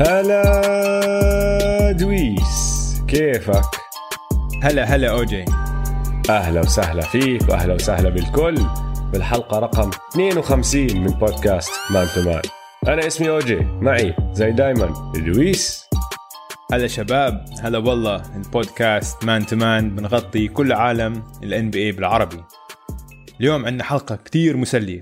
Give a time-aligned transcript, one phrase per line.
[0.00, 3.62] هلا دويس كيفك؟
[4.62, 5.44] هلا هلا أوجي.
[6.30, 8.54] أهلا وسهلا فيك وأهلا وسهلا بالكل
[9.12, 12.42] بالحلقة رقم 52 من بودكاست Man to Man.
[12.88, 15.84] أنا اسمي أوجي معي زي دايما دويس.
[16.72, 22.44] هلا شباب هلا والله البودكاست Man to Man بنغطي كل عالم ال NBA بالعربي.
[23.40, 25.00] اليوم عندنا حلقة كتير مسلية.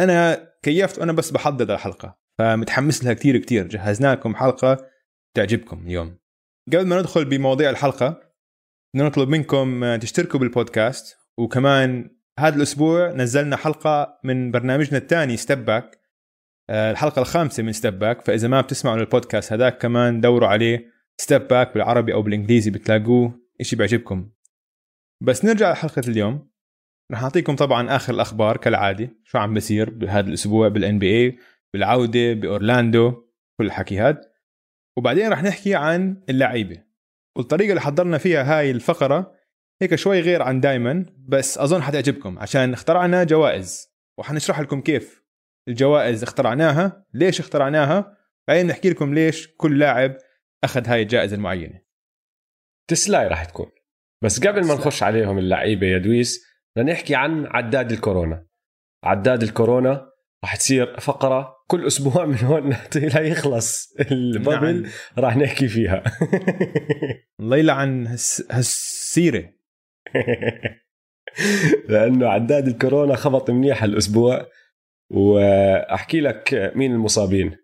[0.00, 2.19] أنا كيفت وأنا بس بحضر الحلقة.
[2.40, 4.86] فمتحمس لها كتير كتير جهزنا لكم حلقة
[5.36, 6.18] تعجبكم اليوم.
[6.72, 8.20] قبل ما ندخل بمواضيع الحلقة
[8.94, 11.16] بدنا نطلب منكم تشتركوا بالبودكاست.
[11.38, 16.00] وكمان هذا الأسبوع نزلنا حلقة من برنامجنا الثاني Step Back
[16.70, 20.86] الحلقة الخامسة من Step Back فإذا ما بتسمعوا للبودكاست هذاك كمان دوروا عليه
[21.20, 23.40] Step Back بالعربي أو بالإنجليزي بتلاقوه.
[23.60, 24.30] إشي بيعجبكم.
[25.22, 26.50] بس نرجع لحلقة اليوم.
[27.12, 29.16] رح نعطيكم طبعا آخر الأخبار كالعادة.
[29.24, 31.38] شو عم بصير بهذا الأسبوع بالان بي اي
[31.74, 33.10] بالعودة بأورلاندو
[33.58, 34.20] كل الحكي هاد.
[34.98, 36.84] وبعدين رح نحكي عن اللعيبة.
[37.36, 39.34] والطريقة اللي حضرنا فيها هاي الفقرة
[39.82, 42.38] هيك شوي غير عن دايما بس أظن حتعجبكم.
[42.38, 43.90] عشان اخترعنا جوائز.
[44.18, 45.24] وحنشرح لكم كيف
[45.68, 48.16] الجوائز اخترعناها ليش اخترعناها
[48.48, 50.16] بعدين نحكي لكم ليش كل لاعب
[50.64, 51.80] أخذ هاي الجائزة المعينة.
[52.90, 53.70] تسلاي راح تكون.
[54.24, 58.46] بس قبل ما نخش عليهم اللعيبة يا دويس بدنا نحكي عن عداد الكورونا.
[59.04, 60.10] عداد الكورونا
[60.44, 62.76] راح تصير فقرة كل أسبوع من هون
[63.14, 64.90] لا يخلص البابل نعم.
[65.18, 66.04] راح نحكي فيها.
[67.40, 68.06] الله يلعن
[68.50, 69.52] هالسيرة.
[71.88, 74.46] لأنه عداد الكورونا خبط منيح هالأسبوع
[75.10, 77.56] وأحكي لك مين المصابين.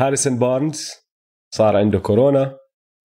[0.00, 0.92] هاريسون بارنز
[1.54, 2.58] صار عنده كورونا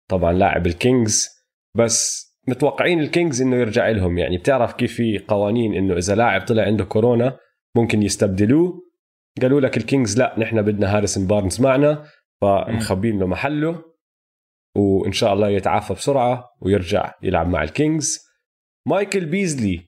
[0.09, 1.29] طبعا لاعب ال Kings
[1.77, 4.17] بس متوقعين ال Kings إنه يرجع لهم.
[4.17, 7.37] يعني بتعرف كيف في قوانين إنه إذا لاعب طلع عنده كورونا
[7.75, 8.90] ممكن يستبدلوه
[9.41, 12.05] قالوا لك ال Kings لا نحن بدنا هاريسون بارنز معنا
[12.41, 13.83] فمخبين له محله
[14.77, 18.19] وإن شاء الله يتعافى بسرعة ويرجع يلعب مع ال Kings.
[18.87, 19.87] مايكل بيزلي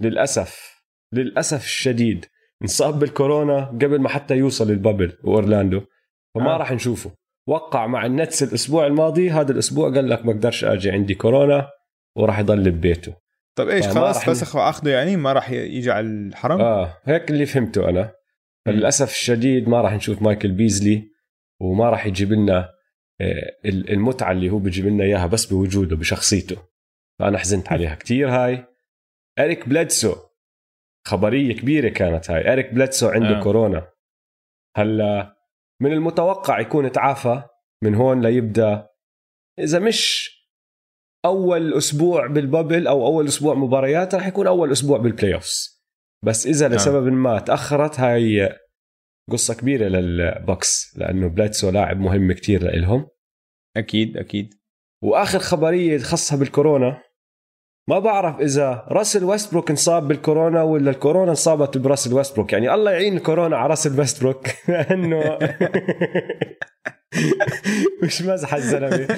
[0.00, 0.80] للأسف
[1.12, 2.26] للأسف الشديد
[2.62, 5.80] انصاب بالكورونا قبل ما حتى يوصل البابل وأورلاندو
[6.34, 6.56] فما آه.
[6.56, 7.10] راح نشوفه.
[7.48, 11.68] وقع مع النتس الأسبوع الماضي هذا الأسبوع قال لك ما أقدرش أجي عندي كورونا
[12.16, 13.14] وراح يضل ببيته.
[13.56, 17.88] طيب إيش خلاص فسخ وأخذه يعني ما راح يجي على الحرم؟ آه هيك اللي فهمته
[17.88, 18.12] أنا.
[18.68, 21.10] للاسف الشديد ما راح نشوف مايكل بيزلي
[21.60, 22.74] وما راح يجيب لنا
[23.20, 26.56] آه، المتعة اللي هو بيجيب لنا إياها بس بوجوده بشخصيته.
[27.18, 28.66] فأنا حزنت عليها كثير هاي.
[29.38, 30.16] إريك بليدسو
[31.06, 32.52] خبرية كبيرة كانت هاي.
[32.52, 33.42] إريك بليدسو عنده آه.
[33.42, 33.88] كورونا.
[34.76, 35.36] هلأ
[35.80, 37.42] من المتوقع يكون تعافى
[37.82, 38.88] من هون ليبدا
[39.58, 40.30] إذا مش
[41.24, 45.73] أول أسبوع بال bubble أو أول أسبوع مباريات راح يكون أول أسبوع بال playoffs
[46.24, 46.76] بس إذا نعم.
[46.76, 48.58] لسبب ما تأخرت هاي
[49.30, 53.06] قصة كبيرة لل Bucks لأنه بليدسو لاعب مهم كتير لإلهم
[53.76, 54.54] أكيد أكيد
[55.02, 57.02] وآخر خبرية خاصه بالكورونا
[57.88, 62.52] ما بعرف إذا راسل ويستبروك انصاب بالكورونا ولا الكورونا انصابت براسل ويستبروك.
[62.52, 64.46] يعني الله يعين الكورونا على راسل ويستبروك.
[64.68, 65.22] لأنه
[68.02, 69.08] مش مزحه الزلمه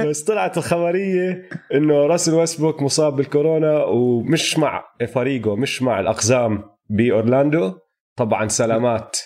[0.00, 4.84] بس طلعت الخبرية إنه راسل ويستبروك مصاب بالكورونا ومش مع
[5.14, 7.72] فريقه مش مع الأقزام بأورلاندو.
[8.16, 9.16] طبعا سلامات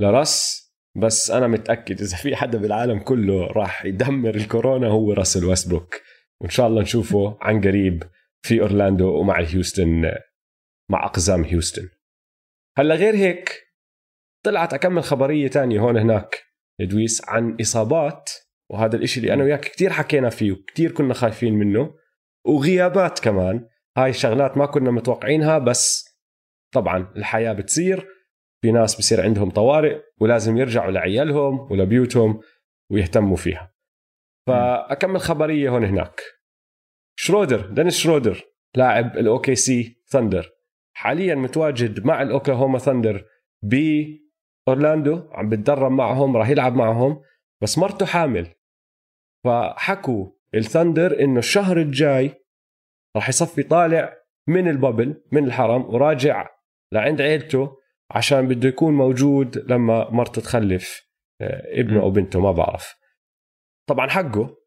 [0.00, 0.62] لراس.
[0.96, 5.94] بس أنا متأكد إذا في حدا بالعالم كله راح يدمر الكورونا هو راسل ويستبروك.
[6.40, 8.02] وإن شاء الله نشوفه عن قريب.
[8.44, 10.12] في أورلاندو ومع هيوستن
[10.90, 11.88] مع أقزام هيوستن.
[12.78, 13.62] هلا غير هيك
[14.44, 16.42] طلعت أكمل خبرية تانية هون هناك
[16.80, 18.30] إدويس عن إصابات
[18.70, 21.94] وهذا الإشي اللي أنا وياك كثير حكينا فيه وكثير كنا خايفين منه
[22.46, 23.68] وغيابات كمان.
[23.96, 26.04] هاي الشغلات ما كنا متوقعينها بس
[26.74, 28.08] طبعا الحياة بتصير
[28.62, 32.40] في ناس بصير عندهم طوارئ ولازم يرجعوا لعيالهم ولبيوتهم
[32.90, 33.74] ويهتموا فيها.
[34.46, 36.20] فأكمل خبرية هون هناك.
[37.16, 38.42] شرودر دينيس شرودر
[38.76, 40.50] لاعب ال OKC Thunder
[40.96, 43.24] حاليا متواجد مع ال Oklahoma Thunder
[43.62, 47.22] باورلاندو عم بتدرب معهم راح يلعب معهم
[47.62, 48.54] بس مرته حامل.
[49.44, 52.34] فحكوا ال Thunder إنه الشهر الجاي
[53.16, 54.16] راح يصفي طالع
[54.48, 56.48] من ال bubble من الحرم وراجع
[56.92, 57.76] لعند عيلته
[58.10, 62.94] عشان بده يكون موجود لما مرته تخلف آه، ابنه أو بنته ما بعرف.
[63.88, 64.61] طبعا حقه.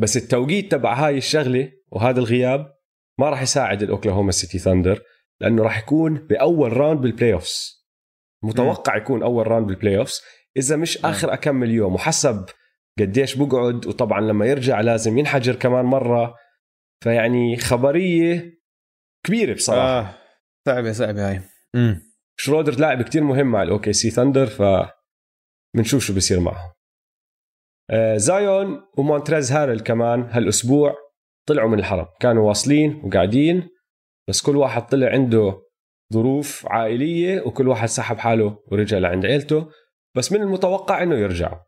[0.00, 2.74] بس التوقيت تبع هاي الشغلة وهذا الغياب
[3.18, 5.02] ما راح يساعد ال Oklahoma City Thunder
[5.40, 7.86] لأنه راح يكون بأول round بال playoffs
[8.44, 10.20] متوقع يكون أول round بال playoffs
[10.56, 12.46] إذا مش آخر أكم يوم وحسب
[13.00, 16.34] قديش بقعد وطبعا لما يرجع لازم ينحجر كمان مرة.
[17.04, 18.60] فيعني خبرية
[19.26, 20.00] كبيرة بصراحة.
[20.00, 20.14] آه.
[20.66, 21.40] صعبة صعبة هاي.
[21.74, 22.02] امم
[22.36, 24.62] شرودر لاعب كتير مهم مع ال OKC Thunder ف
[25.76, 26.79] بنشوف شو بصير معه
[28.16, 30.94] زايون ومونتريز هاريل كمان هالأسبوع
[31.48, 33.68] طلعوا من الحرم كانوا واصلين وقاعدين
[34.28, 35.62] بس كل واحد طلع عنده
[36.12, 39.68] ظروف عائلية وكل واحد سحب حاله ورجع لعند عيلته
[40.16, 41.58] بس من المتوقع إنه يرجعوا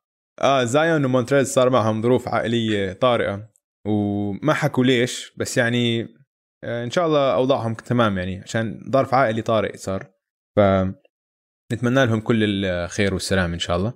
[0.43, 3.49] آه زايون ومونتريز صار معهم ظروف عائلية طارئة
[3.87, 6.09] وما حكوا ليش بس يعني
[6.65, 10.11] آه، إن شاء الله أوضاعهم تمام يعني عشان ظرف عائلي طارئ صار.
[10.57, 10.61] ف
[11.73, 13.93] نتمنى لهم كل الخير والسلام إن شاء الله.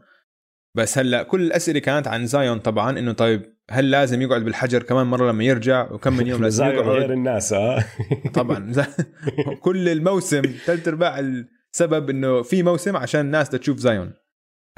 [0.76, 5.06] بس هلأ كل الأسئلة كانت عن زايون طبعا إنه طيب هل لازم يقعد بالحجر كمان
[5.06, 7.84] مرة لما يرجع؟ وكم من يوم لازم يقعد؟ غير الناس آه.
[8.34, 8.72] طبعا.
[9.64, 14.12] كل الموسم ثلاث أرباع السبب إنه في موسم عشان الناس تشوف زايون.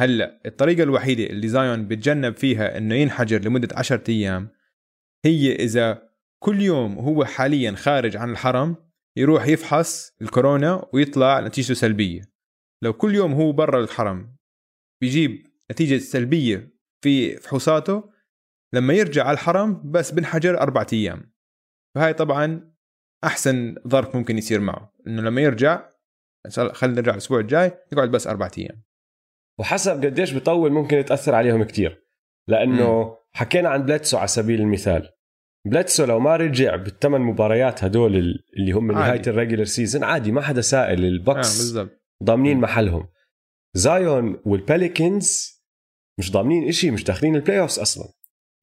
[0.01, 4.49] هلأ الطريقة الوحيدة اللي زايون بتجنب فيها إنه ينحجر لمدة 10 أيام
[5.25, 6.03] هي إذا
[6.43, 8.77] كل يوم هو حاليا خارج عن الحرم
[9.17, 12.23] يروح يفحص الكورونا ويطلع نتيجته سلبية.
[12.83, 14.37] لو كل يوم هو برا الحرم
[15.01, 18.11] بيجيب نتيجة سلبية في فحوصاته
[18.73, 21.33] لما يرجع على الحرم بس بنحجر أربعة أيام
[21.95, 22.73] فهاي طبعا
[23.25, 25.89] أحسن ظرف ممكن يصير معه إنه لما يرجع
[26.73, 28.83] خلينا نرجع الأسبوع الجاي يقعد بس أربعة أيام
[29.59, 32.05] وحسب قديش بيطول ممكن تاثر عليهم كتير
[32.49, 33.15] لأنه مم.
[33.33, 35.09] حكينا عن بلادسو على سبيل المثال
[35.67, 38.17] بلادسو لو ما رجع بالثمان مباريات هدول
[38.57, 39.09] اللي هم عادي.
[39.09, 42.61] نهاية ال regular season عادي ما حدا سائل آه البكس بالضبط ضامنين.
[42.61, 43.09] محلهم
[43.75, 45.58] زايون والبيليكنز
[46.19, 48.13] مش ضامنين إشي مش داخلين ال playoffs أصلا.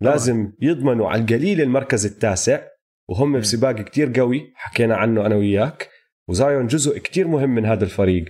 [0.02, 2.68] لازم يضمنوا على القليل المركز التاسع
[3.10, 3.40] وهم.
[3.40, 5.90] بسباق كتير قوي حكينا عنه أنا وياك
[6.30, 8.26] وزايون جزء كتير مهم من هذا الفريق.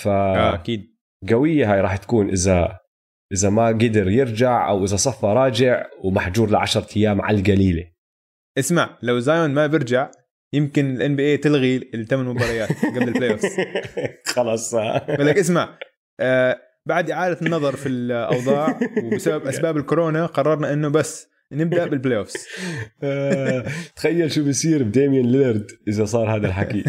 [0.00, 0.98] ف آه أكيد.
[1.30, 2.78] قوية هاي راح تكون إذا
[3.32, 7.84] إذا ما قدر يرجع أو إذا صفى راجع ومحجور لعشرة أيام على القليلة.
[8.58, 10.10] اسمع لو زايون ما بيرجع
[10.54, 13.40] يمكن ال NBA تلغي الثمان مباريات قبل ال playoff
[14.26, 15.78] خلص بقول لك اسمع
[16.20, 22.32] آه بعد إعادة النظر في الأوضاع وبسبب أسباب الكورونا قررنا إنه بس نبدأ بال playoff
[23.96, 26.84] تخيل شو بيصير بديميان ليلرد إذا صار هذا الحكي.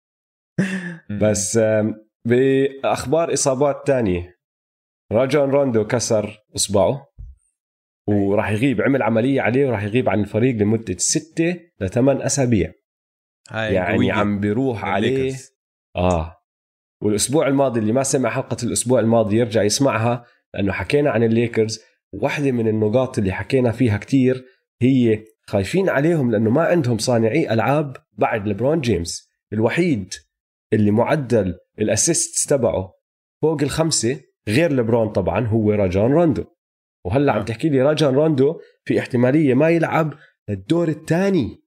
[1.22, 1.60] بس
[2.24, 4.36] بأخبار إصابات تانية.
[5.12, 7.06] راجون روندو كسر إصبعه
[8.08, 12.72] وراح يغيب عمل عملية عليه وراح يغيب عن الفريق لمدة ستة لثمان أسابيع.
[13.50, 14.12] هاي يعني قوية.
[14.12, 15.34] عم بيروح عليه.
[15.96, 16.35] آه.
[17.02, 21.80] والأسبوع الماضي اللي ما سمع حلقة الأسبوع الماضي يرجع يسمعها لأنه حكينا عن الليكرز
[22.12, 24.44] واحدة من النقاط اللي حكينا فيها كتير
[24.82, 30.14] هي خايفين عليهم لأنه ما عندهم صانعي ألعاب بعد لبرون جيمس الوحيد
[30.72, 32.92] اللي معدل ال assist تبعه
[33.42, 36.44] فوق الخمسة غير لبرون طبعا هو راجان روندو
[37.04, 37.44] وهلأ عم آه.
[37.44, 40.14] تحكي لي راجان روندو في احتمالية ما يلعب
[40.48, 41.62] للدور الثاني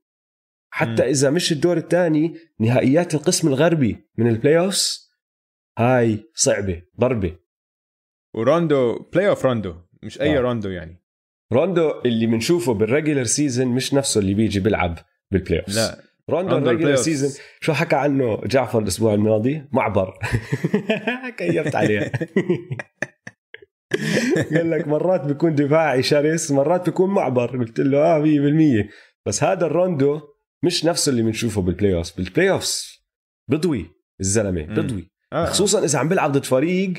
[0.72, 1.10] حتى.
[1.10, 5.09] إذا مش الدور الثاني نهائيات القسم الغربي من ال playoffs
[5.80, 7.36] هاي صعبة ضربة.
[8.36, 10.42] وروندو playoff روندو مش أي آه.
[10.42, 11.04] روندو يعني.
[11.54, 15.00] روندو اللي بنشوفه بال regular season مش نفسه اللي بيجي بيلعب
[15.32, 16.04] بال playoffs لا.
[16.30, 17.32] روندو ال regular season.
[17.62, 20.14] شو حكى عنه جعفر الأسبوع الماضي؟ معبر.
[21.38, 22.12] كيفت عليه.
[24.56, 27.58] قال لك مرات بيكون دفاعي شرس مرات بيكون معبر.
[27.58, 28.24] قلت له آه
[28.86, 28.90] 100%
[29.26, 30.22] بس هذا الروندو
[30.64, 33.00] مش نفسه اللي بنشوفه بال playoff بال playoff
[33.50, 33.86] بضوي
[34.20, 34.66] الزلمة.
[34.66, 35.19] بضوي.
[35.34, 35.46] آه.
[35.46, 36.94] خصوصا إذا عم بيلعب ضد فريق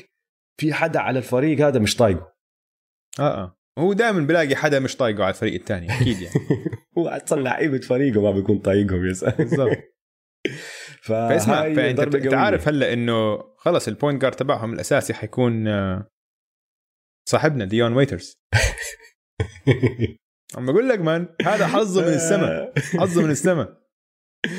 [0.59, 2.33] في حدا على الفريق هذا مش طايقه.
[3.19, 3.57] آه آه.
[3.79, 6.35] هو دائما بلاقي حدا مش طايقه على الفريق الثاني أكيد يعني.
[6.97, 9.77] هو أصلا لعيبة فريقه ما بيكون طايقهم يا بالضبط.
[11.07, 12.33] فاسمع فأنت أنت.
[12.33, 16.07] عارف هلأ إنه خلص ال point guard تبعهم الأساسي حيكون آه،
[17.29, 18.33] صاحبنا ديون ويترز
[20.57, 23.81] عم بقول لك man هذا حظه من السماء حظه من السماء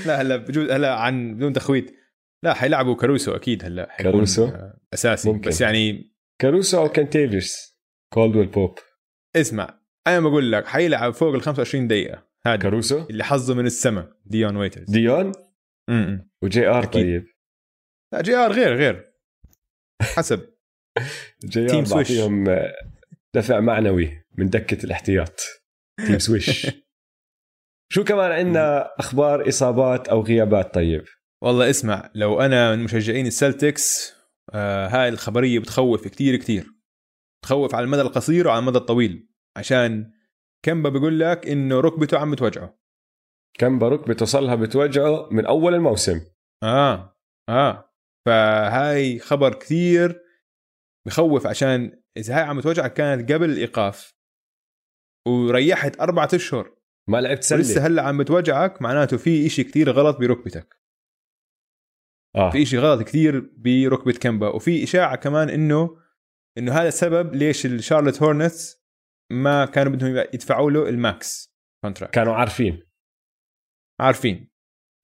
[0.06, 2.01] لا هلأ بجوز هلأ عن بدون تخويت.
[2.44, 5.32] لا حيلعبوا كاروسو أكيد هلا كاروسو؟ آه، أساسي.
[5.32, 5.48] ممكن.
[5.48, 7.78] بس يعني كاروسو أو كانتيفيوس
[8.12, 8.78] كالدويل بوب.
[9.36, 12.26] اسمع أنا بقول لك حيلعب فوق ال 25 دقيقة.
[12.46, 14.90] هذا كاروسو؟ اللي حظه من السماء ديون ويترز.
[14.90, 15.32] ديون؟
[15.90, 16.30] م-م.
[16.42, 17.02] و JR أكيد.
[17.02, 17.26] طيب.
[18.12, 19.12] لا JR غير غير.
[20.02, 20.48] حسب.
[21.44, 22.10] JR Swish.
[22.10, 22.72] بعطيهم آه،
[23.34, 25.40] دفع معنوي من دكة الاحتياط.
[26.06, 26.66] تيم سويش.
[27.92, 31.04] شو كمان عندنا؟ أخبار إصابات أو غيابات طيب؟
[31.42, 34.14] والله اسمع لو أنا من مشجعين السلتكس
[34.54, 36.66] آه هاي الخبرية بتخوف كتير كتير.
[37.44, 39.28] تخوف على المدى القصير وعلى المدى الطويل.
[39.56, 40.12] عشان
[40.64, 42.78] كمبا بيقول لك إنه ركبته عم توجعه
[43.58, 46.20] كم ركبته صلها بتوجعه من أول الموسم.
[46.62, 47.18] آه
[47.48, 47.94] آه.
[48.26, 50.22] فهاي خبر كثير
[51.06, 54.14] بخوف عشان إذا هاي عم توجعك كانت قبل الايقاف
[55.28, 56.76] وريحت أربعة أشهر.
[57.08, 57.86] ما لعبت سلة.
[57.86, 60.81] هلأ عم بتوجعك معناته في إشي كتير غلط بركبتك.
[62.36, 62.50] آه.
[62.50, 65.98] في إشي غلط كثير بركبة كمبا وفي إشاعة كمان إنه
[66.58, 68.82] إنه هذا السبب ليش الشارلوت هورنتس
[69.32, 72.82] ما كانوا بدهم يدفعوا له ال max contract كانوا عارفين.
[74.00, 74.50] عارفين.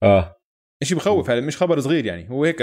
[0.03, 0.41] آه.
[0.83, 2.61] شيء بخوف هذا مش خبر صغير يعني هو هيك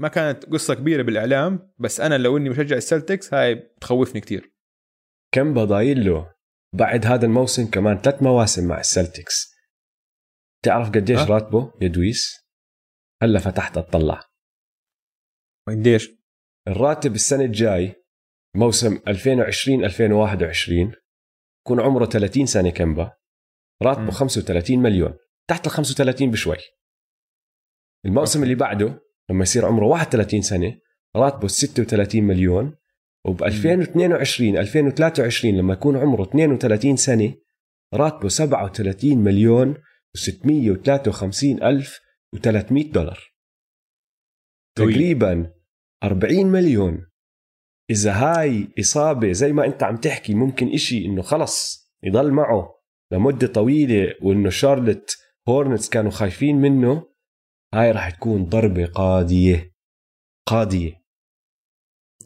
[0.00, 4.54] ما كانت قصة كبيرة بالإعلام بس أنا لو إني مشجع السلتكس هاي بتخوفني كتير
[5.34, 6.34] كم بضايل له
[6.74, 9.54] بعد هذا الموسم كمان ثلاث مواسم مع السلتكس
[10.64, 12.39] تعرف قديش أه؟ راتبه يا دويس؟
[13.22, 14.20] هلا فتحت اطلع
[15.68, 16.10] قديش؟
[16.68, 17.94] الراتب السنة الجاي
[18.56, 20.92] موسم 2020 2021
[21.60, 23.12] يكون عمره 30 سنة كمبا
[23.82, 24.10] راتبه مم.
[24.10, 25.14] 35 مليون.
[25.48, 26.56] تحت ال 35 بشوي.
[28.06, 28.42] الموسم.
[28.42, 29.00] اللي بعده
[29.30, 30.78] لما يصير عمره 31 سنة
[31.16, 32.76] راتبه 36 مليون.
[33.26, 37.34] وب 2022 2023 لما يكون عمره 32 سنة
[37.94, 39.74] راتبه 37 مليون
[40.18, 42.00] و653 ألف
[42.36, 43.34] و300 دولار.
[44.78, 44.92] قوي.
[44.92, 45.54] تقريبا
[46.04, 47.06] 40 مليون.
[47.90, 52.80] إذا هاي إصابة زي ما أنت عم تحكي ممكن إشي إنه خلص يضل معه
[53.12, 55.18] لمدة طويلة وإنه شارلت
[55.48, 57.10] هورنتس كانوا خايفين منه
[57.74, 59.74] هاي راح تكون ضربة قاضية.
[60.48, 61.00] قاضية.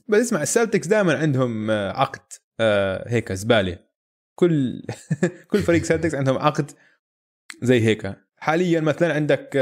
[0.09, 3.79] بس اسمع السلتكس دائما عندهم آه، عقد آه، هيك زبالة.
[4.39, 4.83] كل
[5.51, 6.71] كل فريق سلتكس عندهم عقد
[7.63, 8.24] زي هيك.
[8.45, 9.57] حاليا مثلا عندك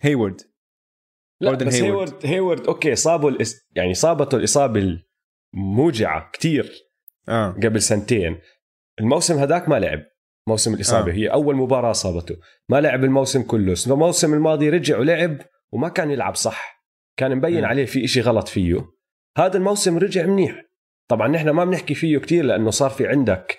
[0.00, 0.40] هيورد
[1.40, 1.84] لا بس هيورد.
[1.84, 3.68] هيورد هيورد okay صابه الإس...
[3.76, 5.00] يعني صابته الإصابة
[5.54, 6.72] الموجعة كتير
[7.28, 8.38] آه قبل سنتين
[9.00, 10.04] الموسم هداك ما لعب
[10.48, 11.14] موسم الإصابة آه.
[11.14, 11.16] آه.
[11.16, 12.36] هي أول مباراة صابته
[12.68, 15.38] ما لعب الموسم كله الموسم الماضي رجع ولعب
[15.72, 17.64] وما كان يلعب صح كان مبين مم.
[17.64, 18.88] عليه في إشي غلط فيه
[19.38, 20.62] هذا الموسم رجع منيح
[21.08, 23.58] طبعا نحن ما بنحكي فيه كتير لأنه صار في عندك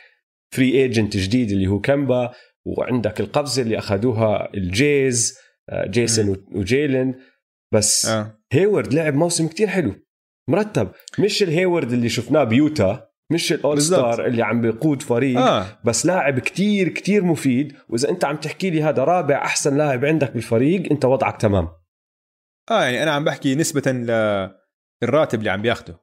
[0.53, 2.33] free agent جديد اللي هو كمبا
[2.65, 5.37] وعندك القفزة اللي أخذوها ال Jays
[5.69, 7.15] آه، جيسون وجيلن
[7.73, 8.39] بس آه.
[8.51, 9.95] هيورد لعب موسم كتير حلو
[10.49, 10.91] مرتب.
[11.19, 13.81] مش الهيورد اللي شفناه بيوتا مش الأول.
[13.81, 15.65] star اللي عم بيقود فريق آه.
[15.85, 17.75] بس لاعب كتير كتير مفيد.
[17.89, 21.69] وإذا أنت عم تحكي لي هذا رابع أحسن لاعب عندك بالفريق أنت وضعك تمام.
[22.71, 25.99] آه يعني أنا عم بحكي نسبة للراتب اللي عم بياخده.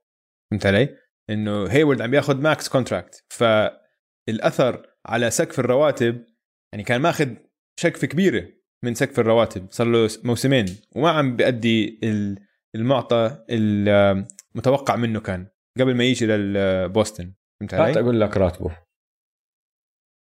[0.51, 0.97] فهمت علي؟
[1.31, 6.25] إنه هيورد عم بياخذ max contract فالأثر على سقف الرواتب
[6.73, 7.35] يعني كان ماخذ
[7.81, 8.49] شقفه كبيره
[8.85, 9.67] من سقف الرواتب.
[9.71, 12.39] صار له موسمين وما عم بيأدي ال-
[12.75, 15.49] المعطى المتوقع منه كان
[15.81, 18.77] قبل ما يجي للبوستن فهمت علي؟ أقول لك راتبه.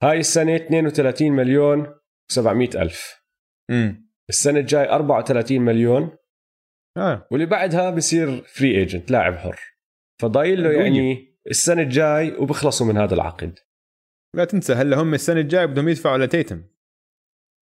[0.03, 1.87] هاي السنة 32 مليون
[2.33, 3.21] و700 ألف.
[3.71, 6.17] امم السنة الجاي 34 مليون.
[6.97, 7.29] آه.
[7.31, 9.61] واللي بعدها بصير free agent لاعب حر.
[10.23, 10.73] فضايل له.
[10.73, 13.59] يعني السنة الجاي وبخلصوا من هذا العقد.
[14.37, 16.65] لا تنسى هلا هم السنة الجاية بدهم يدفعوا لتيتم.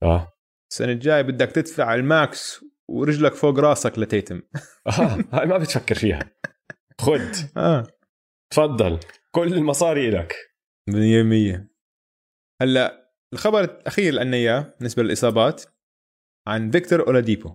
[0.03, 0.33] آه.
[0.73, 4.43] السنة الجاية بدك تدفع ال max ورجلك فوق راسك لتيتم.
[4.87, 6.33] آه هاي ما بتفكر فيها.
[7.01, 7.21] خد.
[7.57, 7.87] آه.
[8.53, 9.01] تفضل.
[9.31, 10.35] كل المصاري لك
[10.91, 11.71] 100%
[12.63, 15.65] هلا الخبر الأخير اللي عندنا إياه بالنسبة للإصابات
[16.49, 17.55] عن فيكتور أولاديبو.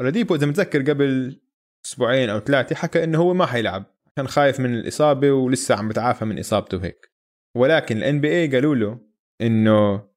[0.00, 1.40] أولاديبو إذا متذكر قبل
[1.86, 3.84] أسبوعين أو ثلاثة حكى إنه هو ما حيلعب.
[4.16, 7.15] كان خايف من الإصابة ولسه عم بتعافى من إصابته هيك.
[7.56, 9.00] ولكن ال NBA قالوا له
[9.40, 10.08] إنه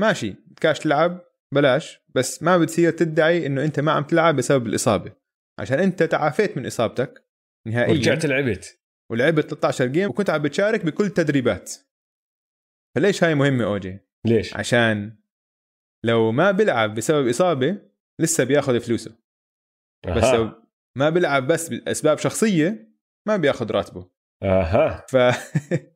[0.00, 1.20] ماشي بدكاش تلعب
[1.54, 5.12] بلاش بس ما بتصير تدعي إنه أنت ما عم تلعب بسبب الإصابة.
[5.60, 7.24] عشان أنت تعافيت من إصابتك
[7.66, 7.92] نهائيا.
[7.92, 8.80] ورجعت لعبت.
[9.10, 11.74] ولعبت 13 جيم وكنت عم بتشارك بكل تدريبات.
[12.96, 15.16] فليش هاي مهمة اوجي ليش؟ عشان
[16.04, 17.78] لو ما بيلعب بسبب إصابة
[18.20, 19.16] لسه بياخذ فلوسه.
[20.16, 20.36] بس أها.
[20.36, 20.50] لو
[20.98, 22.94] ما بيلعب بس بأسباب شخصية
[23.28, 24.10] ما بياخذ راتبه.
[24.42, 25.06] أها.
[25.08, 25.16] ف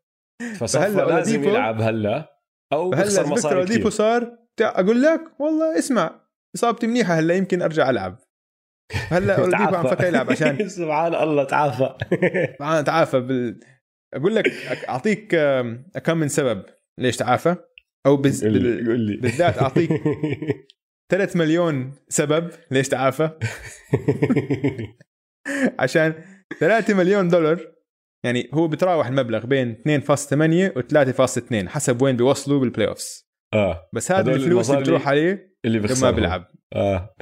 [0.57, 2.39] فصفى فهلا لازم يلعب هلا.
[2.73, 3.91] أو مصاري اولاديبو كثير.
[3.91, 6.21] صار أقول لك والله اسمع
[6.57, 8.19] إصابتي منيحة هلا يمكن أرجع ألعب.
[8.93, 10.69] هلا اولاديبو عم فكر يلعب عشان.
[10.79, 11.95] سبحان الله تعافى.
[12.61, 13.21] أنا تعافى.
[13.21, 13.61] بال...
[14.15, 14.47] أقول لك
[14.89, 15.37] أعطيك
[16.05, 16.65] كم من سبب.
[16.99, 17.57] ليش تعافى؟
[18.07, 18.45] أو بز...
[18.45, 19.21] بال...
[19.21, 19.91] بالذات أعطيك
[21.11, 22.51] 3 مليون سبب.
[22.71, 23.31] ليش تعافى؟
[25.79, 26.15] عشان
[26.61, 27.78] 3 مليون دولار.
[28.25, 33.89] يعني هو بتراوح المبلغ بين 2.8 و 3.2 حسب وين بيوصلوا بال playoffs آه.
[33.95, 36.47] بس هدول الفلوس اللي بتروح عليه اللي لما بخسرهم بيلعب.
[36.75, 37.15] آه.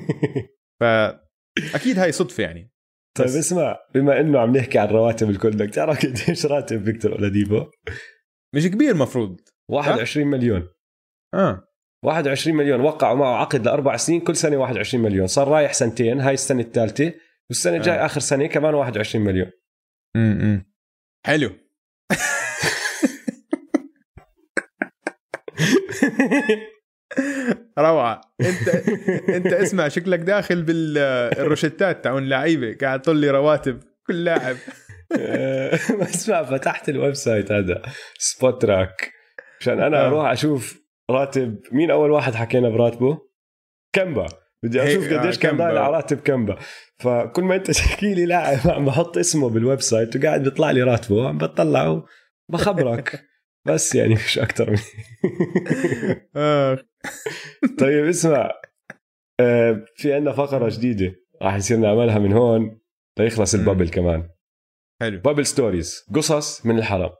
[0.80, 2.72] فأكيد هاي صدفة يعني.
[3.18, 7.66] طيب اسمع بما إنه عم نحكي عن رواتب الكل بدك تعرف قديش راتب فيكتور أولاديبو؟
[8.54, 10.68] مش كبير مفروض 21 مليون.
[11.34, 11.64] آه.
[12.04, 12.80] 21 مليون.
[12.80, 15.26] وقعوا معه عقد لأربع سنين كل سنة 21 مليون.
[15.26, 17.12] صار رايح سنتين هاي السنة الثالثة
[17.50, 18.06] والسنة الجاي آه.
[18.06, 19.50] آخر سنة كمان 21 مليون.
[20.16, 20.64] امم
[21.26, 21.50] حلو.
[27.78, 28.20] روعة.
[28.40, 28.68] انت
[29.28, 34.56] انت اسمع شكلك داخل بالروشتات تاعون لعيبة قاعد تطلي رواتب كل لاعب.
[36.14, 37.82] اسمع فتحت ال website هذا
[38.18, 39.12] Spotrac
[39.60, 40.06] عشان أنا آه.
[40.06, 43.18] أروح أشوف راتب مين أول واحد حكينا براتبه؟
[43.92, 44.26] كمبا
[44.62, 45.56] بدي أشوف آه، قديش كان.
[45.56, 46.58] ضايل على راتب كمبا.
[46.98, 51.28] فكل ما أنت تحكي لي لاعب عم بحط اسمه بال website وقاعد بيطلع لي راتبه
[51.28, 52.04] عم بطلعه
[52.48, 53.24] بخبرك
[53.66, 54.78] بس يعني مش أكثر من
[56.36, 56.78] آه.
[57.78, 58.50] طيب اسمع.
[59.40, 61.14] آه، في عندنا فقرة جديدة.
[61.42, 62.80] راح يصير نعملها من هون.
[63.18, 63.54] ليخلص.
[63.54, 64.28] ال bubble كمان.
[65.00, 65.20] حلو.
[65.20, 67.10] bubble stories قصص من الحرم.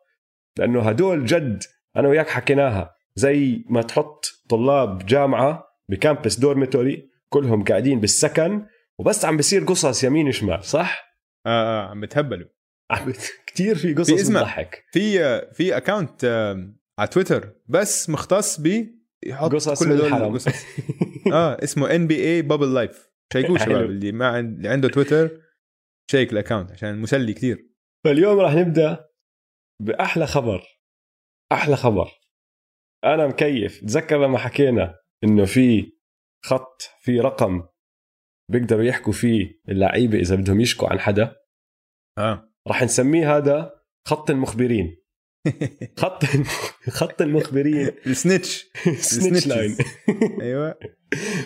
[0.59, 1.62] لأنه هدول جد
[1.97, 2.94] أنا وياك حكيناها.
[3.14, 8.66] زي ما تحط طلاب جامعة ب campus dormitory كلهم قاعدين بالسكن
[8.99, 11.50] وبس عم بيصير قصص يمين شمال صح؟ آه
[11.87, 12.49] آه عم بتهبلوا
[12.90, 13.12] عم
[13.46, 14.28] كثير في قصص.
[14.30, 16.25] بتضحك في في account
[16.99, 18.87] على تويتر بس مختص ب
[19.26, 20.64] يحط قصص كل هدول القصص.
[21.32, 23.58] آه اسمه NBA Bubble Life شيكوه.
[23.64, 25.30] شباب اللي ما عند- اللي عنده تويتر
[26.10, 27.66] شيك ال account عشان مسلي كثير
[28.04, 29.04] فاليوم راح نبدأ
[29.82, 30.62] بأحلى خبر
[31.52, 32.10] أحلى خبر
[33.04, 34.94] أنا مكيف تذكر لما حكينا
[35.25, 35.92] إنه في
[36.42, 37.62] خط في رقم
[38.50, 41.37] بيقدروا يحكوا فيه اللعيبة إذا بدهم يشكوا عن حدا.
[42.18, 42.50] آه.
[42.66, 43.75] راح نسميه هذا
[44.06, 44.97] خط المخبرين.
[46.00, 46.25] خط
[47.00, 47.87] خط المخبرين.
[47.88, 49.76] ال snitch snitch line.
[50.42, 50.75] أيوه.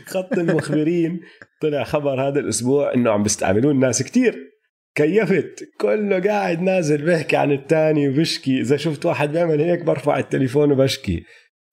[0.07, 1.21] خط المخبرين.
[1.61, 4.55] طلع خبر هذا الأسبوع إنه عم بيستعملوه الناس كتير.
[4.95, 5.69] كيفت.
[5.81, 11.25] كله قاعد نازل بيحكي عن الثاني وبشكي إذا شفت واحد بيعمل هيك برفع التليفون وبشكي.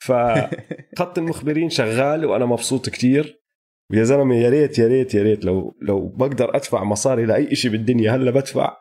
[0.02, 3.42] فخط المخبرين شغال وأنا مبسوط كتير.
[3.92, 7.72] ويا زلمة يا ريت يا ريت يا ريت لو لو بقدر أدفع مصاري لأي شيء
[7.72, 8.78] بالدنيا هلا بدفع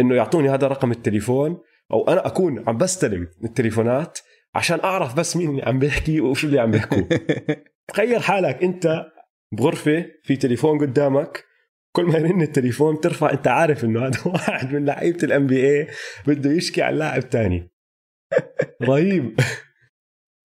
[0.00, 1.58] إنه يعطوني هذا رقم التليفون
[1.92, 4.18] أو أنا أكون عم بستلم التليفونات
[4.54, 7.02] عشان أعرف بس مين اللي عم بيحكي وشو اللي عم بيحكوا.
[7.88, 9.06] تخيل حالك أنت
[9.52, 11.44] بغرفة في تليفون قدامك
[11.92, 15.86] كل ما يرن التليفون ترفع أنت عارف إنه هذا واحد من لعيبة الام بي اي
[16.26, 17.70] بده يشكي عن لاعب تاني.
[18.88, 19.40] رهيب.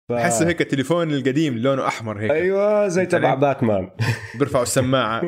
[0.09, 0.13] ف...
[0.13, 2.31] بحسه هيك التليفون القديم لونه أحمر هيك.
[2.31, 3.91] أيوه زي تبع؟ باتمان
[4.39, 5.27] بيرفعوا السماعة.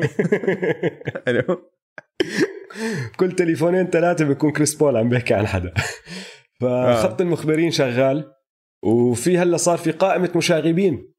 [3.18, 5.74] كل تليفونين ثلاثة بيكون كريس بول عم بيحكي عن حدا.
[6.60, 8.32] فخط المخبرين شغال
[8.84, 11.12] وفي هلا صار في قائمة مشاغبين.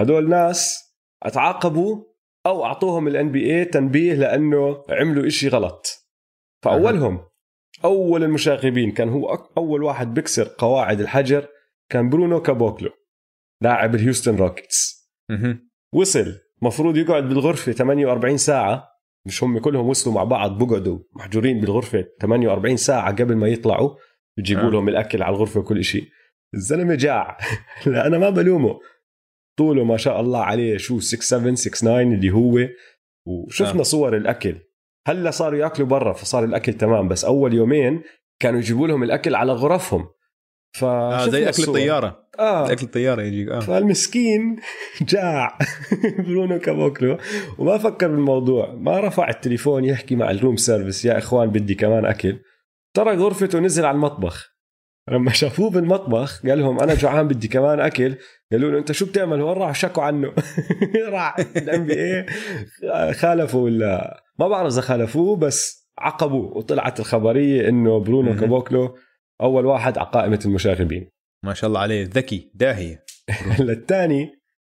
[0.00, 0.84] هدول ناس
[1.22, 2.04] أتعاقبوا
[2.46, 6.08] أو أعطوهم ال NBA تنبيه لأنه عملوا إشي غلط.
[6.64, 7.24] فأولهم
[7.84, 11.48] أول المشاغبين كان هو أول واحد بيكسر قواعد الحجر
[11.92, 12.90] كان برونو كابوكلو
[13.62, 15.08] لاعب الهيوستن روكيتس.
[15.94, 18.88] وصل مفروض يقعد بالغرفة 48 ساعة.
[19.26, 23.96] مش هم كلهم وصلوا مع بعض بقعدوا محجورين بالغرفة 48 ساعة قبل ما يطلعوا.
[24.36, 24.70] بيجيبوا آه.
[24.70, 26.08] لهم الأكل على الغرفة وكل شيء
[26.54, 27.38] الزلمة جاع.
[27.86, 28.80] لا أنا ما بلومه.
[29.58, 32.68] طوله ما شاء الله عليه شو 6 7 6 9 اللي هو.
[33.26, 33.82] وشفنا آه.
[33.82, 34.56] صور الأكل.
[35.06, 37.08] هلأ صاروا يأكلوا برا فصار الأكل تمام.
[37.08, 38.02] بس أول يومين
[38.40, 40.08] كانوا يجيبوا لهم الأكل على غرفهم.
[40.72, 42.28] ف آه زي أكل الطيارة.
[42.38, 42.66] آه.
[42.66, 43.60] زي أكل الطيارة يجيك آه.
[43.60, 44.56] فالمسكين
[45.12, 45.58] جاع.
[46.18, 47.18] برونو كابوكلو.
[47.58, 48.74] وما فكر بالموضوع.
[48.74, 51.04] ما رفع التليفون يحكي مع ال room service.
[51.04, 52.38] يا إخوان بدي كمان أكل.
[52.94, 54.58] ترك غرفته ونزل على المطبخ.
[55.10, 58.14] لما شافوه بالمطبخ قال لهم أنا جوعان بدي كمان أكل.
[58.52, 60.32] قالوا له أنت شو بتعمل هون؟ راح شكوا عنه.
[61.12, 66.56] راح ال NBA خالفوا ولا ما بعرف إذا خالفوه بس عقبوه.
[66.56, 68.36] وطلعت الخبرية إنه برونو.
[68.40, 68.96] كابوكلو
[69.40, 71.10] أول واحد على قائمة المشاغبين.
[71.44, 72.04] ما شاء الله عليه.
[72.04, 74.30] ذكي داهيه هلا الثاني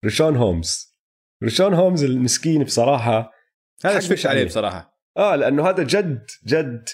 [0.05, 0.95] ريشون هومز
[1.43, 3.31] ريشون هومز المسكين بصراحة.
[3.85, 4.45] هذا شفقت عليه.
[4.45, 6.89] بصراحة؟ آه لأنه هذا جد جد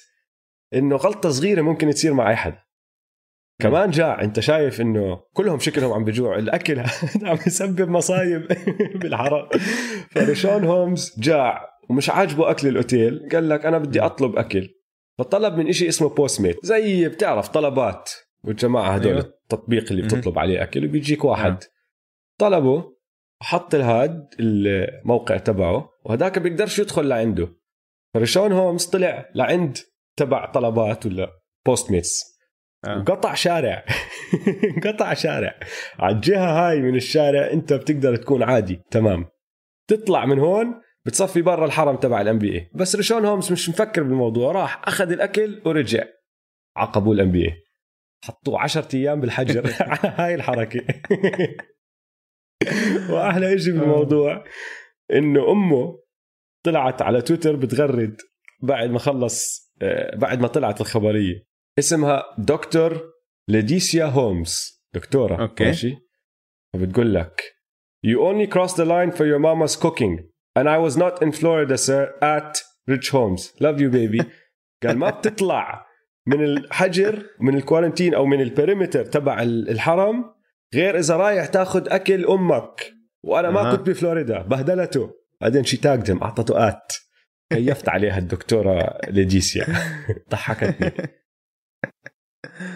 [0.73, 2.65] إنه غلطة صغيرة ممكن تصير مع أي حد.
[3.61, 6.79] كمان جاع أنت شايف إنه كلهم شكلهم عم بيجوعوا الأكل
[7.29, 8.47] عم يسبب مصايب
[9.01, 9.49] بالحرم
[10.11, 13.29] فريشون هومز جاع ومش عاجبه أكل الأوتيل.
[13.31, 14.74] قال لك أنا بدي أطلب أكل.
[15.17, 18.11] فطلب من إشي اسمه Postmate زي بتعرف طلبات
[18.43, 19.23] والجماعة هدول أيوة.
[19.23, 19.35] أيوة.
[19.43, 20.01] التطبيق اللي.
[20.01, 21.67] بتطلب عليه أكل وبيجيك واحد آه.
[22.39, 22.95] طلبه
[23.41, 27.49] حط الهاد الموقع تبعه وهداك بيقدرش يدخل لعنده
[28.13, 29.77] فريشون هومز طلع لعند
[30.17, 31.31] تبع طلبات ولا
[31.65, 32.35] Postmates
[32.85, 32.99] آه.
[32.99, 33.85] وقطع شارع
[34.85, 35.59] قطع شارع
[35.99, 39.25] على الجهة هاي من الشارع أنت بتقدر تكون عادي تمام
[39.87, 44.51] تطلع من هون بتصفي برا الحرم تبع ال NBA بس ريشون هومز مش مفكر بالموضوع
[44.51, 46.03] راح أخذ الأكل ورجع.
[46.77, 47.63] عقبوه ال NBA
[48.23, 49.73] حطوه 10 أيام بالحجر.
[49.79, 50.79] على هاي الحركة.
[53.09, 54.43] وأحلى شيء بالموضوع
[55.11, 55.99] إنه أمه
[56.65, 58.21] طلعت على تويتر بتغرد
[58.63, 61.45] بعد ما خلص آه، بعد ما طلعت الخبرية.
[61.79, 63.13] اسمها دكتور
[63.49, 65.63] ليديسيا هومز دكتورة okay.
[65.63, 65.95] ماشي؟
[66.73, 67.41] فبتقول لك
[68.07, 70.34] You only crossed the line for your mama's cooking.
[70.55, 74.21] And I was not in Florida sir at Rich Holmes love you baby.
[74.83, 75.85] قال ما بتطلع
[76.27, 80.35] من الحجر من ال quarantine أو من ال perimeter تبع الحرم
[80.75, 82.93] غير إذا رايح تاخذ أكل أمك.
[83.23, 83.75] وأنا ما أه.
[83.75, 84.41] كنت بفلوريدا.
[84.41, 85.13] بهدلته.
[85.41, 86.93] بعدين she tagged him أعطته at
[87.53, 89.65] كيفت عليها الدكتورة ليديسيا
[90.31, 91.09] ضحكتني.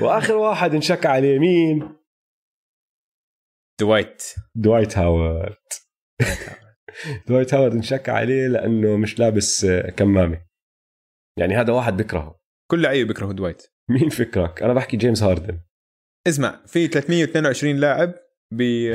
[0.01, 1.95] وآخر واحد انشكى عليه مين؟
[3.79, 4.23] دوايت
[4.55, 5.55] دوايت هاورد.
[7.27, 9.65] دوايت هاورد انشك عليه لأنه مش لابس
[9.97, 10.41] كمامة.
[11.39, 12.39] يعني هذا واحد بكرهه.
[12.71, 15.59] كل لعيبه بيكرهوا دوايت مين فكرك؟ أنا بحكي جيمس هاردن
[16.27, 18.13] اسمع في 322 لاعب
[18.51, 18.57] ب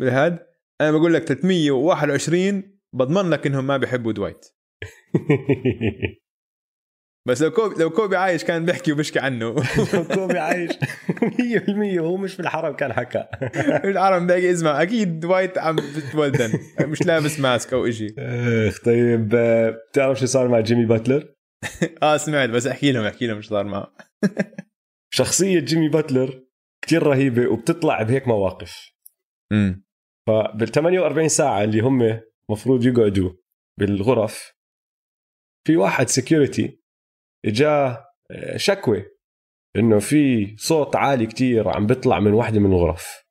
[0.00, 0.38] بالهاد
[0.80, 4.46] أنا بقول لك 321 بضمن لك إنهم ما بيحبوا دوايت
[7.28, 9.54] بس لو كوبي لو كوبي عايش كان بيحكي وبيشكي عنه.
[10.14, 10.70] كوبي عايش.
[10.72, 13.24] 100% وهو مش في الحرم كان حكى.
[13.90, 14.82] العالم باقي اسمع.
[14.82, 18.14] أكيد دوايت عم بتولدن مش لابس mask أو إشي.
[18.18, 21.34] إخ طيب آه، بتعرف شو صار مع جيمي باتلر؟
[22.02, 23.94] آه سمعت بس أحكي لهم أحكي لهم شو صار معه.
[25.14, 26.44] شخصية جيمي باتلر
[26.84, 28.90] كتير رهيبة وبتطلع بهيك مواقف.
[29.52, 29.84] امم
[30.28, 33.32] فبال 48 ساعة اللي هم مفروض يقعدوا
[33.80, 34.52] بالغرف
[35.66, 36.83] في واحد security
[37.44, 39.04] اجاه آه، شكوى
[39.76, 43.24] إنه في صوت عالي كتير عم بيطلع من واحدة من الغرف.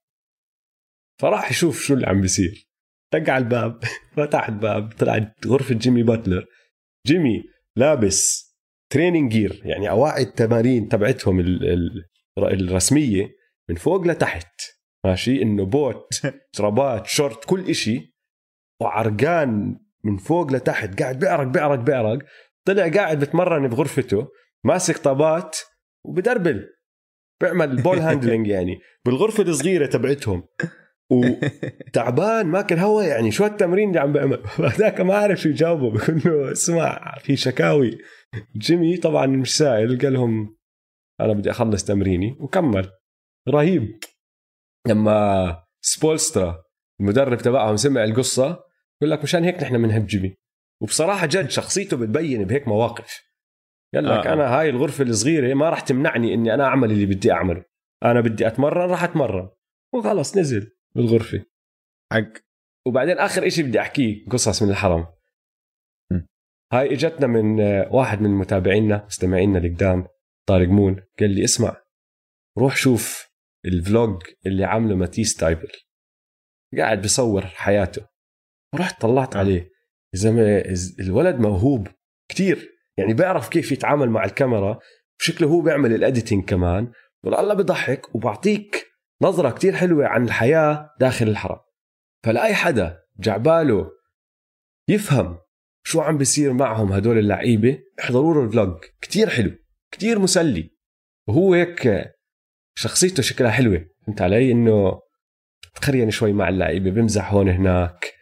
[1.21, 2.69] فراح يشوف شو اللي عم بيصير.
[3.13, 3.83] دق على الباب
[4.17, 6.45] فتح الباب طلعت غرفة جيمي باتلر.
[7.07, 7.43] جيمي
[7.75, 8.53] لابس
[8.91, 12.05] training gear يعني أواعي التمارين تبعتهم ال- ال-
[12.37, 13.29] الرسمية
[13.69, 14.61] من فوق لتحت.
[15.05, 16.07] ماشي؟ إنه بوت
[16.55, 18.13] شرابات شورت كل إشي.
[18.81, 21.01] وعرقان من فوق لتحت.
[21.01, 22.19] قاعد بيعرق بيعرق بيعرق.
[22.65, 24.27] طلع قاعد بتمرن بغرفته
[24.65, 25.57] ماسك طابات
[26.05, 26.69] وب dribble
[27.41, 28.79] بيعمل ball handling يعني.
[29.05, 30.43] بالغرفة الصغيرة تبعتهم.
[31.11, 36.21] وتعبان ماكل هوا يعني شو التمرين اللي عم بيعمل؟ هذاك ما عارف شو يجاوبه بقول
[36.25, 37.97] له اسمع في شكاوي.
[38.57, 40.57] جيمي طبعا مش سائل قال لهم
[41.21, 42.91] أنا بدي أخلص تمريني وكمل.
[43.49, 43.99] رهيب.
[44.87, 46.63] لما سبولسترا
[47.01, 48.63] المدرب تبعهم سمع القصة
[49.01, 50.35] يقول لك مشان هيك نحن بنحب جيمي.
[50.83, 53.23] وبصراحة جد شخصيته بتبين بهيك مواقف.
[53.93, 54.33] قال لك آه.
[54.33, 57.65] أنا هاي الغرفة الصغيرة ما راح تمنعني إني أنا أعمل اللي بدي أعمله.
[58.03, 59.49] أنا بدي أتمرن راح أتمرن.
[59.93, 61.45] وخلص نزل بالغرفة.
[62.11, 62.33] حق.
[62.87, 65.07] وبعدين آخر إشي بدي أحكيه قصص من الحرم.
[66.11, 66.21] م.
[66.73, 70.07] هاي إجتنا من آه، واحد من متابعينا مستمعينا القدام
[70.47, 71.81] طارق مون قال لي اسمع
[72.57, 73.29] روح شوف
[73.65, 75.71] ال vlog اللي عامله ماتيس تايبل.
[76.77, 78.07] قاعد بصور حياته.
[78.75, 79.39] رحت طلعت آه.
[79.39, 79.72] عليه.
[80.13, 80.63] زلمه
[80.99, 81.87] الولد موهوب
[82.29, 82.69] كتير.
[82.97, 84.79] يعني بيعرف كيف يتعامل مع الكاميرا
[85.19, 86.91] وشكله هو بيعمل ال editing كمان.
[87.23, 88.85] والله بضحك وبعطيك
[89.21, 91.59] نظرة كتير حلوة عن الحياة داخل الحرم.
[92.23, 93.91] فلأي حدا جعباله
[94.89, 95.37] يفهم
[95.85, 99.51] شو عم بيصير معهم هدول اللعيبة احضروا له ال vlog كتير حلو
[99.91, 100.69] كتير مسلي.
[101.27, 102.11] وهو هيك
[102.75, 103.85] شخصيته شكلها حلوة.
[104.05, 104.99] فهمت علي؟ إنه
[105.75, 108.13] تخرين شوي مع اللعيبة بمزح هون هناك.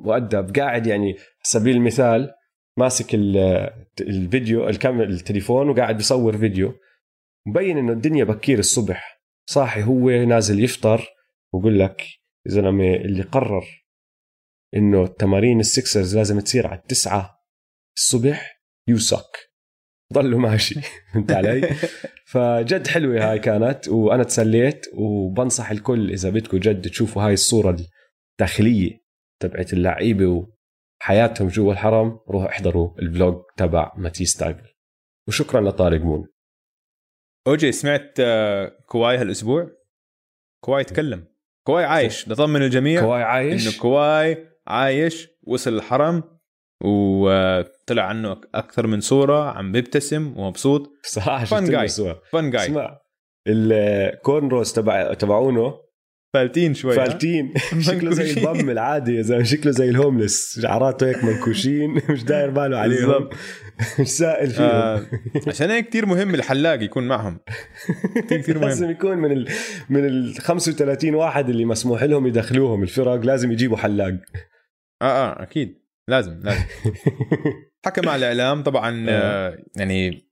[0.00, 0.56] مؤدب.
[0.58, 2.30] قاعد يعني سبيل المثال
[2.78, 6.74] ماسك ال- الفيديو الكاميرا التليفون وقاعد بيصور فيديو.
[7.46, 9.22] مبين إنه الدنيا بكير الصبح.
[9.50, 11.08] صاحي هو نازل يفطر
[11.52, 12.02] ويقول لك
[12.46, 13.64] يا زلمة اللي قرر
[14.74, 17.38] إنه تمارين السكسرز لازم تصير على التسعة
[17.96, 19.52] الصبح يوسك
[20.12, 20.74] ضلوا ماشي.
[21.14, 21.74] فهمت علي؟
[22.26, 27.76] فجد حلوة هاي كانت وأنا تسليت وبنصح الكل إذا بدكم جد تشوفوا هاي الصورة
[28.40, 29.01] الداخلية.
[29.42, 30.46] تبعت اللعيبة
[31.02, 34.68] وحياتهم جوا الحرم روحوا احضروا ال vlog تبع ماتيس تايبل.
[35.28, 36.28] وشكرا لطارق مون.
[37.46, 39.70] أوجي سمعت آه، كواي هالأسبوع؟
[40.64, 41.26] كواي تكلم.
[41.66, 43.00] كواي عايش بطمن الجميع.
[43.00, 46.22] كواي عايش؟ إنه كواي عايش وصل الحرم
[46.84, 50.90] وطلع عنه أكثر من صورة عم بيبتسم ومبسوط.
[51.02, 51.86] صراحة guy.
[51.86, 53.00] صور فن جاي اسمع
[53.48, 55.81] الكورن روز تبع تبعونه
[56.34, 57.54] فالتين شوي؟ فالتين.
[57.88, 58.32] شكله زي.
[58.32, 59.42] البم العادي يا زلمة.
[59.42, 61.90] شكله زي الهوملس شعراته هيك منكوشين.
[62.10, 63.28] مش داير باله عليهم.
[64.00, 64.66] مش سائل فيهم.
[64.66, 65.06] آه
[65.46, 67.40] عشان هيك كثير مهم الحلاق يكون معهم.
[68.26, 68.64] كثير كثير مهم.
[68.68, 69.48] لازم يكون من ال
[69.90, 72.82] من ال 35 واحد اللي مسموح لهم يدخلوهم.
[72.82, 74.14] الفرق لازم يجيبوا حلاق.
[75.02, 75.82] آه آه أكيد.
[76.08, 76.62] لازم لازم.
[77.86, 79.58] حكى مع الإعلام طبعا آه.
[79.76, 80.28] يعني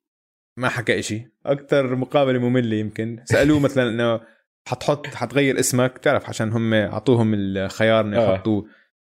[0.56, 1.26] ما حكى إشي.
[1.46, 3.22] أكثر مقابلة مملة يمكن.
[3.24, 4.20] سألوه مثلا إنه
[4.68, 8.34] حتحط حتغير اسمك تعرف عشان هم أعطوهم الخيار إنه آه.
[8.34, 8.62] يحطوا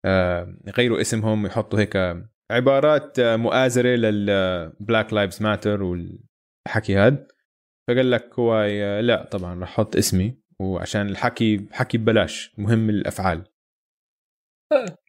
[0.06, 1.98] آه يغيروا اسمهم يحطوا هيك
[2.52, 7.28] عبارات آه، مؤازرة لل Black Lives Matter والحكي هاد.
[7.88, 13.44] فقال لك هو آه، لا طبعا رح أحط اسمي وعشان الحكي حكي ببلاش مهم الأفعال.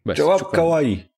[0.06, 0.56] بس جواب شكراً.
[0.56, 1.10] كواي.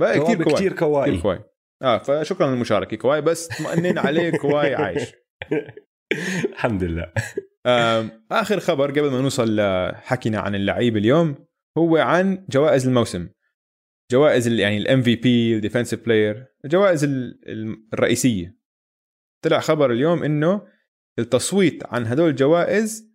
[0.00, 1.10] بقى كثير كواي كتير كواي.
[1.10, 1.44] كثير كواي.
[1.82, 2.96] آه فشكرا للمشاركة.
[2.96, 5.12] كواي بس اطمئنين عليه كواي عايش.
[6.52, 7.12] الحمد لله.
[8.30, 11.46] آخر خبر قبل ما نوصل لحكينا عن اللعيب اليوم
[11.78, 13.28] هو عن جوائز الموسم.
[14.12, 18.56] جوائز يعني ال MVP ال defensive player الجوائز ال- ال- الرئيسية.
[19.44, 20.66] طلع خبر اليوم إنه
[21.18, 23.12] التصويت عن هدول الجوائز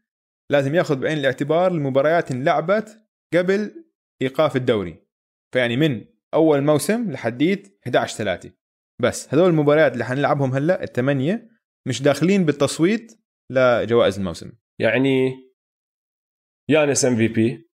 [0.49, 2.97] لازم ياخذ بعين الاعتبار المباريات انلعبت
[3.33, 3.85] قبل
[4.21, 5.07] إيقاف الدوري.
[5.53, 8.51] فيعني من أول موسم لحديت 11 3
[9.01, 11.49] بس هدول المباريات اللي حنلعبهم هلأ الثمانية
[11.87, 13.20] مش داخلين بالتصويت
[13.51, 14.51] لجوائز الموسم.
[14.79, 15.31] يعني
[16.69, 17.69] يانس MVP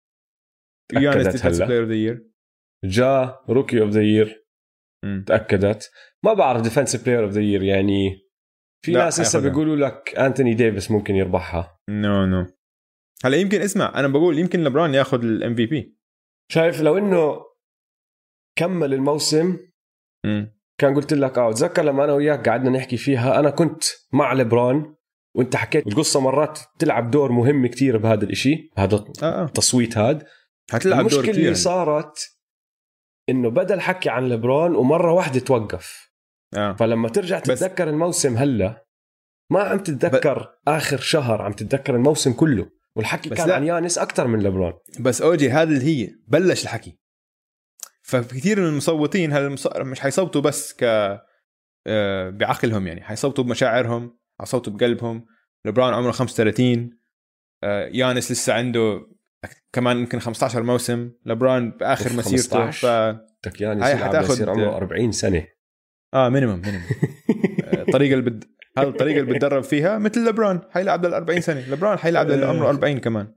[0.93, 1.63] يانس defensive.
[1.63, 2.31] player of the year
[2.85, 4.47] جا rookie of the year
[5.27, 5.91] تأكدت.
[6.25, 8.29] ما بعرف ديفنسيف بلاير اوف ذا يير يعني
[8.85, 9.51] في ناس حياخدها.
[9.51, 11.79] بيقولوا لك انتوني ديفيس ممكن يربحها.
[11.91, 12.47] no no
[13.25, 15.99] هلا يمكن اسمع أنا بقول يمكن لبران ياخذ ال MVP
[16.53, 17.41] شايف لو إنه
[18.59, 19.59] كمل الموسم
[20.81, 24.97] كان قلت لك آه تذكر لما أنا وياك قعدنا نحكي فيها أنا كنت مع لبران.
[25.35, 29.45] وانت حكيت القصة مرات تلعب دور مهم كتير بهذا الإشي بهذا آه آه.
[29.45, 30.27] التصويت هذا
[30.73, 32.39] حتلعب دور المشكلة كثير اللي صارت
[33.29, 36.13] إنه بدل حكي عن لبران ومرة واحدة توقف.
[36.57, 36.73] آه.
[36.73, 38.87] فلما ترجع بس- تتذكر الموسم هلا
[39.51, 40.69] ما عم تتذكر ب...
[40.69, 42.71] آخر شهر عم تتذكر الموسم كله.
[42.97, 43.55] والحكي كان لا.
[43.55, 46.99] عن يانس أكثر من لبران بس أوجي هذا اللي هي بلش الحكي.
[48.03, 49.67] فكثير من المصوتين المص...
[49.77, 50.83] مش حيصوتوا بس ك
[51.87, 55.27] آه، بعقلهم يعني حيصوتوا بمشاعرهم حيصوتوا بقلبهم.
[55.67, 56.91] لبران عمره 35
[57.65, 59.07] آه، يانس لسه عنده
[59.73, 61.11] كمان يمكن 15 موسم.
[61.27, 62.73] لبران بآخر مسيرته 15.
[62.73, 62.87] ف
[63.47, 65.47] بدك يانيس هاي حتاخد- يصير عمره 40 سنة.
[66.15, 66.85] آه minimum minimum
[67.89, 68.45] الطريقة اللي بد...
[68.79, 71.61] هذه الطريقة اللي بتدرب فيها مثل لبرون حيلعب لل 40 سنة.
[71.71, 73.35] لبرون حيلعب للي عمره 40 كمان.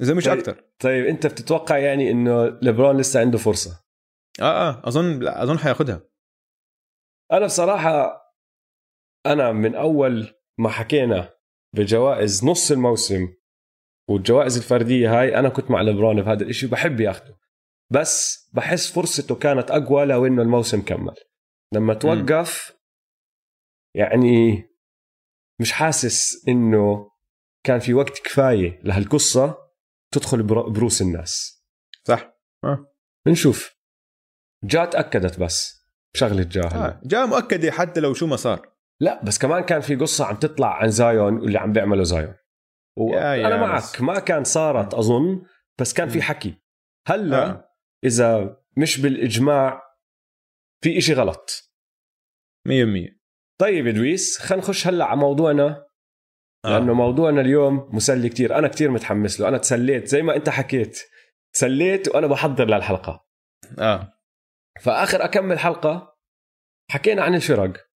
[0.00, 0.38] إذا مش طيب.
[0.38, 3.84] أكثر طيب أنت بتتوقع يعني إنه لبرون لسه عنده فرصة؟
[4.40, 6.00] آه آه اظن أظن حياخذها
[7.32, 8.23] أنا بصراحة
[9.26, 11.34] أنا من أول ما حكينا
[11.74, 13.28] بجوائز نص الموسم
[14.08, 17.38] والجوائز الفردية هاي أنا كنت مع لبرون بهذا الإشي وبحب ياخده.
[17.90, 21.14] بس بحس فرصته كانت أقوى لو إنه الموسم كمل.
[21.72, 22.76] لما توقف
[23.94, 24.62] يعني
[25.60, 27.10] مش حاسس إنه
[27.64, 29.58] كان في وقت كفاية لهالقصة
[30.12, 31.62] تدخل بر- بروس الناس.
[32.04, 32.34] صح.
[33.26, 33.76] بنشوف.
[34.64, 35.84] جا تأكدت بس.
[36.16, 37.00] شغلة جا هلا آه.
[37.04, 38.73] جاء مؤكدة حتى لو شو ما صار.
[39.00, 42.34] لا بس كمان كان في قصة عم تطلع عن زايون واللي عم بيعمله زايون.
[42.98, 44.00] يا معك.
[44.00, 45.42] ما كان صارت أظن
[45.80, 46.22] بس كان في.
[46.22, 46.54] حكي.
[47.08, 47.70] هلأ آه.
[48.04, 49.82] إذا مش بالإجماع
[50.84, 51.70] في إشي غلط.
[52.68, 52.70] 100%
[53.60, 55.86] طيب إدويس خلينا نخش هلأ على موضوعنا.
[56.64, 56.68] آه.
[56.78, 58.58] لأنه موضوعنا اليوم مسلي كتير.
[58.58, 59.48] أنا كتير متحمس له.
[59.48, 61.00] أنا تسليت زي ما أنت حكيت.
[61.54, 63.26] تسليت وأنا بحضر للحلقة.
[63.78, 64.12] آه.
[64.80, 66.16] فآخر أكمل حلقة
[66.90, 67.93] حكينا عن الفرق.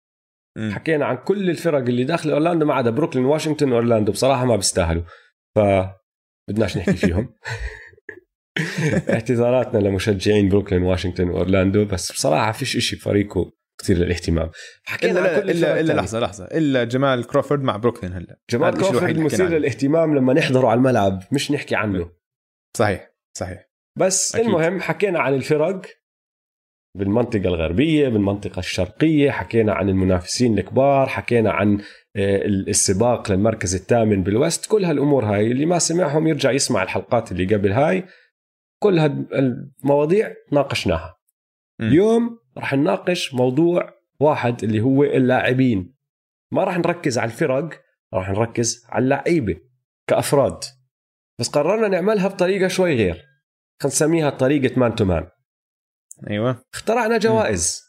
[0.57, 0.71] مم.
[0.71, 5.03] حكينا عن كل الفرق اللي داخل أورلاندو ما عدا بروكلين واشنطن واورلاندو بصراحة ما بيستاهلوا
[5.55, 5.59] ف
[6.49, 7.33] بدناش نحكي فيهم
[9.09, 14.49] اعتذاراتنا لمشجعين بروكلين واشنطن واورلاندو بس بصراحة فيش إشي بفريقه كثير للاهتمام
[14.83, 16.01] حكينا إلا كل إلا التانية.
[16.01, 19.47] لحظة لحظة إلا جمال كروفورد مع بروكلين هلا جمال كروفورد مثير.
[19.47, 22.11] للاهتمام لما نحضره على الملعب مش نحكي عنه
[22.77, 23.67] صحيح صحيح
[23.97, 24.35] بس.
[24.35, 24.47] أكيد.
[24.47, 25.81] المهم حكينا عن الفرق
[26.97, 31.81] بالمنطقة الغربية بالمنطقة الشرقية حكينا عن المنافسين الكبار حكينا عن
[32.15, 34.65] آه، السباق للمركز الثامن بالوست.
[34.65, 38.03] كل هالأمور هاي اللي ما سمعهم يرجع يسمع الحلقات اللي قبل هاي.
[38.79, 41.17] كل هالمواضيع ناقشناها.
[41.81, 45.93] اليوم رح نناقش موضوع واحد اللي هو اللاعبين.
[46.51, 47.69] ما رح نركز على الفرق
[48.13, 49.55] رح نركز على اللعيبة
[50.07, 50.63] كأفراد.
[51.39, 53.13] بس قررنا نعملها بطريقة شوي غير.
[53.81, 55.27] خلينا نسميها طريقة مان تو مان
[56.29, 56.65] أيوه.
[56.73, 57.87] اخترعنا جوائز.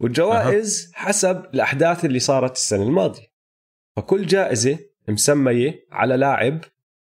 [0.00, 3.26] والجوائز حسب الأحداث اللي صارت السنة الماضية.
[3.96, 6.60] فكل جائزة مسمية على لاعب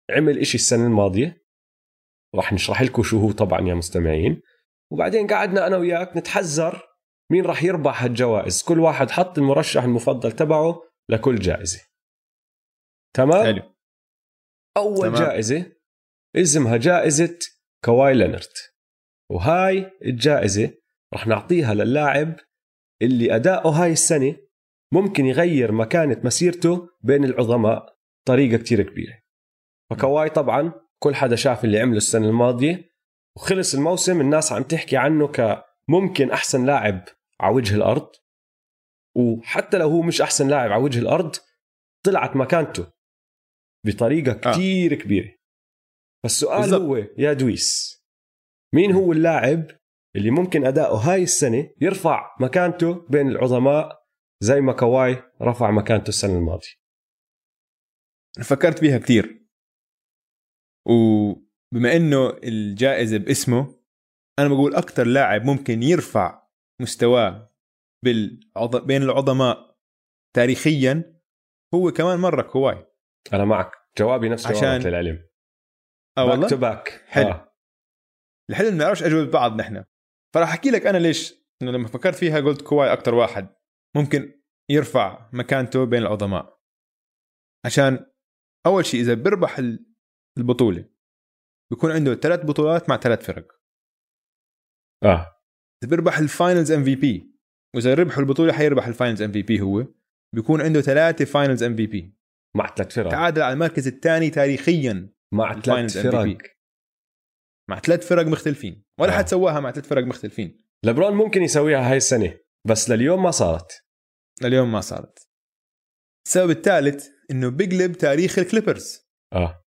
[0.09, 1.43] عمل إشي السنة الماضية.
[2.35, 4.41] راح نشرح لكم شو هو طبعا يا مستمعين.
[4.91, 6.81] وبعدين قعدنا أنا وياك نتحذر
[7.31, 11.81] مين راح يربح هالجوائز كل واحد حط المرشح المفضل تبعه لكل جائزة.
[13.13, 13.75] تمام؟ حلو.
[14.77, 15.15] أول تمام.
[15.15, 15.71] جائزة
[16.35, 17.39] اسمها جائزة
[17.85, 18.72] كواي لينارد
[19.33, 20.73] وهاي الجائزة
[21.13, 22.35] رح نعطيها للاعب
[23.01, 24.35] اللي أداؤه هاي السنة
[24.93, 27.95] ممكن يغير مكانة مسيرته بين العظماء
[28.27, 29.19] طريقة كتير كبيرة
[29.89, 32.89] فكواي طبعا كل حدا شاف اللي عمله السنة الماضية
[33.37, 37.03] وخلص الموسم الناس عم تحكي عنه كممكن أحسن لاعب
[37.39, 38.11] على وجه الأرض
[39.15, 41.35] وحتى لو هو مش أحسن لاعب على وجه الأرض
[42.05, 42.87] طلعت مكانته
[43.85, 44.53] بطريقة آه.
[44.53, 45.35] كتير كبيرة
[46.23, 46.81] فالسؤال بالضبط.
[46.81, 48.02] هو يا دويس
[48.73, 49.67] مين هو اللاعب
[50.15, 54.03] اللي ممكن أداؤه هاي السنة يرفع مكانته بين العظماء
[54.43, 56.67] زي ما كواي رفع مكانته السنة الماضية؟
[58.43, 59.45] فكرت فيها كثير
[60.87, 63.79] وبما إنه الجائزة باسمه
[64.39, 66.47] أنا بقول أكثر لاعب ممكن يرفع
[66.81, 67.53] مستواه
[68.03, 68.75] بالعض...
[68.87, 69.77] بين العظماء
[70.35, 71.19] تاريخيا
[71.73, 72.85] هو كمان مرة كواي.
[73.33, 73.71] أنا معك.
[73.97, 75.29] جوابي نفس جوابك عشان- للعلم.
[76.17, 77.27] آه back to والله back حلو.
[77.29, 77.52] آه.
[78.53, 79.83] الحلو ما نعرفش أجوبة بعض نحن.
[80.35, 81.33] فراح أحكي لك أنا ليش.
[81.61, 83.55] إنه لما فكرت فيها قلت كواي أكثر واحد.
[83.95, 86.59] ممكن يرفع مكانته بين العظماء.
[87.65, 88.05] عشان
[88.65, 89.85] أول شيء إذا بيربح ال-
[90.37, 90.89] البطولة
[91.71, 93.47] بيكون عنده ثلاث بطولات مع ثلاث فرق.
[95.03, 95.41] آه.
[95.83, 97.33] إذا بيربح ال Finals MVP
[97.75, 99.85] وإذا ربحوا البطولة حيربح ال Finals MVP هو.
[100.35, 102.17] بيكون عنده ثلاثة Finals MVP
[102.55, 103.11] مع ثلاث فرق.
[103.11, 105.13] تعادل على المركز الثاني تاريخيا.
[105.33, 106.52] مع ثلاث MVP.
[107.69, 108.85] مع ثلاث فرق مختلفين.
[108.99, 109.17] ولا آه.
[109.17, 110.57] حد سواها مع ثلاث فرق مختلفين.
[110.85, 113.85] لبرون ممكن يسويها هاي السنة بس لليوم ما صارت.
[114.41, 115.29] لليوم ما صارت.
[116.27, 119.07] السبب الثالث إنه بيقلب تاريخ الكليبرز.
[119.33, 119.65] آه.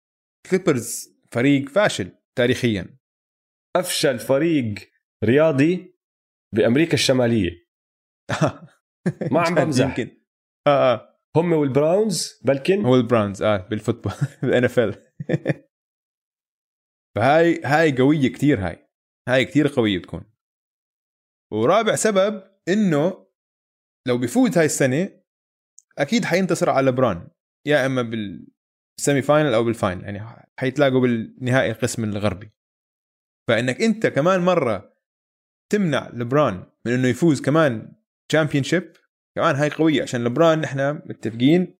[0.50, 3.00] كليبرز فريق فاشل تاريخيا.
[3.76, 4.76] أفشل فريق
[5.24, 6.00] رياضي
[6.56, 7.52] بأمريكا الشمالية.
[9.32, 9.86] ما عم بمزح.
[9.86, 10.22] يمكن.
[10.68, 11.10] آه آه.
[11.36, 14.96] هم والبراونز بلكن؟ هو البراونز آه بال football بال NFL
[17.20, 18.90] فهاي هاي قوية كتير هاي.
[19.30, 20.24] هاي كتير قوية تكون
[21.54, 23.28] ورابع سبب إنه
[24.08, 25.10] لو بيفوز هاي السنة
[25.98, 27.28] أكيد حينتصر على لبرون
[27.68, 32.52] يا إما بال semi-final أو بال final يعني حيتلاقوا بالنهائي القسم الغربي.
[33.48, 34.98] فإنك أنت كمان مرة
[35.72, 37.96] تمنع لبرون من إنه يفوز كمان
[38.30, 38.64] champion
[39.36, 41.78] كمان هاي قوية عشان لبرون نحن متفقين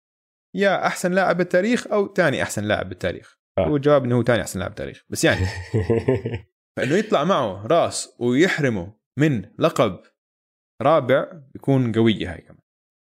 [0.56, 3.39] يا أحسن لاعب بالتاريخ أو ثاني أحسن لاعب بالتاريخ.
[3.60, 3.68] آه.
[3.68, 5.46] هو الجواب إنه هو ثاني أحسن لاعب بالتاريخ بس يعني.
[6.78, 10.00] فإنه يطلع معه راس ويحرمه من لقب
[10.82, 12.60] رابع بيكون قويه هاي كمان.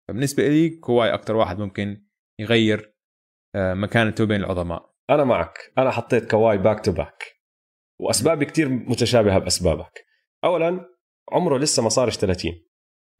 [0.07, 2.05] فبالنسبة لي كواي أكثر واحد ممكن
[2.39, 2.93] يغير
[3.55, 4.93] آه، مكانته بين العظماء.
[5.09, 5.57] أنا معك.
[5.77, 7.23] أنا حطيت كواي back to back
[8.01, 10.05] وأسبابي كتير متشابهة بأسبابك.
[10.43, 10.85] اولا
[11.31, 12.51] عمره لسه ما صارش 30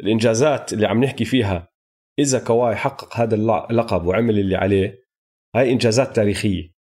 [0.02, 1.70] الإنجازات اللي عم نحكي فيها
[2.20, 5.00] إذا كواي حقق هذا الل- اللقب وعمل اللي عليه
[5.56, 6.74] هاي إنجازات تاريخية.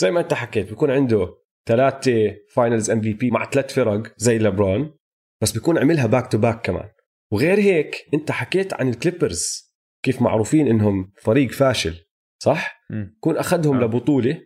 [0.00, 1.34] زي ما انت حكيت بيكون عنده
[1.66, 4.98] ثلاثة Finals MVP مع ثلاث فرق زي لبرون
[5.42, 6.90] بس بيكون عملها back to back كمان
[7.32, 12.06] وغير هيك انت حكيت عن الكليبرز كيف معروفين إنهم فريق فاشل
[12.42, 12.84] صح.
[13.20, 13.84] كون أخذهم آه.
[13.84, 14.40] لبطولة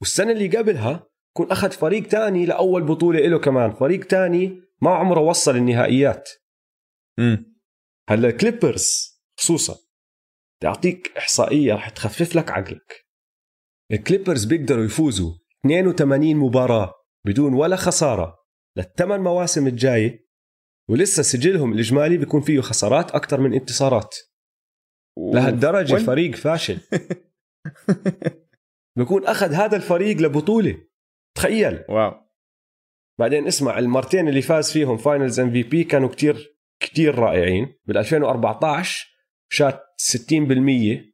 [0.00, 5.20] والسنة اللي قبلها كون أخذ فريق تاني لأول بطولة له كمان فريق تاني ما عمره
[5.20, 6.30] وصل النهائيات
[7.18, 7.58] مم.
[8.08, 9.76] هلا الكليبرز خصوصا
[10.58, 13.07] بدي اعطيك إحصائية رح تخفف لك عقلك
[13.92, 15.32] الكليبرز بيقدروا يفوزوا
[15.66, 16.94] 82 مباراة
[17.26, 18.38] بدون ولا خسارة
[18.76, 20.28] للثمان مواسم الجايه
[20.90, 24.14] ولسه سجلهم الإجمالي بيكون فيه خسارات أكثر من انتصارات.
[25.34, 26.78] لهالدرجة وين- فريق فاشل.
[28.98, 30.76] بيكون أخذ هذا الفريق لبطولة.
[31.36, 31.84] تخيل.
[31.88, 32.12] واو.
[33.18, 37.74] بعدين اسمع المرتين اللي فاز فيهم Finals MVP كانوا كتير كتير رائعين.
[37.86, 39.06] بال 2014
[39.52, 41.12] shot 60%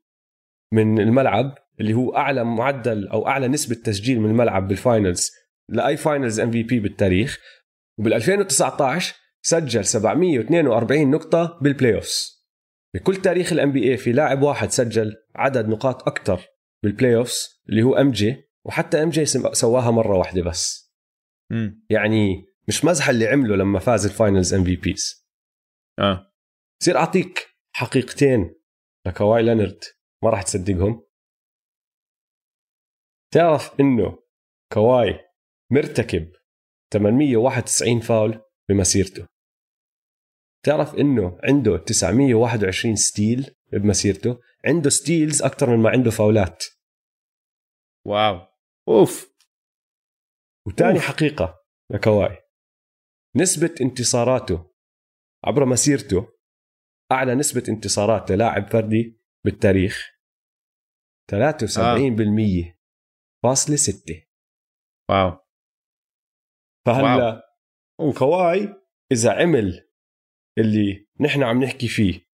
[0.73, 1.55] من الملعب.
[1.81, 5.31] اللي هو أعلى معدل أو أعلى نسبة تسجيل من الملعب بال Finals
[5.69, 7.41] لأي Finals MVP بالتاريخ.
[7.99, 12.45] وبال 2019 سجل 742 نقطة بال playoffs
[12.95, 16.41] بكل تاريخ ال NBA في لاعب واحد سجل عدد نقاط أكثر
[16.85, 20.95] بال playoffs اللي هو MJ وحتى MJ سواها مرة واحدة بس.
[21.51, 21.85] مم.
[21.91, 25.27] يعني مش مزحه اللي عمله لما فاز ال Finals MVPs
[25.99, 26.33] آه.
[26.81, 28.55] بصير أعطيك حقيقتين
[29.07, 29.85] لكواي لينارد
[30.23, 31.04] ما راح تصدقهم.
[33.35, 34.19] تعرف إنه
[34.73, 35.21] كواي
[35.73, 36.33] مرتكب
[36.93, 39.27] 891 فاول بمسيرته.
[40.65, 46.65] تعرف إنه عنده 921 steal بمسيرته؟ عنده steals أكثر من ما عنده فاولات.
[48.07, 48.47] واو.
[48.89, 49.35] أوف.
[50.67, 51.07] وتاني أوف.
[51.07, 52.39] حقيقة لكواي
[53.37, 54.75] نسبة انتصاراته
[55.45, 56.29] عبر مسيرته
[57.13, 60.11] أعلى نسبة انتصارات للاعب فردي بالتاريخ.
[61.31, 62.75] 73%
[63.45, 64.27] فاصلة ستة
[65.11, 65.39] wow
[66.87, 67.43] فهلا.
[68.19, 69.91] كواي إذا عمل
[70.59, 72.29] اللي نحن عم نحكي فيه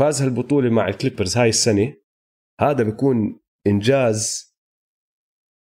[0.00, 1.96] فاز هالبطولة مع ال Clippers هاي السنة
[2.60, 4.50] هذا بيكون إنجاز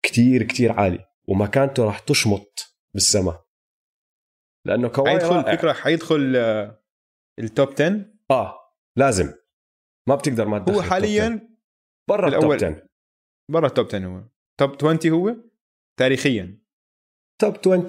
[0.05, 3.49] كتير كتير عالي ومكانته راح تشمط بالسماء
[4.67, 5.57] لأنه كواي حيدخل رائع.
[5.57, 6.85] فكرة حيدخل آه،
[7.39, 8.59] ال top 10 آه
[8.99, 9.35] لازم
[10.09, 10.95] ما بتقدر ما تدخل هو ال top 10.
[10.95, 11.57] حاليا
[12.09, 12.75] برا ال top الأول.
[12.75, 12.89] 10
[13.51, 15.37] برا ال top 10 هو top 20 هو؟
[15.99, 16.59] تاريخيا.
[17.41, 17.87] top 20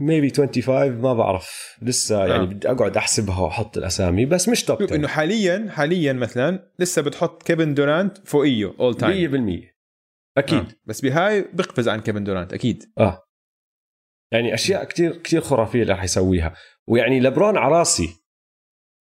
[0.00, 1.76] maybe 25 ما بعرف.
[1.82, 2.46] لسه يعني آه.
[2.46, 7.02] بدي أقعد أحسبها وأحط الأسامي بس مش top شوف 10 إنه حاليا حاليا مثلا لسه
[7.02, 9.30] بتحط كيفن دورانت فوقيه all time
[9.62, 9.78] 100%
[10.38, 10.58] أكيد.
[10.58, 10.66] آه.
[10.84, 12.92] بس بهاي بقفز عن كيفن دورانت أكيد.
[12.98, 13.22] آه.
[14.32, 16.54] يعني أشياء كتير كتير خرافية اللي راح يسويها.
[16.88, 18.08] ويعني لبرون على راسي.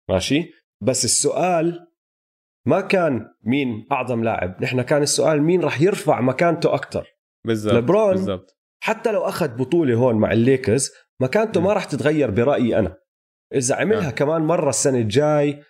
[0.10, 0.52] ماشي؟
[0.84, 1.87] بس السؤال
[2.68, 7.08] ما كان مين أعظم لاعب نحن كان السؤال مين راح يرفع مكانته أكثر
[7.46, 10.92] بالضبط لبرون بالضبط حتى لو أخذ بطولة هون مع الليكرز
[11.22, 11.72] مكانته ما م.
[11.72, 12.98] راح تتغير برأيي أنا
[13.54, 14.12] إذا عملها آه.
[14.12, 15.64] كمان مرة السنة الجاي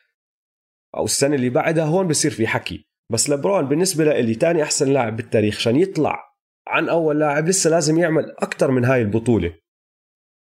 [0.95, 5.15] أو السنة اللي بعدها هون بصير في حكي بس لبرون بالنسبة لي تاني أحسن لاعب
[5.15, 6.23] بالتاريخ عشان يطلع
[6.67, 9.53] عن أول لاعب لسه لازم يعمل أكثر من هاي البطولة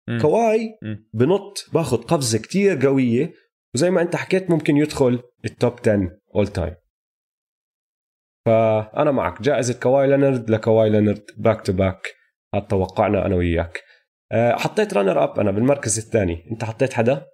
[0.10, 0.22] مم.
[0.22, 1.10] كواي مم.
[1.14, 3.34] بنط باخذ قفزة كتير قوية
[3.76, 6.76] وزي ما أنت حكيت ممكن يدخل ال top 10 all time
[8.46, 9.42] فأنا معك.
[9.42, 12.16] جائزة كواي لينارد لكواي لينارد back to back
[12.56, 13.84] هذا توقعنا أنا وياك.
[14.32, 16.52] أه، حطيت runner up أنا بالمركز الثاني.
[16.52, 17.26] أنت حطيت حدا؟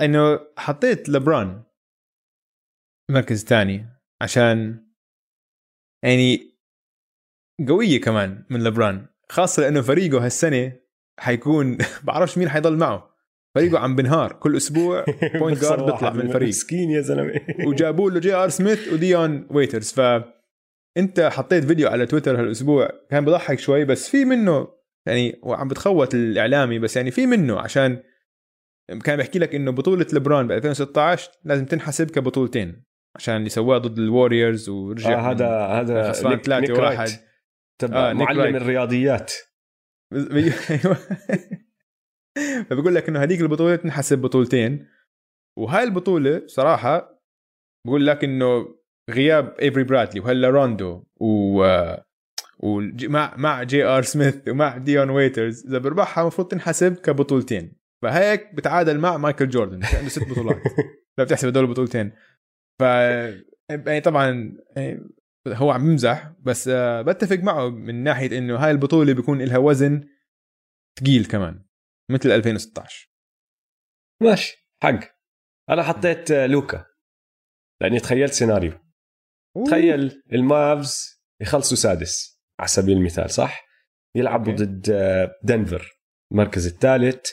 [0.00, 1.64] إنه حطيت لبران
[3.10, 3.86] مركز ثاني
[4.22, 4.86] عشان
[6.04, 6.56] يعني
[7.68, 9.08] قوية كمان من لبران.
[9.30, 10.80] خاصة لأنه فريقه هالسنة
[11.18, 13.15] حيكون بعرفش مين حيضل معه.
[13.60, 14.32] فريقه عم بنهار.
[14.32, 15.04] كل أسبوع
[15.40, 16.48] point guard بيطلع من الفريق.
[16.48, 17.40] مسكين يا زلمة.
[17.68, 20.00] وجابوا له جي ار سميث وديون ويترز ف
[20.96, 22.90] انت حطيت فيديو على تويتر هالأسبوع.
[23.10, 24.68] كان بضحك شوي بس في منه
[25.06, 28.02] يعني وعم بتخوت الإعلامي بس يعني في منه عشان
[29.04, 32.84] كان بيحكي لك إنه بطولة لبران ب 2016 لازم تنحسب كبطولتين
[33.16, 36.98] عشان اللي سواه ضد ال Warriors ورجع آه هذا هذا خسران نيك- ثلاثة نيك وواحد.
[36.98, 37.20] right.
[37.80, 38.56] تبع آه، معلم.
[38.56, 39.32] الرياضيات.
[40.12, 40.96] أيوه.
[42.70, 44.86] فبقول لك إنه هذيك البطولة تنحسب بطولتين.
[45.58, 47.22] وهاي البطولة صراحة
[47.86, 48.74] بقول لك إنه
[49.10, 51.64] غياب إيفري برادلي وهلا روندو و
[52.60, 57.72] وج- مع مع جي آر سميث ومع ديون ويترز إذا بربحها المفروض تنحسب كبطولتين.
[58.02, 60.56] فهيك بتعادل مع مايكل جوردن عنده ست بطولات.
[61.18, 62.12] لو بتحسب هدول البطولتين.
[62.80, 62.82] ف
[63.70, 65.08] يعني طبعا يعني
[65.48, 70.04] هو عم يمزح بس آه، بتفق معه من ناحية إنه هاي البطولة بيكون لها وزن
[71.00, 71.65] ثقيل كمان.
[72.10, 73.10] مثل 2016
[74.22, 75.16] ماشي حق.
[75.70, 76.86] أنا حطيت آه، لوكا.
[77.82, 78.72] لأني تخيلت سيناريو.
[79.66, 83.66] تخيل ال Mavs يخلصوا سادس على سبيل المثال صح؟
[84.16, 84.64] يلعبوا okay.
[84.64, 85.90] ضد آه، دنفر
[86.32, 87.30] المركز الثالث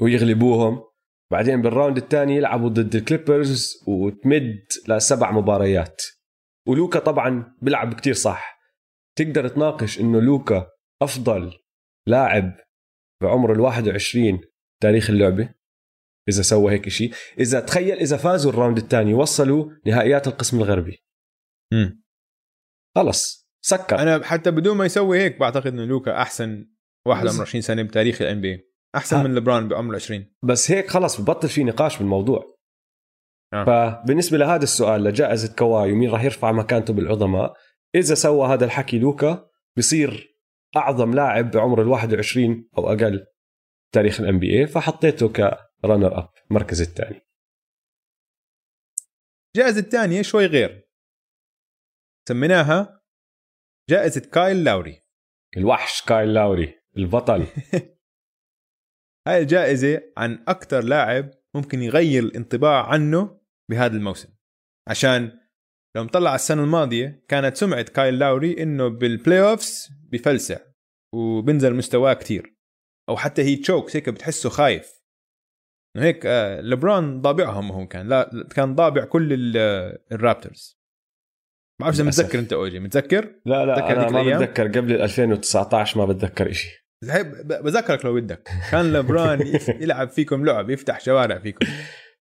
[0.00, 0.82] ويغلبوهم.
[1.32, 6.02] بعدين بال round الثاني يلعبوا ضد ال Clippers وتمد لسبع مباريات.
[6.68, 8.58] ولوكا طبعا بيلعب كتير صح.
[9.18, 10.66] تقدر تناقش إنه لوكا
[11.02, 11.58] أفضل
[12.06, 12.56] لاعب
[13.22, 14.40] بعمر ال 21
[14.82, 15.54] تاريخ اللعبة
[16.28, 21.04] إذا سوى هيك شيء إذا تخيل إذا فازوا ال round الثاني وصلوا نهائيات القسم الغربي.
[21.72, 22.04] مم.
[22.96, 23.98] خلص سكر.
[23.98, 26.70] أنا حتى بدون ما يسوي هيك بعتقد إنه لوكا أحسن
[27.06, 29.22] واحد بس- عمره 20 سنة بتاريخ ال NBA أحسن آه.
[29.22, 32.54] من لبران بعمره 20 بس هيك خلص ببطل في نقاش بالموضوع.
[33.52, 33.64] آه.
[33.64, 37.54] فبالنسبة لهذا السؤال لجائزة كواي ومين راح يرفع مكانته بالعظماء؟
[37.94, 40.33] إذا سوى هذا الحكي لوكا بصير
[40.76, 43.26] أعظم لاعب بعمر ال 21 أو أقل
[43.94, 47.20] تاريخ ال NBA فحطيته ك runner up المركز الثاني.
[49.56, 50.88] الجائزه الثانية شوي غير.
[52.28, 53.02] سميناها
[53.90, 55.02] جائزة كايل لاوري.
[55.56, 57.46] الوحش كايل لاوري البطل.
[59.28, 64.28] هاي الجائزة عن أكثر لاعب ممكن يغير الانطباع عنه بهذا الموسم
[64.88, 65.43] عشان
[65.96, 70.58] لو مطلع على السنة الماضية كانت سمعة كايل لاوري إنه بال playoffs بفلسع
[71.14, 72.54] وبنزل مستواه كتير.
[73.08, 74.92] أو حتى he chokes هيك بتحسه خايف.
[75.96, 78.08] إنه هيك آه، لبران ضابعهم هو كان.
[78.08, 80.78] لا كان ضابع كل ال- آه، ال Raptors
[81.80, 82.04] ما بعرف إذا.
[82.04, 84.68] متذكر أنت أوجي متذكر؟ لا لا هذيك ما الأيام؟ بتذكر.
[84.68, 86.52] قبل ال 2019 ما بتذكر
[87.04, 88.48] ب- بذكرك لو بدك.
[88.70, 89.40] كان لبران
[89.82, 91.66] يلعب فيكم لعب يفتح شوارع فيكم.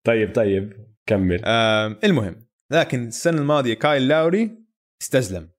[0.03, 0.73] طيب طيب
[1.05, 1.41] كمل.
[1.45, 2.47] آم، المهم.
[2.73, 4.57] لكن السنة الماضية كايل لاوري
[5.01, 5.49] استزلم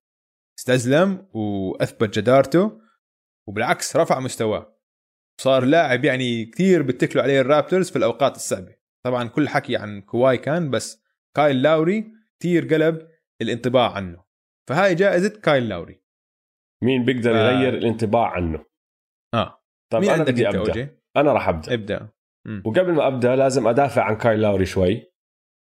[0.58, 2.80] استزلم وأثبت جدارته
[3.48, 4.78] وبالعكس رفع مستواه.
[5.40, 8.76] صار لاعب يعني كثير بتكلوا عليه ال Raptors في الأوقات الصعبة.
[9.04, 11.02] طبعا كل حكي عن كواي كان بس
[11.36, 13.08] كايل لاوري كثير قلب
[13.42, 14.24] الانطباع عنه.
[14.68, 16.02] فهاي جائزة كايل لاوري.
[16.82, 18.64] مين بيقدر ف- يغير الانطباع عنه؟
[19.34, 19.64] آه.
[19.92, 20.58] طب مين أنا بدي أبدأ.
[20.58, 21.74] أوجي؟ أنا راح أبدأ.
[21.74, 22.08] ابدأ.
[22.46, 22.62] مم.
[22.66, 25.13] وقبل ما أبدأ لازم أدافع عن كايل لاوري شوي.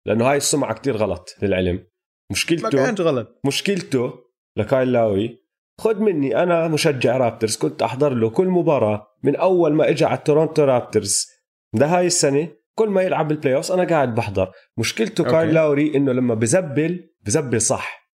[0.07, 1.77] لأنه هاي السمعة كتير غلط للعلم.
[1.77, 1.85] ما
[2.31, 3.41] مشكلته كانش غلط.
[3.47, 4.15] مشكلته
[4.57, 5.45] لكايل لاوري
[5.81, 10.19] خد مني أنا مشجع Raptors كنت أحضر له كل مباراة من أول ما اجى على
[10.19, 11.27] تورونتو Raptors.
[11.75, 14.53] ده هاي السنة كل ما يلعب بال playoff أنا قاعد بحضر.
[14.79, 15.31] مشكلته okay.
[15.31, 18.13] كايل لاوري إنه لما بزبل بزبل صح.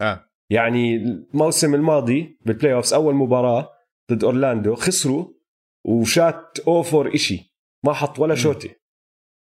[0.00, 0.24] آه.
[0.50, 3.70] يعني الموسم الماضي بال playoffs أول مباراة
[4.12, 5.28] ضد أورلاندو خسروا
[5.84, 7.54] وشات اوفر إشي.
[7.84, 8.68] ما حط ولا شوطه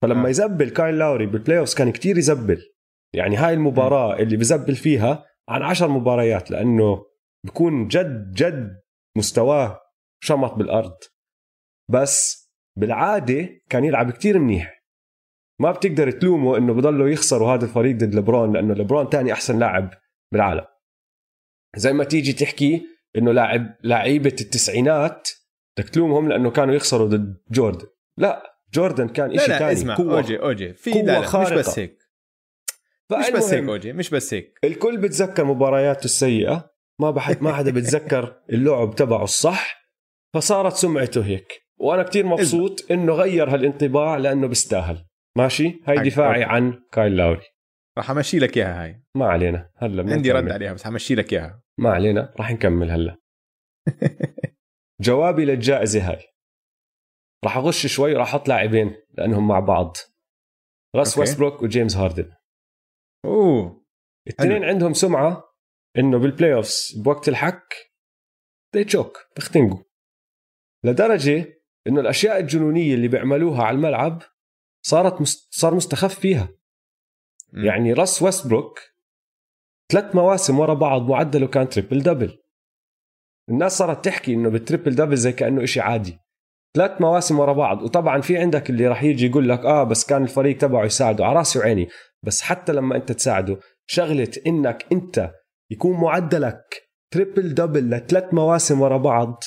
[0.03, 0.30] فلما آه.
[0.30, 2.59] يزبل كايل لاوري بال playoff كان كتير يزبل.
[3.14, 7.07] يعني هاي المباراة اللي بزبل فيها عن عشر مباريات لأنه
[7.46, 8.80] بكون جد جد
[9.16, 9.80] مستواه
[10.22, 10.96] شمط بالأرض.
[11.90, 12.46] بس
[12.78, 14.80] بالعادة كان يلعب كتير منيح.
[15.61, 19.90] ما بتقدر تلومه إنه بضلوا يخسروا هذا الفريق ضد لبرون لأنه لبرون تاني أحسن لاعب
[20.32, 20.64] بالعالم.
[21.76, 22.82] زي ما تيجي تحكي
[23.16, 25.28] إنه لاعب لعيبة التسعينات
[25.78, 27.86] بدك تلومهم لأنه كانوا يخسروا ضد جوردن.
[28.18, 28.49] لا.
[28.73, 30.75] جوردن كان شيء ثاني اسمع أوجي أوجي.
[30.75, 31.55] في قوة لا لا مش خارقة.
[31.55, 31.99] بس هيك.
[33.12, 34.59] مش بس هيك أوجي مش بس هيك.
[34.64, 36.71] الكل بتذكر مبارياته السيئة.
[37.01, 39.81] ما بحد ما حدا بتذكر اللعب تبعه الصح.
[40.35, 41.62] فصارت سمعته هيك.
[41.79, 45.05] وأنا كتير مبسوط إنه غير هالانطباع لأنه بيستاهل.
[45.37, 46.45] ماشي؟ هاي دفاعي.
[46.45, 47.43] عن كايل لاوري.
[47.99, 49.03] راح أمشي لك إياها هاي.
[49.14, 49.71] ما علينا.
[49.77, 50.51] هلا عندي رد.
[50.51, 51.62] عليها بس حمشي لك إياها.
[51.79, 52.35] ما علينا.
[52.37, 53.16] راح نكمل هلا.
[55.01, 56.30] جوابي للجائزة هاي.
[57.45, 59.97] راح أغش شوي وراح أحط لاعبين لأنهم مع بعض.
[60.97, 61.20] راس أوكي.
[61.20, 62.32] ويستبروك وجيمس هاردن.
[63.24, 63.86] أوه.
[64.26, 65.55] الاثنين عندهم سمعة
[65.99, 67.74] إنه بال playoffs بوقت الحك
[68.74, 69.82] they choke بختنقوا
[70.84, 74.22] لدرجة إنه الأشياء الجنونية اللي بيعملوها على الملعب
[74.86, 75.55] صارت مست...
[75.55, 76.49] صار مستخف فيها.
[77.53, 77.64] مم.
[77.64, 78.80] يعني راس ويستبروك
[79.93, 82.43] ثلاث مواسم ورا بعض معدله كان triple double
[83.49, 86.18] الناس صارت تحكي إنه بال triple double زي كأنه إشي عادي.
[86.77, 87.83] ثلاث مواسم ورا بعض.
[87.83, 91.27] وطبعا في عندك اللي راح يجي يقول لك آه بس كان الفريق تبعه يساعده.
[91.27, 91.89] على رأسي وعيني.
[92.23, 95.31] بس حتى لما أنت تساعده شغلة إنك أنت
[95.71, 99.45] يكون معدلك triple double لثلاث مواسم ورا بعض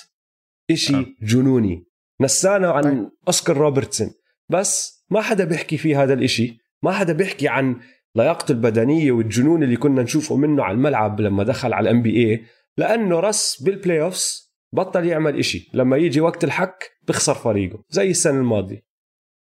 [0.72, 1.06] إشي آه.
[1.22, 1.86] جنوني.
[2.22, 3.10] نسانا عن طيب.
[3.28, 4.12] أوسكار روبرتسون.
[4.50, 6.58] بس ما حدا بيحكي في هذا الإشي.
[6.84, 7.80] ما حدا بيحكي عن
[8.16, 12.46] لياقته البدنية والجنون اللي كنا نشوفه منه على الملعب لما دخل على ال NBA
[12.78, 14.43] لأنه راس بال playoffs
[14.74, 15.70] بطل يعمل إشي.
[15.74, 18.86] لما يجي وقت الحك بخسر فريقه زي السنة الماضية.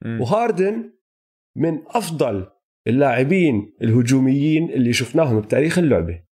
[0.05, 0.21] مم.
[0.21, 0.93] وهاردن
[1.57, 2.51] من أفضل
[2.87, 6.25] اللاعبين الهجوميين اللي شفناهم بتاريخ اللعبة.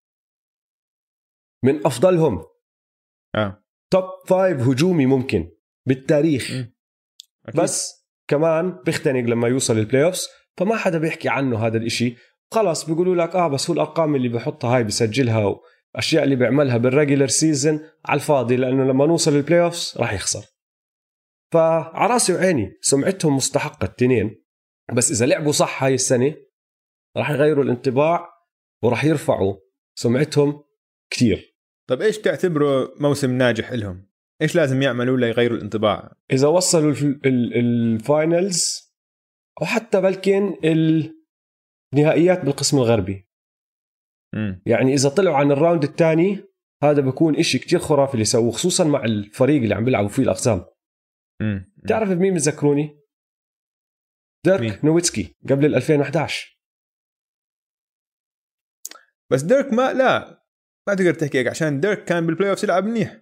[1.63, 2.45] من أفضلهم.
[3.35, 3.63] آه.
[3.91, 5.51] top five هجومي ممكن
[5.87, 6.51] بالتاريخ.
[6.51, 7.61] أكيد.
[7.61, 10.27] بس كمان بيختنق لما يوصل ال playoffs
[10.57, 12.15] فما حدا بيحكي عنه هذا الإشي.
[12.53, 15.59] خلاص بيقولوا لك آه بس هو الأرقام اللي بحطها هاي بسجلها
[15.93, 20.45] والاشياء اللي بيعملها بال regular season على الفاضي لأنه لما نوصل ال playoffs راح يخسر
[21.53, 24.43] فعلى رأسي وعيني سمعتهم مستحقة التنين
[24.93, 26.35] بس إذا لعبوا صح هاي السنة
[27.17, 28.29] راح يغيروا الانطباع
[28.83, 29.55] وراح يرفعوا
[29.95, 30.63] سمعتهم
[31.11, 31.55] كتير
[31.89, 34.09] طب إيش تعتبره موسم ناجح لهم؟
[34.41, 38.89] إيش لازم يعملوا ليغيروا الانطباع؟ إذا وصلوا الف- ال- ال finals
[39.61, 40.55] أو حتى بلكن
[41.93, 43.28] النهائيات بالقسم الغربي
[44.35, 44.61] مم.
[44.65, 46.43] يعني إذا طلعوا عن ال round الثاني
[46.83, 50.65] هذا بكون إشي كتير خرافي اللي سووه خصوصا مع الفريق اللي عم بيلعبوا فيه الأقسام
[51.41, 51.73] مم.
[51.77, 52.99] بتعرف بمين بذكروني
[54.45, 56.59] ديرك مين؟ نويتسكي قبل ال 2011
[59.31, 60.43] بس ديرك ما لا
[60.87, 63.21] ما تقدر تحكي هيك عشان ديرك كان بال playoff يلعب منيح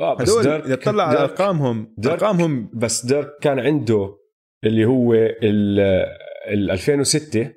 [0.00, 4.18] آه بس هدول ديرك إذا تطلع على ارقامهم ارقامهم بس ديرك كان عنده
[4.64, 7.54] اللي هو ال 2006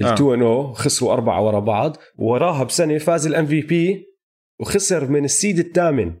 [0.00, 0.14] ال آه.
[0.14, 4.06] 2 0 خسروا أربعة ورا بعض وراها بسنة فاز ال MVP
[4.60, 6.14] وخسر من ال seed الثامن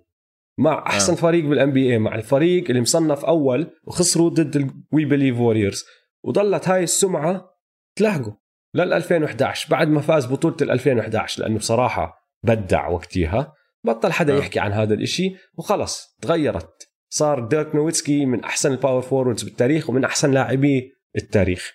[0.58, 1.16] مع أحسن آه.
[1.16, 5.84] فريق بال NBA مع الفريق اللي مصنف أول وخسروا ضد ال We Believe Warriors
[6.24, 7.50] وضلت هاي السمعة
[7.96, 8.32] تلاحقوا
[8.74, 13.54] لل 2011 بعد ما فاز بطولة ال 2011 لأنه بصراحة بدع وقتها
[13.84, 14.38] بطل حدا آه.
[14.38, 19.90] يحكي عن هذا الإشي وخلص تغيرت صار ديرك نويتسكي من أحسن ال power forwards بالتاريخ
[19.90, 21.72] ومن أحسن لاعبي التاريخ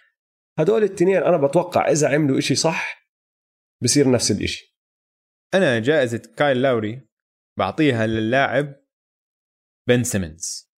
[0.59, 3.09] هدول التنين أنا بتوقع إذا عملوا إشي صح
[3.83, 4.75] بصير نفس الإشي.
[5.53, 7.07] أنا جائزة كايل لاوري
[7.59, 8.75] بعطيها للاعب
[9.87, 10.71] بن سيمنز.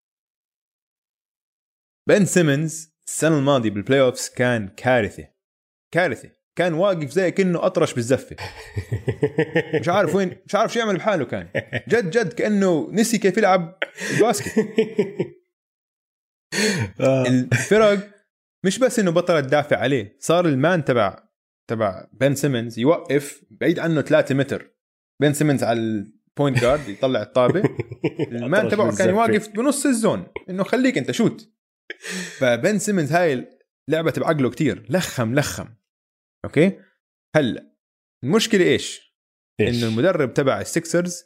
[2.08, 5.28] بن سيمنز السنة الماضية بال playoffs كان كارثة.
[5.94, 6.30] كارثة.
[6.58, 8.36] كان واقف زي كأنه أطرش بالزفة.
[9.80, 11.48] مش عارف وين مش عارف شو يعمل بحاله كان.
[11.88, 13.78] جد جد كأنه نسي كيف يلعب
[14.14, 14.58] ال basket
[17.00, 17.26] آه.
[17.26, 18.17] الفرق
[18.66, 21.28] مش بس إنه بطلت تدافع عليه صار ال man تبع
[21.70, 24.74] تبع بن سيمنز يوقف بعيد عنه 3 متر.
[25.20, 27.62] بن سيمنز على ال point guard يطلع الطابة.
[28.32, 29.14] ال man تبعه كان.
[29.14, 31.52] واقف بنص ال zone إنه خليك أنت shoot.
[32.38, 33.48] فبن سيمنز هاي
[33.88, 35.68] لعبت بعقله كتير لخم لخم.
[36.44, 36.80] أوكي؟
[37.36, 37.74] هلأ
[38.24, 39.14] المشكلة إيش؟
[39.60, 41.22] إيش؟ إنه المدرب تبع السكسرز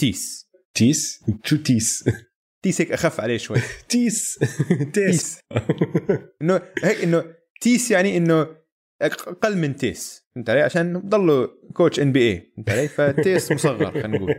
[0.00, 0.50] تيس.
[0.74, 2.04] تيس؟ شو تيس؟
[2.62, 3.56] تيس هيك أخف عليه شوي.
[3.88, 4.38] تيس.
[4.92, 5.40] تيس.
[6.42, 8.56] إنه هيك إنه تيس يعني إنه
[9.02, 10.28] أقل من تيس.
[10.34, 14.34] فهمت علي؟ عشان ضله coach NBA فهمت علي؟ فتيس مصغر خلينا نقول.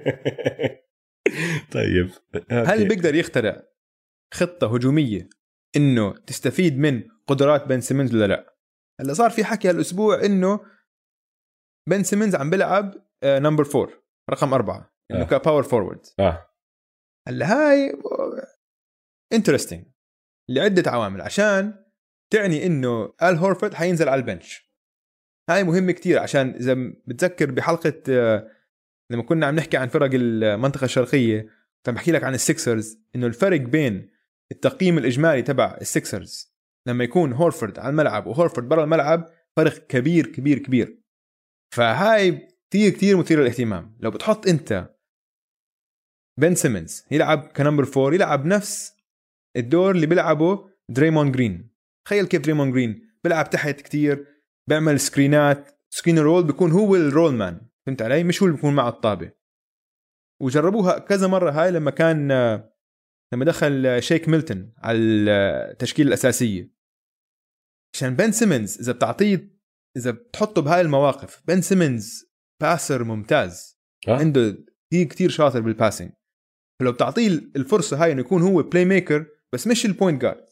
[1.71, 2.09] طيب.
[2.51, 2.87] هل.
[2.87, 3.63] بيقدر يخترع
[4.33, 5.29] خطة هجومية
[5.75, 8.55] إنه تستفيد من قدرات بن سيمنز ولا لا؟
[9.01, 10.59] هلأ صار في حكي هالأسبوع إنه
[11.89, 15.23] بن سيمنز عم بيلعب number four رقم أربعة إنه آه.
[15.23, 16.48] ك power forward آه.
[17.27, 18.01] هلا هاي
[19.33, 19.85] interesting
[20.49, 21.85] لعدة عوامل عشان
[22.33, 24.69] تعني إنه آل هورفورد حينزل على ال bench.
[25.49, 26.75] هاي مهمة كتير عشان إذا
[27.07, 28.51] بتذكر بحلقة آه،
[29.11, 31.47] لما كنا عم نحكي عن فرق المنطقة الشرقية
[31.83, 34.09] كان بحكي لك عن السكسرز إنه الفرق بين
[34.51, 36.55] التقييم الإجمالي تبع السكسرز
[36.87, 40.99] لما يكون هورفورد على الملعب وهورفورد برا الملعب فرق كبير كبير كبير.
[41.75, 43.97] فهاي كثير كثير مثير للاهتمام.
[43.99, 44.89] لو بتحط أنت
[46.39, 48.93] بن سيمنز يلعب ك number four يلعب نفس
[49.57, 51.69] الدور اللي بيلعبه دريمون جرين.
[52.05, 54.25] تخيل كيف دريمون جرين بيلعب تحت كتير
[54.69, 55.79] بيعمل سكرينات.
[55.89, 59.31] screen roll بيكون هو ال roll man فهمت علي؟ مش هو اللي بيكون مع الطابة.
[60.41, 62.27] وجربوها كذا مرة هاي لما كان
[63.33, 66.73] لما دخل شيك ميلتون على التشكيلة الأساسية.
[67.95, 69.59] عشان بن سيمنز إذا بتعطيه
[69.97, 72.25] إذا بتحطه بهاي المواقف بن سيمنز
[72.61, 73.79] passer ممتاز.
[74.07, 74.17] آه.
[74.17, 76.11] عنده كثير كثير شاطر بال passing
[76.79, 80.49] فلو بتعطيه الفرصة هاي إنه يكون هو playmaker بس مش ال point guard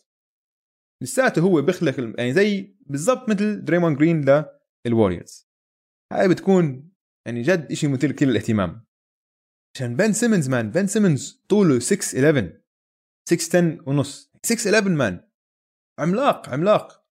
[1.03, 4.45] لساته هو بيخلق يعني زي بالضبط مثل دريمون جرين
[4.87, 5.47] للوريورز
[6.13, 6.91] هاي بتكون
[7.27, 8.87] يعني جد شيء مثير كثير للاهتمام
[9.75, 12.61] عشان بن سيمنز man بن سيمنز طوله 6 11
[13.29, 14.31] 6 10 ونص.
[14.45, 15.27] 6 11 man
[15.99, 17.07] عملاق عملاق.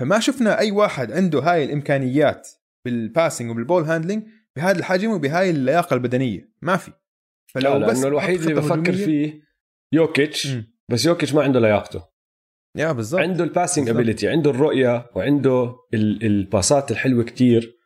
[0.00, 2.50] فما شفنا أي واحد عنده هاي الإمكانيات
[2.84, 6.52] بال passing وبال ball handling بهذا الحجم وبهاي اللياقة البدنية.
[6.62, 6.92] ما في.
[7.56, 9.42] لا بس لأنه الوحيد اللي بفكر فيه
[9.92, 10.74] يوكيتش مم.
[10.90, 12.04] بس يوكيتش ما عنده لياقته
[12.76, 17.78] يا بالضبط عنده ال passing ability عنده الرؤية وعنده ال- الباسات الحلوة كتير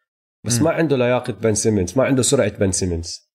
[0.46, 0.64] بس مم.
[0.64, 3.30] ما عنده لياقة بن سيمنز ما عنده سرعة بن سيمنز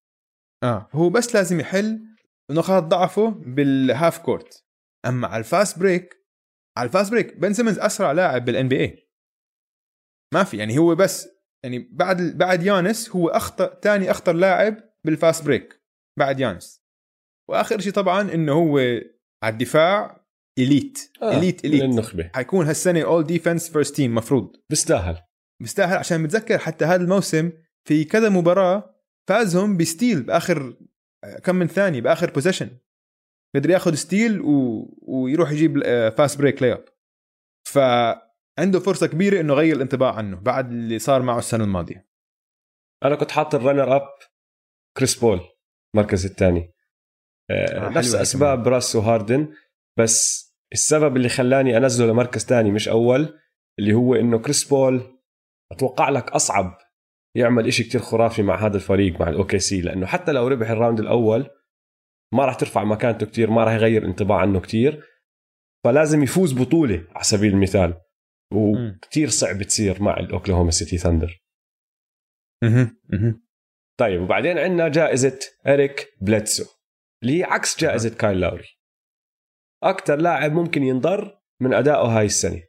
[0.63, 2.01] آه هو بس لازم يحل
[2.51, 4.66] نقاط ضعفه بال half court
[5.05, 6.16] أما على ال fast break
[6.77, 9.09] على ال fast break بن سيمنز أسرع لاعب بال NBA
[10.34, 11.27] ما في يعني هو بس
[11.63, 15.82] يعني بعد بعد يانس هو اخطر ثاني أخطر لاعب بال fast break
[16.20, 16.84] بعد يانس.
[17.49, 18.78] وآخر شيء طبعا إنه هو
[19.43, 20.26] على الدفاع
[20.59, 21.11] elite.
[21.22, 21.84] آه، elite من elite.
[21.84, 24.55] النخبه حيكون هالسنة all defense first team مفروض.
[24.70, 25.18] بيستاهل.
[25.61, 27.51] بيستاهل عشان بتذكر حتى هذا الموسم
[27.88, 28.95] في كذا مباراة
[29.30, 30.78] فازهم ب steal بآخر
[31.43, 32.78] كم من ثانية بآخر possession
[33.55, 34.86] قدر ياخذ steal و...
[35.01, 36.86] ويروح يجيب fast break layup
[37.68, 42.09] فعنده فرصة كبيرة إنه يغير الانطباع عنه بعد اللي صار معه السنة الماضية.
[43.03, 44.07] أنا كنت حاط ال runner up
[44.97, 45.41] كريس بول
[45.96, 46.74] المركز الثاني.
[47.52, 49.54] آه، نفس حلوة هي أسباب براس وهاردن
[50.00, 53.39] بس السبب اللي خلاني أنزله لمركز ثاني مش أول
[53.80, 55.20] اللي هو إنه كريس بول
[55.72, 56.78] أتوقع لك أصعب
[57.38, 60.74] يعمل إشي كتير خرافي مع هذا الفريق مع ال OKC لأنه حتى لو ربح ال
[60.74, 61.50] round الأول
[62.34, 65.04] ما راح ترفع مكانته كتير ما راح يغير انطباع عنه كتير
[65.86, 68.02] فلازم يفوز بطولة على سبيل المثال
[68.54, 71.44] وكتير صعب تصير مع الأوكلاهوما سيتي ثاندر.
[74.00, 76.66] طيب وبعدين عندنا جائزة إريك بليتسو
[77.24, 78.68] اللي هي عكس جائزة كايل لاوري.
[79.84, 82.64] أكثر لاعب ممكن ينضر من أدائه هاي السنة.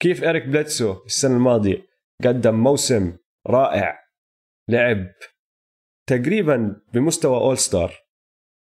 [0.00, 1.86] كيف إريك بليتسو السنة الماضية
[2.24, 3.98] قدم موسم رائع
[4.68, 5.12] لعب
[6.06, 8.08] تقريبا بمستوى all star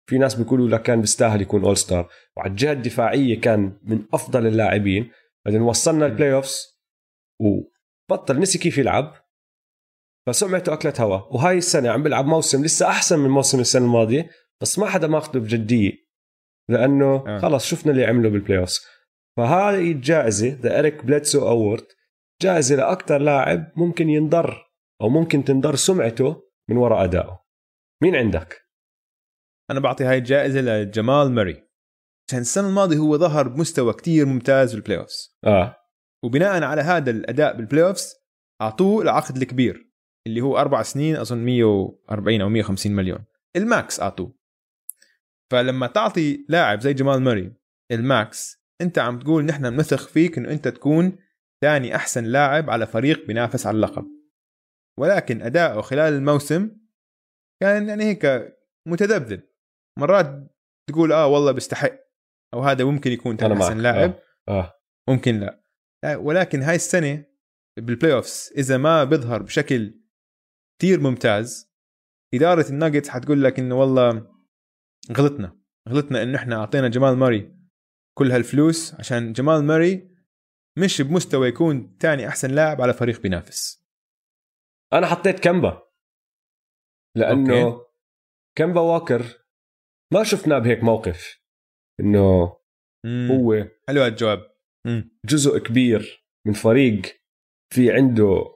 [0.09, 4.47] في ناس بيقولوا لك كان بيستاهل يكون all star وعلى الجهة الدفاعية كان من أفضل
[4.47, 5.11] اللاعبين.
[5.45, 6.81] بعدين وصلنا ال playoffs
[7.39, 9.13] وبطل نسي كيف يلعب.
[10.27, 14.29] فسمعته اكلت هوا وهاي السنة عم بيلعب موسم لسه أحسن من موسم السنة الماضية
[14.61, 15.91] بس ما حدا ماخذه بجدية
[16.69, 17.37] لأنه آه.
[17.37, 18.79] خلص شفنا اللي عمله بال playoff
[19.37, 21.85] فهاي الجائزة the اريك بليتسو award
[22.41, 24.65] جائزة لأكثر لاعب ممكن ينضر
[25.01, 27.45] أو ممكن تنضر سمعته من وراء أدائه.
[28.03, 28.61] مين عندك؟
[29.71, 31.63] أنا بعطي هاي الجائزة لجمال ماري
[32.29, 35.75] عشان السنة الماضية هو ظهر بمستوى كتير ممتاز بال playoffs آه.
[36.23, 38.13] وبناء على هذا الأداء بال playoffs
[38.61, 39.94] أعطوه العقد الكبير.
[40.27, 43.25] اللي هو أربع سنين أظن 140 أو 150 مليون.
[43.55, 44.35] ال max أعطوه.
[45.51, 47.53] فلما تعطي لاعب زي جمال ماري
[47.91, 51.17] ال max أنت عم تقول نحن بنثق فيك إنه أنت تكون
[51.61, 54.05] ثاني أحسن لاعب على فريق بينافس على اللقب.
[54.99, 56.77] ولكن أداؤه خلال الموسم
[57.61, 58.55] كان يعني هيك
[58.87, 59.41] متذبذب.
[59.99, 60.55] مرات
[60.89, 61.93] تقول آه والله بيستحق
[62.53, 63.53] أو هذا ممكن يكون ثاني.
[63.53, 64.19] أحسن لاعب.
[64.49, 64.73] آه.
[65.09, 65.61] ممكن لا.
[66.03, 67.25] لا، ولكن هاي السنة
[67.77, 70.04] بال playoffs إذا ما بيظهر بشكل
[70.79, 71.71] كثير ممتاز
[72.33, 74.35] إدارة الناجتس حتقول لك إنه والله
[75.11, 75.59] غلطنا
[75.89, 77.55] غلطنا إنه إحنا أعطينا جمال ماري
[78.17, 80.15] كل هالفلوس عشان جمال ماري
[80.77, 83.85] مش بمستوى يكون ثاني أحسن لاعب على فريق بينافس
[84.93, 85.81] أنا حطيت كمبا
[87.15, 87.85] لأنه أوكي.
[88.57, 89.23] كمبا واكر
[90.13, 91.39] ما شفناه بهيك موقف
[91.99, 92.57] إنه
[93.05, 93.31] مم.
[93.31, 94.39] هو حلو هالجواب.
[95.25, 97.01] جزء كبير من فريق
[97.73, 98.54] في عنده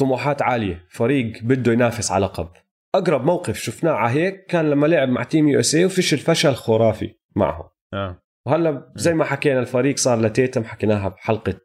[0.00, 0.86] طموحات عالية.
[0.90, 2.48] فريق بده ينافس على لقب
[2.94, 7.68] أقرب موقف شفناه على هيك كان لما لعب مع Team USA وفشل فشل خرافي معهم.
[7.94, 8.22] آه.
[8.46, 11.60] وهلا زي ما حكينا الفريق صار legitim حكيناها بحلقة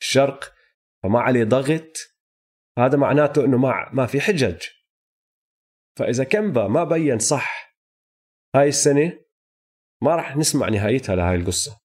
[0.00, 0.52] الشرق.
[1.02, 1.96] فما عليه ضغط.
[2.78, 4.62] هذا معناته إنه ما ما في حجج.
[5.98, 7.76] فإذا كمبا ما بينجح
[8.56, 9.18] هاي السنة
[10.02, 11.80] ما راح نسمع نهايتها لهاي القصة.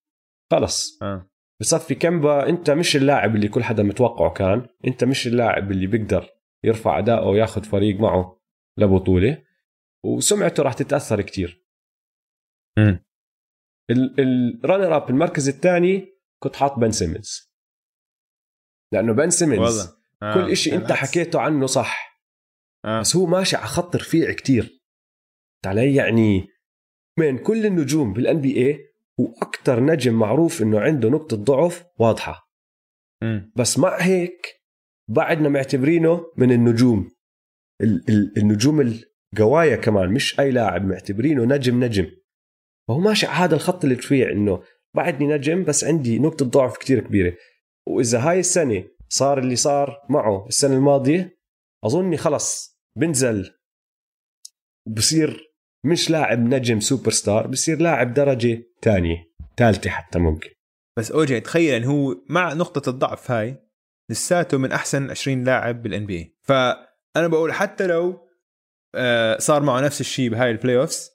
[0.51, 1.03] خلص.
[1.03, 1.29] آه.
[1.61, 6.29] بصفي كمبا انت مش اللاعب اللي كل حدا متوقعه كان انت مش اللاعب اللي بيقدر
[6.63, 8.41] يرفع اداءه وياخذ فريق معه
[8.77, 9.43] لبطولة
[10.05, 11.65] وسمعته راح تتأثر كتير
[12.77, 13.05] مم.
[14.19, 17.55] ال runner up المركز الثاني كنت حاط بن سيمنز
[18.93, 20.33] لأنه بن سيمنز آه.
[20.33, 20.91] كل شيء أنت.
[20.91, 22.21] حكيته عنه صح
[22.85, 22.99] آه.
[22.99, 24.81] بس هو ماشي على خط رفيع كتير
[25.65, 26.47] علي يعني
[27.19, 32.49] من كل النجوم بالان بي اي هو أكثر نجم معروف إنه عنده نقطة ضعف واضحة.
[33.23, 33.51] مم.
[33.55, 34.61] بس مع هيك
[35.09, 37.11] بعدنا معتبرينه من النجوم.
[37.81, 38.81] ال- ال- النجوم
[39.33, 42.11] القوايا كمان مش أي لاعب معتبرينه نجم نجم.
[42.87, 44.63] فهو ماشي على هذا الخط الرفيع إنه
[44.95, 47.37] بعدني نجم بس عندي نقطة ضعف كتير كبيرة.
[47.87, 51.39] وإذا هاي السنة صار اللي صار معه السنة الماضية
[51.85, 53.51] أظني خلص بنزل.
[54.87, 55.54] وبصير
[55.85, 60.49] مش لاعب نجم سوبر ستار بصير لاعب درجة ثانية ثالثه حتى ممكن.
[60.97, 63.63] بس أوجي تخيل إن هو مع نقطة الضعف هاي
[64.11, 68.27] لساته من أحسن 20 لاعب بال NB فأنا بقول حتى لو
[68.95, 71.11] آه، صار معه نفس الشيء بهاي ال playoffs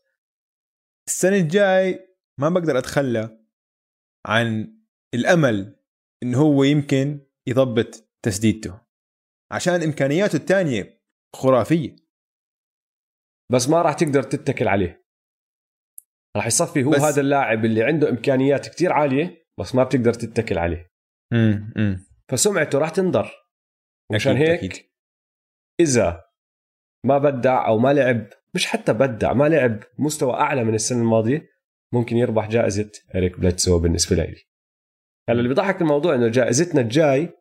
[1.09, 2.01] السنة الجاي
[2.39, 3.39] ما بقدر أتخلى
[4.27, 4.75] عن
[5.15, 5.77] الأمل
[6.23, 8.81] انه هو يمكن يضبط تسديدته.
[9.51, 11.01] عشان إمكانياته الثانية
[11.37, 11.97] خرافية.
[13.51, 15.05] بس ما راح تقدر تتكل عليه.
[16.37, 20.91] راح يصفي هو هذا اللاعب اللي عنده إمكانيات كتير عالية بس ما بتقدر تتكل عليه.
[21.33, 23.31] امم امم فسمعته راح تنضر.
[24.13, 24.87] أكيد، هيك أكيد.
[25.81, 26.25] إذا
[27.07, 31.49] ما بدع أو ما لعب مش حتى بدع ما لعب مستوى أعلى من السنة الماضية
[31.95, 34.45] ممكن يربح جائزة إريك بليدسو بالنسبة لي.
[35.29, 37.33] هلا اللي بيضحك الموضوع إنه جائزتنا الجاي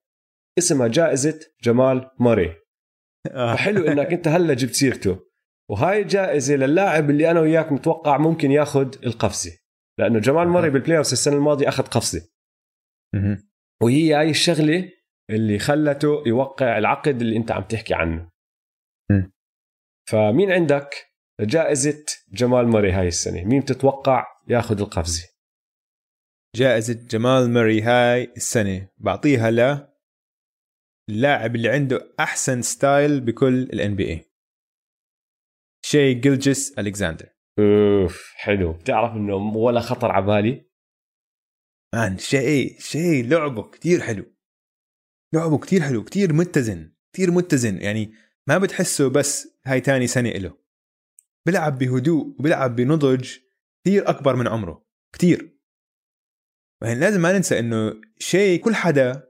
[0.57, 2.55] اسمها جائزة جمال موراي
[3.31, 3.55] آه.
[3.55, 5.28] فحلو إنك أنت هلا جبت سيرته.
[5.69, 9.51] وهاي جائزة للاعب اللي أنا وياك متوقع ممكن ياخذ القفزة.
[9.99, 10.73] لأنه جمال موراي أها.
[10.73, 12.29] بال playoff السنة الماضية أخذ قفزة.
[13.81, 14.91] وهي هاي الشغلة
[15.29, 18.31] اللي خلته يوقع العقد اللي أنت عم تحكي عنه.
[19.11, 19.31] مم.
[20.09, 20.89] فمين عندك؟
[21.41, 23.43] جائزة جمال موراي هاي السنة.
[23.43, 25.27] مين بتتوقع ياخذ القفزة؟
[26.55, 28.89] جائزة جمال موراي هاي السنة.
[28.97, 29.89] بعطيها ل
[31.09, 37.29] اللاعب اللي عنده أحسن style بكل ال NBA شاي جيلجس الكساندر
[37.59, 38.73] أوف حلو.
[38.73, 40.69] بتعرف إنه ولا خطر على بالي؟
[41.95, 44.25] man شاي شاي لعبه كتير حلو.
[45.33, 47.81] لعبه كتير حلو كتير متزن كتير متزن.
[47.81, 48.13] يعني
[48.47, 50.57] ما بتحسه بس هاي تاني سنة إله.
[51.45, 53.37] بيلعب بهدوء وبيلعب بنضج
[53.83, 55.59] كتير أكبر من عمره كتير.
[56.83, 59.29] يعني لازم ما ننسى إنه شاي كل حدا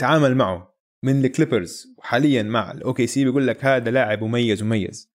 [0.00, 5.11] تعامل معه من الكليبرز وحاليا مع ال OKC بيقول لك هذا لاعب مميز مميز.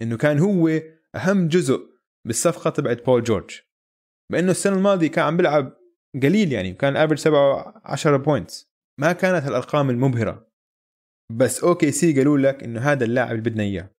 [0.00, 0.80] إنه كان هو
[1.14, 1.94] أهم جزء
[2.26, 3.60] بالصفقة تبعت بول جورج.
[4.32, 5.76] بأنه السنة الماضية كان عم بيلعب
[6.22, 10.50] قليل يعني كان average 7 10 points ما كانت الأرقام المبهرة.
[11.32, 13.90] بس OKC قالوا لك إنه هذا اللاعب اللي بدنا إياه.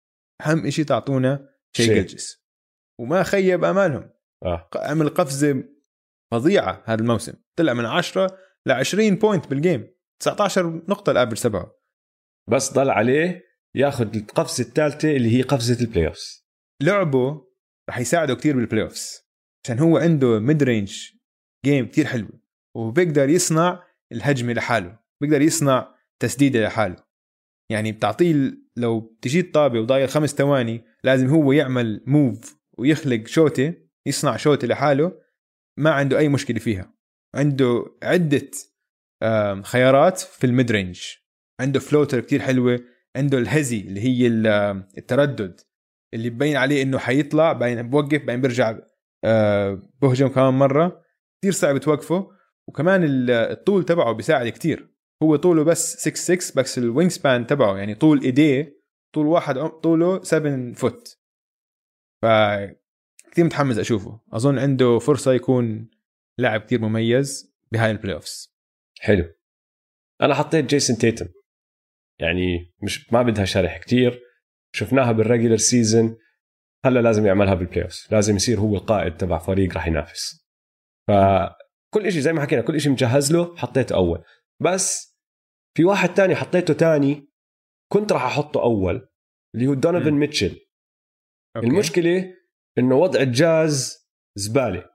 [0.46, 1.86] أهم شيء تعطونا شاي.
[1.86, 1.93] شاي.
[1.96, 2.46] جلجس
[3.02, 4.10] وما خيب أمالهم.
[4.46, 4.70] آه.
[4.76, 5.64] عمل قفزة
[6.34, 7.34] فظيعة هذا الموسم.
[7.60, 8.38] طلع من 10
[8.68, 11.80] ل 20 point بال game 19 نقطة ال average تبعه
[12.50, 13.45] بس ضل عليه
[13.76, 16.43] ياخذ القفزة الثالثة اللي هي قفزة ال playoff
[16.84, 17.47] لعبه
[17.89, 19.22] رح يساعده كتير بال playoffs
[19.65, 21.12] عشان هو عنده mid-range
[21.66, 22.28] game كتير حلو
[22.76, 27.05] وبيقدر يصنع الهجمة لحاله بيقدر يصنع تسديدة لحاله.
[27.71, 33.73] يعني بتعطيه لو تجي الطابة وضايل خمس ثواني لازم هو يعمل move ويخلق شوتة
[34.05, 35.21] يصنع شوتة لحاله
[35.80, 36.93] ما عنده أي مشكلة فيها.
[37.36, 38.51] عنده عدة
[39.61, 41.01] خيارات في ال mid-range
[41.59, 44.28] عنده floater كتير حلوة عنده ال hesi اللي هي
[44.97, 45.59] التردد
[46.13, 48.78] اللي ببين عليه إنه حيطلع بعدين بوقف بعدين بيرجع
[49.24, 51.01] آه، بهجم كمان مرة.
[51.41, 52.28] كثير صعب توقفه.
[52.68, 54.89] وكمان ال- الطول تبعه بيساعد كتير.
[55.24, 58.82] هو طوله بس 6 6 بس ال wingspan تبعه يعني طول ايديه
[59.13, 61.18] طول واحد طوله 7 foot
[62.22, 62.26] ف
[63.32, 64.22] كثير متحمس أشوفه.
[64.34, 65.89] أظن عنده فرصة يكون
[66.38, 68.56] لاعب كثير مميز بهاي ال playoffs
[68.99, 69.26] حلو.
[70.22, 71.26] أنا حطيت جيسون تيتم
[72.22, 74.22] يعني مش ما بدها شرح كتير.
[74.76, 76.18] شفناها بال regular season
[76.86, 80.47] هلا لازم يعملها بال playoff لازم يصير هو القائد تبع فريق راح ينافس.
[81.07, 84.24] فكل شيء زي ما حكينا كل شيء مجهز له حطيته أول.
[84.61, 85.16] بس
[85.78, 87.28] في واحد تاني حطيته تاني
[87.91, 89.09] كنت راح أحطه أول
[89.55, 90.59] اللي هو دونيفن ميتشل
[91.55, 91.68] أوكي.
[91.68, 92.34] المشكلة
[92.78, 94.07] إنه وضع الجاز
[94.38, 94.89] زبالة.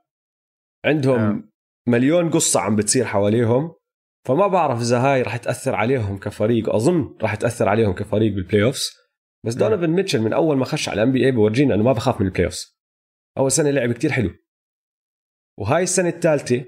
[0.85, 1.43] عندهم آه.
[1.87, 3.75] مليون قصة عم بتصير حواليهم.
[4.27, 6.69] فما بعرف إذا هاي راح تأثر عليهم كفريق.
[6.69, 8.91] أظن راح تأثر عليهم كفريق بال playoffs
[9.45, 9.69] بس نعم.
[9.69, 12.45] دونيفن ميتشل من أول ما خش على ال NBA بورجينا إنه ما بخاف من ال
[12.45, 12.81] playoffs
[13.37, 14.31] أول سنة لعب كتير حلو.
[15.59, 16.65] وهاي السنة الثالثة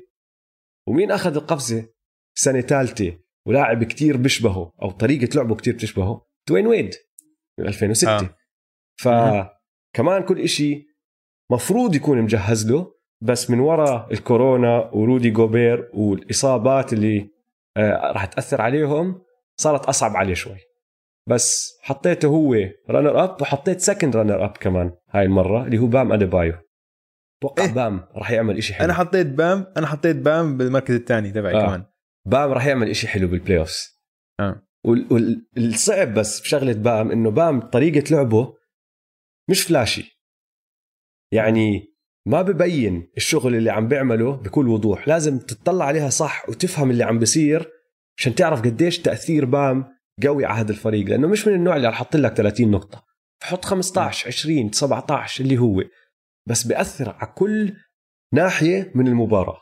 [0.88, 1.90] ومين أخذ القفزة
[2.38, 6.94] سنة ثالثة؟ ولاعب كتير بيشبهه أو طريقة لعبه كتير بتشبهه دوين ويد
[7.60, 8.30] من 2006 آه.
[9.00, 10.88] فكمان كل إشي
[11.52, 12.94] مفروض يكون مجهز له
[13.24, 17.33] بس من وراء الكورونا ورودي جوبير والإصابات اللي
[17.78, 19.22] راح تأثر عليهم
[19.60, 20.58] صارت أصعب عليه شوي
[21.30, 22.56] بس حطيته هو
[22.90, 26.54] runner-up وحطيت second runner-up كمان هاي المرة اللي هو بام اديبايو
[27.44, 27.72] أتوقع إيه.
[27.72, 31.66] بام راح يعمل إشي حلو أنا حطيت بام أنا حطيت بام بالمركز الثاني تبعي آه.
[31.66, 31.86] كمان
[32.26, 34.04] بام راح يعمل إشي حلو بال playoffs
[34.40, 34.68] آه.
[34.86, 38.54] والصعب بس بشغلة بام إنه بام طريقة لعبه
[39.50, 40.24] مش flashy
[41.34, 41.93] يعني
[42.26, 45.08] ما ببين الشغل اللي عم بيعمله بكل وضوح.
[45.08, 47.70] لازم تطلع عليها صح وتفهم اللي عم بيصير
[48.18, 49.86] عشان تعرف قديش تأثير بام
[50.24, 51.08] قوي على هذا الفريق.
[51.10, 53.04] لأنه مش من النوع اللي رح يحط لك 30 نقطة.
[53.44, 55.84] حط 15 20 17 اللي هو.
[56.50, 57.74] بس بياثر على كل
[58.34, 59.62] ناحية من المباراة.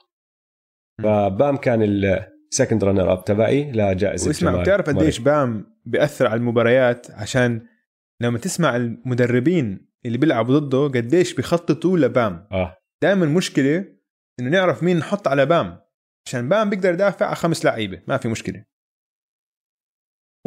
[1.03, 4.89] فبام كان ال second runner-up تبعي لجائزه واسمع بتعرف.
[4.89, 7.67] قديش بام بياثر على المباريات؟ عشان
[8.21, 12.47] لما تسمع المدربين اللي بيلعبوا ضده قديش بيخططوا لبام.
[12.51, 12.77] آه.
[13.03, 13.85] دائما مشكلة
[14.39, 15.81] إنه نعرف مين نحط على بام.
[16.27, 18.65] عشان بام بيقدر يدافع على خمس لعيبة ما في مشكلة.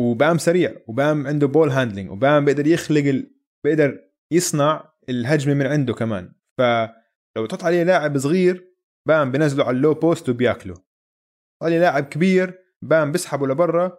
[0.01, 3.31] وبام سريع وبام عنده ball handling وبام بيقدر يخلق ال...
[3.65, 4.01] بيقدر
[4.33, 6.33] يصنع الهجمة من عنده كمان.
[6.59, 8.75] فلو تحط عليه لاعب صغير
[9.09, 13.99] بام بنزله على ال low post وبياكله تحط عليه لاعب كبير بام بيسحبه لبرا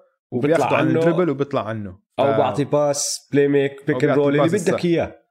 [0.75, 0.99] عن عنه.
[0.99, 1.99] ال dribble وبيطلع عنه.
[2.19, 4.85] أو ف- بعطي pass playmake pick roll اللي بدك.
[4.85, 5.24] إياه.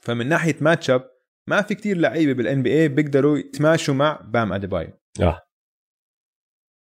[0.00, 1.10] فمن ناحية matchup
[1.48, 4.92] ما في كتير لعيبة بال NBA بيقدروا يتماشوا مع بام أديبايو.
[5.20, 5.40] آه.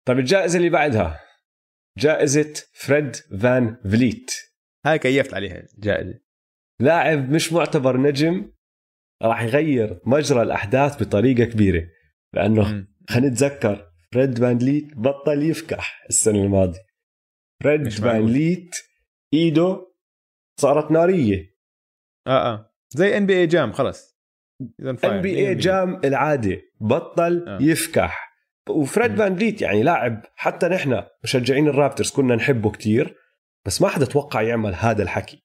[0.07, 1.20] طيب الجائزة اللي بعدها
[1.98, 4.30] جائزة فريد فان فليت.
[4.86, 6.20] هاي كيفت عليها الجائزة.
[6.80, 8.52] لاعب مش معتبر نجم
[9.22, 11.88] راح يغير مجرى الأحداث بطريقة كبيرة
[12.32, 12.86] لأنه.
[13.09, 16.84] خلينا نتذكر فريد فان فليت بطل يفكح السنة الماضية.
[17.62, 18.26] فريد فان.
[18.26, 18.76] ليت
[19.34, 19.92] إيده
[20.61, 21.55] صارت نارية.
[22.26, 22.74] آه آه.
[22.97, 24.18] زي ان بي اي جام خلص.
[25.05, 27.59] ان بي اي جام العاده بطل آه.
[27.62, 28.34] يفكح.
[28.68, 29.16] وفريد.
[29.16, 33.16] فان فليت يعني لاعب حتى نحن مشجعين ال Raptors كنا نحبه كتير
[33.66, 35.45] بس ما حدا توقع يعمل هذا الحكي.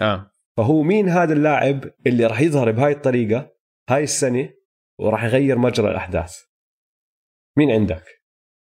[0.00, 0.30] آه.
[0.56, 3.52] فهو مين هذا اللاعب اللي راح يظهر بهاي الطريقة
[3.90, 4.50] هاي السنة
[4.98, 6.36] وراح يغير مجرى الأحداث؟
[7.58, 8.04] مين عندك؟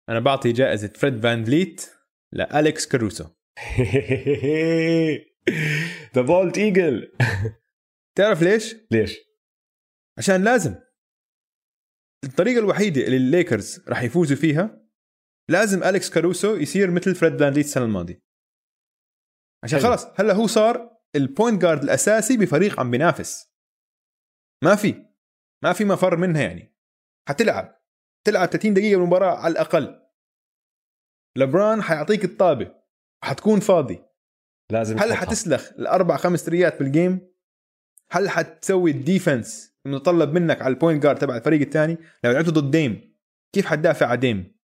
[0.09, 1.89] أنا بعطي جائزة فريد فان فليت
[2.31, 3.25] لالكس كاروسو.
[6.15, 7.11] the bald eagle
[8.21, 9.17] تعرف ليش؟ ليش؟
[10.17, 10.75] عشان لازم.
[12.25, 14.87] الطريقة الوحيدة اللي الليكرز راح يفوزوا فيها
[15.49, 18.21] لازم أليكس كاروسو يصير مثل فريد فان فليت السنة الماضية.
[19.63, 19.91] عشان حلو.
[19.91, 23.53] خلص هلا هو صار ال point guard الأساسي بفريق عم بينافس.
[24.63, 25.05] ما في
[25.63, 26.75] ما في مفر منها يعني.
[27.29, 27.81] حتلعب.
[28.27, 30.11] تلعب 30 دقيقة بالمباراة على الأقل.
[31.37, 32.81] لبران حيعطيك الطابة.
[33.23, 34.03] حتكون فاضي.
[34.71, 35.13] لازم هل.
[35.13, 37.30] حتسلخ الأربع خمس تريات بال game
[38.11, 42.53] هل حتسوي ال defense المتطلب منك على ال point guard تبع الفريق الثاني؟ لو لعبتوا
[42.53, 43.15] ضد Dame
[43.55, 44.55] كيف حتدافع على Dame؟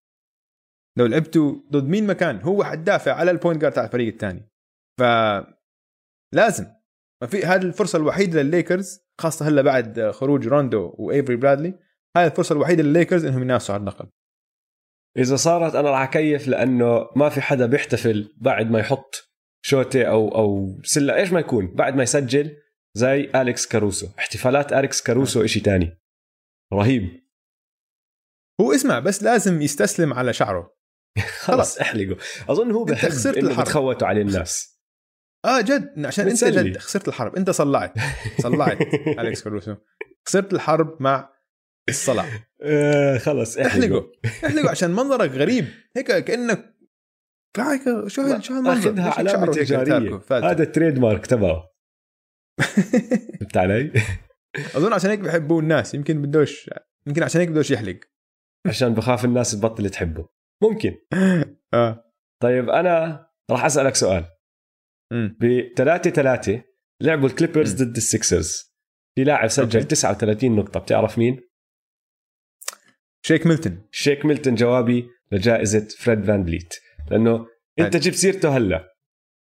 [0.97, 4.51] لو لعبتوا ضد مين مكان هو حتدافع على ال point guard تبع الفريق الثاني.
[4.99, 5.03] ف
[6.33, 6.65] لازم.
[7.21, 11.79] ما في هذه الفرصة الوحيدة للليكرز خاصة هلا بعد خروج روندو وإيفري برادلي
[12.17, 14.09] هاي الفرصة الوحيدة للليكرز إنهم ينافسوا على اللقب.
[15.17, 19.33] إذا صارت أنا راح أكيف لأنه ما في حدا بيحتفل بعد ما يحط
[19.65, 22.57] شوتة أو أو سلة إيش ما يكون بعد ما يسجل
[22.97, 26.01] زي اليكس كاروسو احتفالات اليكس كاروسو إشي تاني.
[26.73, 27.23] رهيب.
[28.61, 30.77] هو اسمع بس لازم يستسلم على شعره.
[31.45, 32.17] خلص احلقه.
[32.49, 33.65] أظن هو بحب خسرت إنه الحرب.
[33.65, 34.79] بتخوتوا عليه الناس.
[35.45, 36.05] آه جد.
[36.05, 36.43] عشان أنت.
[36.43, 37.35] جد خسرت الحرب.
[37.35, 37.93] أنت صلعت.
[38.41, 38.77] صلعت
[39.19, 39.75] اليكس كاروسو
[40.27, 41.33] خسرت الحرب مع
[41.89, 42.25] الصلع.
[42.61, 44.11] آه خلص احلقه.
[44.25, 44.69] احلقه.
[44.69, 45.67] عشان منظرك غريب.
[45.97, 46.77] هيك كأنك
[48.07, 50.21] شو شو هالمنظر؟ أخذها علامة تجارية.
[50.31, 51.76] هذا التريد مارك تبعه.
[53.39, 53.91] فهمت علي؟
[54.75, 55.93] أظن عشان هيك بحبوه الناس.
[55.93, 56.69] يمكن بدوش
[57.07, 57.99] يمكن عشان هيك بدوش يحلق.
[58.67, 60.29] عشان بخاف الناس تبطل تحبه.
[60.63, 60.95] ممكن.
[61.73, 62.03] آه.
[62.41, 64.25] طيب أنا راح أسألك سؤال.
[65.13, 66.63] ب 3 3
[67.01, 67.89] لعبوا ال Clippers مم.
[67.89, 68.75] ضد ال Sixers
[69.15, 69.87] في لاعب سجل أوكي.
[69.87, 70.79] 39 نقطة.
[70.79, 71.41] بتعرف مين؟
[73.25, 73.87] شيك ميلتون.
[73.91, 76.73] شيك ميلتون جوابي لجائزة فريد فان فليت.
[77.11, 77.47] لأنه
[77.79, 78.01] أنت حلو.
[78.01, 78.95] جبت سيرته هلا.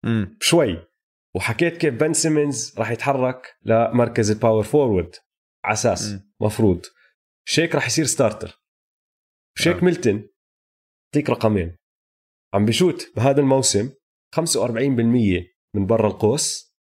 [0.05, 0.88] امم شوي.
[1.35, 5.15] وحكيت كيف بن سيمنز راح يتحرك لمركز ال power forward
[5.65, 6.15] على أساس.
[6.41, 6.85] مفروض.
[7.45, 8.61] شيك راح يصير starter
[9.57, 9.85] شيك آه.
[9.85, 10.29] ميلتون
[11.05, 11.77] اعطيك رقمين.
[12.53, 13.89] عم بشوت بهذا الموسم
[14.35, 14.39] 45%
[15.75, 16.75] من برا القوس.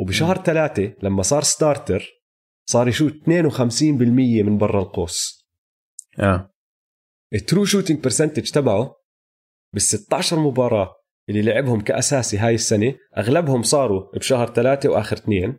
[0.00, 2.08] وبشهر ثلاثة لما صار starter
[2.70, 5.46] صار يشوت 52% من برا القوس.
[6.18, 6.52] آه.
[7.34, 8.94] ال true shooting percentage تبعه
[9.74, 15.58] بال 16 مباراة اللي لعبهم كأساسي هاي السنة أغلبهم صاروا بشهر ثلاثة وآخر اثنين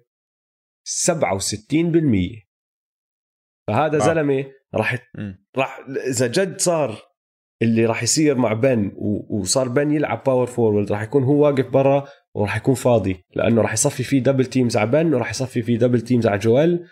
[0.89, 2.43] 67%
[3.67, 3.99] فهذا.
[3.99, 4.45] زلمة
[4.75, 4.97] راح.
[5.57, 7.01] راح إذا جد صار
[7.61, 8.91] اللي راح يصير مع بن
[9.29, 13.73] وصار بن يلعب power forward راح يكون هو واقف برا وراح يكون فاضي لأنه راح
[13.73, 16.87] يصفي فيه double teams على بن وراح يصفي فيه double teams على جويل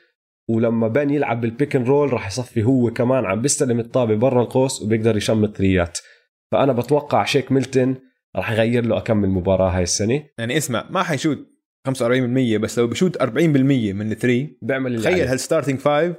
[0.49, 4.41] ولما بن يلعب بال pick and roll راح يصفي هو كمان عم بيستلم الطابة برا
[4.41, 5.99] القوس وبيقدر يشمط ثريات
[6.51, 10.29] فأنا بتوقع شيك ميلتون راح يغير له اكمل مباراة هاي السنة.
[10.37, 11.37] يعني اسمع ما حيشوت
[11.89, 13.27] 45% بس لو بشوت 40%
[13.93, 15.27] من ال three بيعمل اللي تخيل.
[15.27, 16.15] هال starting five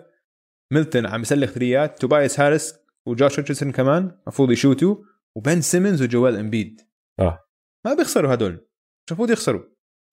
[0.73, 2.75] ميلتون عم يسلخ ثريات توبايس هاريس
[3.07, 4.97] وجوش ريتشاردسون كمان المفروض يشوتوا
[5.37, 6.81] وبن سيمنز وجويل إمبيد.
[7.21, 7.39] آه.
[7.87, 8.53] ما بيخسروا هدول.
[8.53, 9.63] مش المفروض يخسروا؟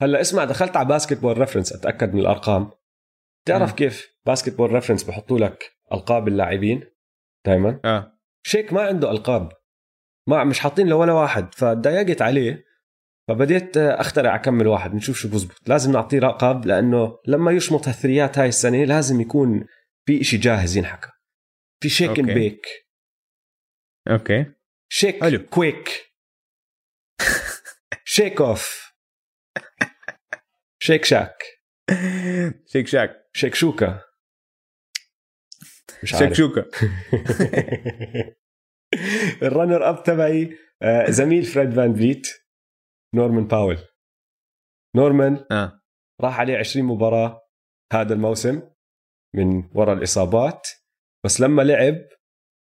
[0.01, 2.71] هلا اسمع دخلت على Basketball Reference أتأكد من الأرقام.
[3.47, 3.75] تعرف مم.
[3.75, 6.83] كيف Basketball Reference بحطوا لك ألقاب اللاعبين
[7.45, 8.19] دائما آه.
[8.43, 9.51] شيك ما عنده ألقاب.
[10.29, 11.53] ما مش حاطين له ولا واحد.
[11.55, 12.65] فضايقت عليه
[13.27, 15.69] فبديت أخترع اكمل واحد نشوف شو بزبط.
[15.69, 19.65] لازم نعطيه لقب لأنه لما يشمط هالثريات هاي السنة لازم يكون
[20.05, 21.09] في إشي جاهز ينحكى.
[21.83, 22.21] في شيك أوكي.
[22.21, 22.65] ان بيك
[24.09, 24.45] أوكي.
[24.91, 25.45] شيك حلو.
[25.49, 25.89] كويك
[28.05, 28.93] شيك اوف
[30.79, 31.43] شيك شاك
[32.65, 34.01] شيك شاك شيك شوكا
[36.03, 36.37] مش شيك عارف.
[36.37, 36.65] شوكا
[39.43, 42.27] ال runner up تبعي آه، زميل فريد فان فليت
[43.15, 43.77] نورمان باول
[44.95, 45.81] نورمان آه
[46.21, 47.41] راح عليه 20 مباراة
[47.93, 48.61] هذا الموسم
[49.35, 50.67] من وراء الإصابات
[51.25, 51.95] بس لما لعب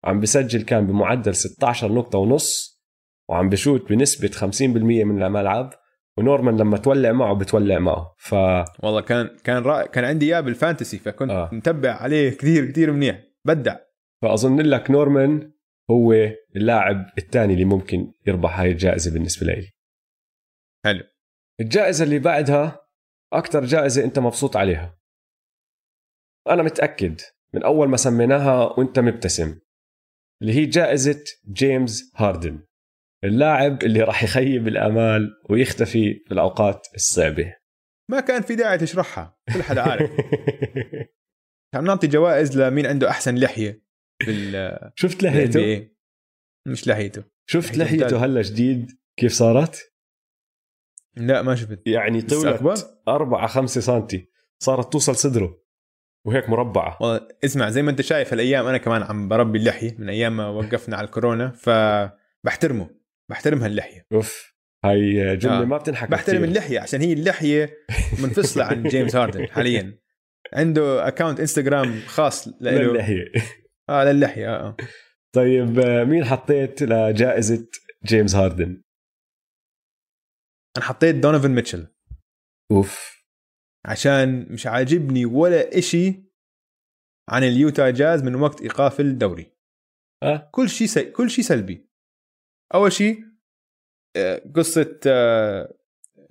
[0.05, 2.83] عم بسجل كان بمعدل 16 نقطة ونص
[3.31, 5.75] وعم بشوت بنسبة 50% من الملعب
[6.19, 8.33] ونورمان لما تولع معه بتولع معه ف
[8.83, 11.45] والله كان كان رائع كان عندي إياه بال fantasy فكنت آه.
[11.45, 11.55] آه.
[11.55, 13.77] متبع عليه كثير كثير منيح بدع
[14.23, 15.53] فأظن لك نورمان
[15.93, 16.13] هو
[16.57, 19.71] اللاعب الثاني اللي ممكن يربح هاي الجائزة بالنسبة لي.
[20.85, 21.05] حلو.
[21.61, 22.87] الجائزة اللي بعدها
[23.33, 24.99] أكثر جائزة أنت مبسوط عليها.
[26.49, 27.21] أنا متأكد
[27.55, 29.61] من أول ما سميناها وأنت مبتسم
[30.43, 32.65] اللي هي جائزة جيمس هاردن
[33.25, 37.57] اللاعب اللي راح يخيب الآمال ويختفي في الأوقات الصعبة.
[38.11, 40.11] ما كان في داعي تشرحها كل حدا عارف.
[41.75, 43.82] عم نعطي جوائز لمين عنده أحسن لحية.
[44.27, 45.89] بال شفت لحيته.
[46.69, 48.25] مش لحيته شفت لحيته.
[48.25, 49.93] هلا جديد كيف صارت
[51.17, 52.75] لا ما شفت يعني طولت أكبر؟
[53.09, 55.63] 4 5 سنتي صارت توصل صدره
[56.27, 60.09] وهيك مربعة والله اسمع زي ما انت شايف هالايام أنا كمان عم بربي اللحية من
[60.09, 62.91] أيام ما وقفنا على الكورونا فبحترمه
[63.31, 64.53] بحترم هاللحيه أوف
[64.85, 65.65] هاي جملة آه.
[65.65, 66.49] ما بتنحكى بحترم كتير.
[66.49, 67.77] اللحية عشان هي اللحية
[68.23, 69.99] منفصلة عن جيمس هاردن حاليا
[70.53, 73.23] عنده account انستغرام خاص له
[73.91, 74.77] آه للحية آه, آه.
[75.35, 77.69] طيب آه، مين حطيت لجائزة
[78.05, 78.83] جيمس هاردن؟
[80.77, 81.95] أنا حطيت دونيفن ميتشل
[82.73, 83.23] أوف
[83.87, 86.33] عشان مش عاجبني ولا إشي
[87.29, 89.57] عن ال Utah Jazz من وقت إيقاف الدوري
[90.23, 91.11] أه؟ كل شيء سي...
[91.11, 91.91] كل شيء سلبي
[92.75, 93.25] أول شيء
[94.17, 95.01] آه، قصة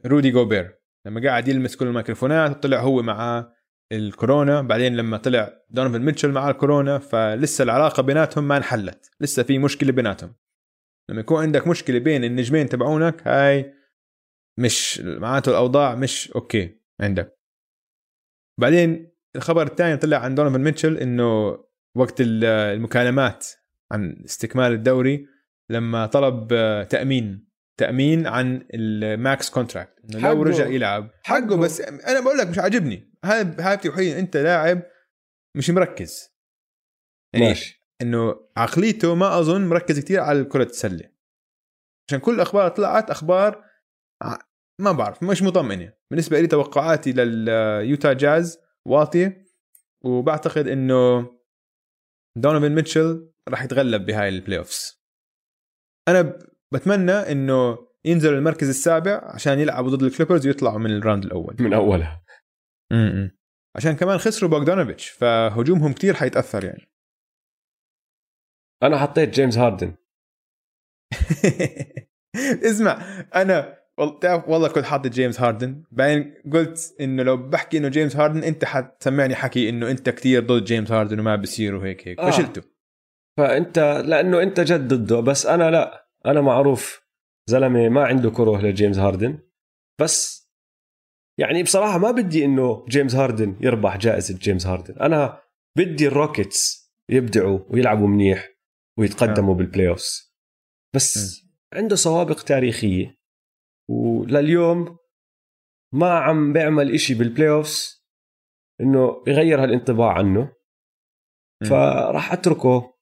[0.06, 3.52] رودي جوبير لما قاعد يلمس كل الميكروفونات وطلع هو مع
[3.91, 9.11] الكورونا بعدين لما طلع دونيفن ميتشل مع الكورونا فلسه العلاقة بيناتهم ما انحلت.
[9.19, 10.33] لسه في مشكلة بيناتهم.
[11.09, 13.73] لما يكون عندك مشكلة بين النجمين تبعونك هاي
[14.59, 17.39] مش معناته الأوضاع مش أوكي عندك.
[18.59, 21.57] بعدين الخبر الثاني طلع عن دونيفن ميتشل إنه
[21.95, 23.47] وقت ال- المكالمات
[23.91, 25.27] عن استكمال الدوري
[25.69, 26.47] لما طلب
[26.89, 27.47] تأمين
[27.79, 30.43] تأمين عن ال max contract إنه لو.
[30.43, 31.09] رجع يلعب.
[31.23, 31.57] حقه.
[31.57, 33.11] بس أنا بقول لك مش عاجبني.
[33.26, 34.84] هاي هاي بتوحي إنه أنت لاعب
[35.57, 36.30] مش مركز.
[37.34, 37.82] يعني ماشي.
[38.01, 41.11] إنه عقليته ما أظن مركز كثير على كرة السله
[42.09, 43.65] عشان كل الأخبار طلعت أخبار
[44.82, 45.93] ما بعرف مش مطمئنة.
[46.11, 49.45] بالنسبة لي توقعاتي لل Utah Jazz واطية
[50.05, 51.30] وبعتقد إنه
[52.38, 55.01] دونوفان ميتشل راح يتغلب بهاي ال playoffs
[56.07, 56.39] أنا
[56.74, 61.55] بتمنى إنه ينزلوا المركز السابع عشان يلعبوا ضد ال Clippers ويطلعوا من ال round الأول.
[61.59, 62.24] من أولها.
[62.91, 63.31] م-م.
[63.75, 66.91] عشان كمان خسروا بوغدانوفيتش فهجومهم كتير حيتأثر يعني.
[68.83, 69.95] أنا حطيت جيمس هاردن.
[72.69, 77.87] اسمع أنا والله تعرف والله كنت حاطط جيمس هاردن بعدين قلت إنه لو بحكي إنه
[77.89, 82.19] جيمس هاردن أنت حتسمعني حكي إنه أنت كتير ضد جيمس هاردن وما بصير وهيك هيك.
[82.19, 82.31] آه.
[82.31, 82.61] فشلته
[83.37, 86.07] فأنت لأنه أنت جد ضده بس أنا لا.
[86.25, 87.01] أنا معروف
[87.49, 89.39] زلمة ما عنده كره لجيمس هاردن.
[90.01, 90.40] بس
[91.41, 95.41] يعني بصراحة ما بدي إنه جيمس هاردن يربح جائزة جيمس هاردن أنا
[95.77, 98.49] بدي ال Rockets يبدعوا ويلعبوا منيح
[98.99, 100.36] ويتقدموا بال playoffs
[100.95, 101.41] بس.
[101.73, 103.17] عنده سوابق تاريخية.
[103.89, 104.97] ولليوم
[105.93, 108.05] ما عم بيعمل إشي بال playoffs
[108.81, 110.53] إنه يغير هالانطباع عنه.
[111.69, 112.93] فراح أتركه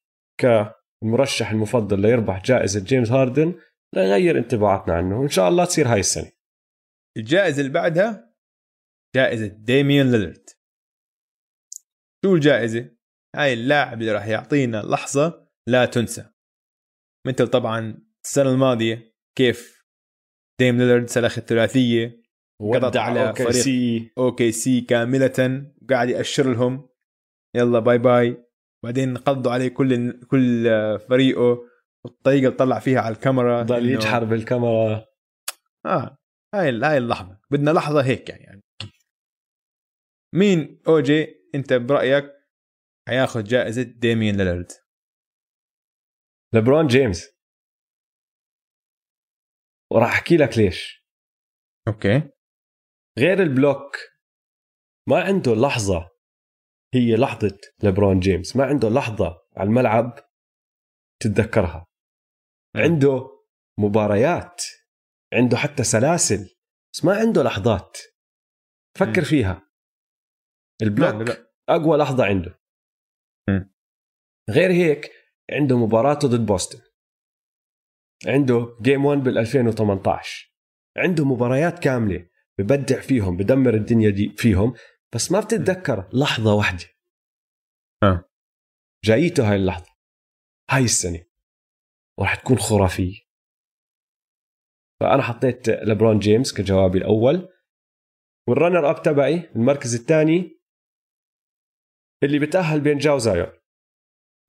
[0.42, 3.54] كمرشح المفضل ليربح جائزة جيمس هاردن
[3.96, 5.20] ليغير انطباعاتنا عنه.
[5.20, 6.32] وإن شاء الله تصير هاي السنة.
[7.18, 8.29] الجائزة اللي بعدها
[9.16, 10.50] جائزة ديميان ليلرد
[12.26, 12.92] شو الجائزة؟
[13.36, 16.30] هاي اللاعب اللي راح يعطينا لحظة لا تنسى.
[17.28, 19.86] مثل طبعا السنة الماضية كيف
[20.60, 22.22] ديم ليلرد سلخ الثلاثية
[22.62, 23.64] قضت على أوكي فريق.
[23.64, 24.12] سي.
[24.18, 26.90] أوكي سي كاملة قاعد يأشر لهم.
[27.56, 28.46] يلا باي باي.
[28.84, 30.66] بعدين قضوا عليه كل كل
[31.10, 31.58] فريقه.
[32.06, 35.06] والطريقة اللي طلع فيها على الكاميرا ضل يجحر بالكاميرا.
[35.86, 36.18] آه
[36.56, 37.40] هاي هاي اللحظة.
[37.52, 38.49] بدنا لحظة هيك يعني.
[40.34, 42.26] مين؟ أوجي أنت برأيك
[43.08, 44.72] حياخذ جائزة ديميان ليلرد
[46.54, 47.30] لبرون جيمس.
[49.92, 51.06] وراح أحكي لك ليش.
[51.88, 52.32] okay.
[53.20, 53.98] غير ال block
[55.08, 56.10] ما عنده لحظة.
[56.94, 58.56] هي لحظة لبرون جيمس.
[58.56, 60.20] ما عنده لحظة على الملعب
[61.22, 61.88] تتذكرها.
[62.76, 63.44] عنده
[63.80, 64.62] مباريات.
[65.34, 66.56] عنده حتى سلاسل.
[66.94, 67.98] بس ما عنده لحظات.
[69.00, 69.26] فكر.
[69.26, 69.69] فيها.
[70.82, 71.30] ال block.
[71.30, 72.60] لا أقوى لحظة عنده.
[74.50, 75.12] غير هيك
[75.52, 76.80] عنده مباراته ضد بوسطن.
[78.28, 80.54] عنده game 1 بال 2018
[80.98, 84.74] عنده مباريات كاملة ببدع فيهم بدمر الدنيا دي فيهم.
[85.16, 86.86] بس ما بتتذكر لحظة واحدة.
[88.04, 88.30] آه.
[89.04, 89.96] جايته هاي اللحظة.
[90.70, 91.26] هاي السنة.
[92.20, 93.20] وراح تكون خرافية.
[95.00, 97.50] فأنا حطيت لبرون جيمس كجوابي الأول.
[98.50, 100.59] وال runner-up تبعي المركز الثاني
[102.24, 103.48] اللي بتاهل بين جا وزايون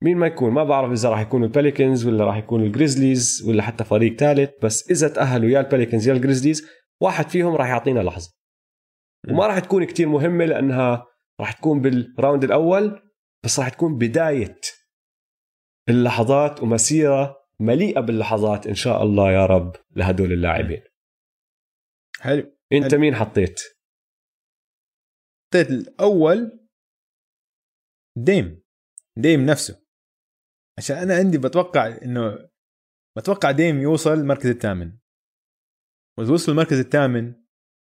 [0.03, 3.45] مين ما يكون؟ ما بعرف إذا راح يكونوا ال Pelicans ولا راح يكونوا ال Grizzlies
[3.47, 6.67] ولا حتى فريق ثالث بس إذا تأهلوا يا ال Pelicans يا ال Grizzlies
[7.01, 8.33] واحد فيهم راح يعطينا لحظة.
[9.29, 11.05] وما راح تكون كتير مهمة لأنها
[11.39, 13.11] راح تكون بال round الأول
[13.45, 14.59] بس راح تكون بداية
[15.89, 20.81] اللحظات ومسيرة مليئة باللحظات إن شاء الله يا رب لهدول اللاعبين.
[22.19, 22.57] حلو.
[22.73, 23.61] أنت مين حطيت؟
[25.47, 26.60] حطيت الأول
[28.17, 28.63] ديم
[29.17, 29.81] ديم نفسه.
[30.77, 32.49] عشان أنا عندي بتوقع إنه
[33.17, 34.97] بتوقع ديم يوصل المركز الثامن.
[36.19, 37.33] وإذا وصل المركز الثامن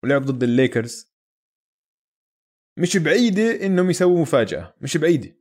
[0.05, 1.11] ولعب ضد الليكرز
[2.79, 5.41] مش بعيدة إنهم يسووا مفاجأة مش بعيدة.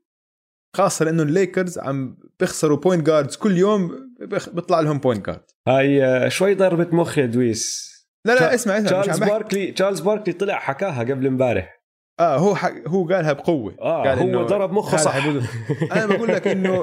[0.75, 4.15] خاصة لأنه الليكرز عم بيخسروا point guards كل يوم
[4.53, 7.89] بيطلع لهم point guard هاي آه، شوي ضربة مخ يا دويس.
[8.25, 11.78] لا لا اسمع اسمع تشارلز باركلي تشارلز باركلي طلع حكاها قبل امبارح.
[12.19, 13.75] آه هو حق هو قالها بقوة.
[13.79, 15.15] آه قال هو ضرب مخه صح.
[15.91, 16.81] أنا بقول لك إنه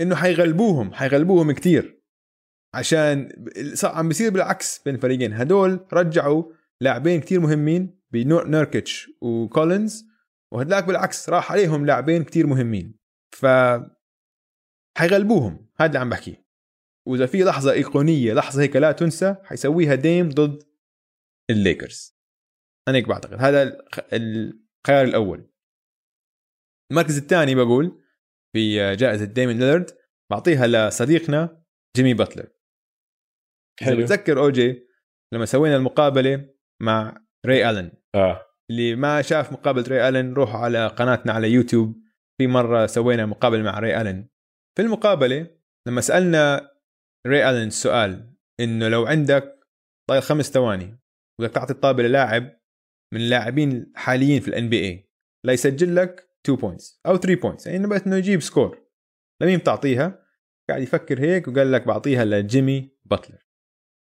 [0.00, 2.02] إنه حيغلبوهم حيغلبوهم كتير.
[2.74, 3.28] عشان
[3.84, 5.32] عم بيصير بالعكس بين الفريقين.
[5.32, 6.44] هدول رجعوا
[6.80, 10.06] لاعبين كتير مهمين بنوركيتش وكولينز
[10.52, 12.98] وهدلاك بالعكس راح عليهم لاعبين كتير مهمين.
[13.36, 13.46] ف
[14.98, 16.46] حيغلبوهم هذا اللي عم بحكيه.
[17.06, 20.62] وإذا في لحظة إيقونية لحظة هيك لا تنسى حيسويها ديم ضد
[21.50, 22.15] الليكرز
[22.88, 23.34] أنا هيك بعتقد.
[23.40, 25.50] هذا الخ- الخيار الأول.
[26.92, 28.02] المركز الثاني بقول
[28.56, 29.90] في جائزة ديميان ليلرد
[30.30, 31.62] بعطيها لصديقنا
[31.96, 32.42] جيمي باتلر.
[33.80, 33.90] حلو.
[33.90, 34.86] حلو بتذكر اوجي
[35.34, 37.92] لما سوينا المقابلة مع ري ألن.
[38.14, 38.46] آه.
[38.70, 42.02] اللي ما شاف مقابلة ري ألن روحوا على قناتنا على يوتيوب.
[42.38, 44.28] في مرة سوينا مقابلة مع ري ألن.
[44.76, 45.56] في المقابلة
[45.88, 46.70] لما سألنا
[47.26, 49.60] ري ألن السؤال إنه لو عندك
[50.10, 50.98] طيب خمس ثواني
[51.40, 52.60] بدك تعطي الطابة للاعب
[53.16, 55.10] من اللاعبين الحاليين في ال NBA
[55.44, 58.78] لا يسجل لك 2 points أو 3 points يعني بس إنه يجيب score
[59.42, 60.22] لمين بتعطيها؟
[60.68, 63.38] قاعد يفكر هيك وقال لك بعطيها لجيمي باتلر.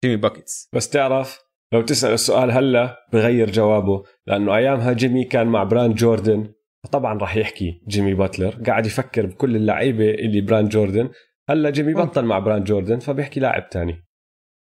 [0.05, 1.39] Jimmy Buckets بس تعرف
[1.73, 6.55] لو تسأل السؤال هلا بغير جوابه لأنه أيامها جيمي كان مع brand Jordan
[6.93, 8.63] طبعا راح يحكي جيمي باتلر.
[8.67, 11.11] قاعد يفكر بكل اللعيبة اللي براند جوردن.
[11.51, 11.95] هلا جيمي.
[11.95, 14.08] بطل مع براند جوردن فبيحكي لاعب تاني.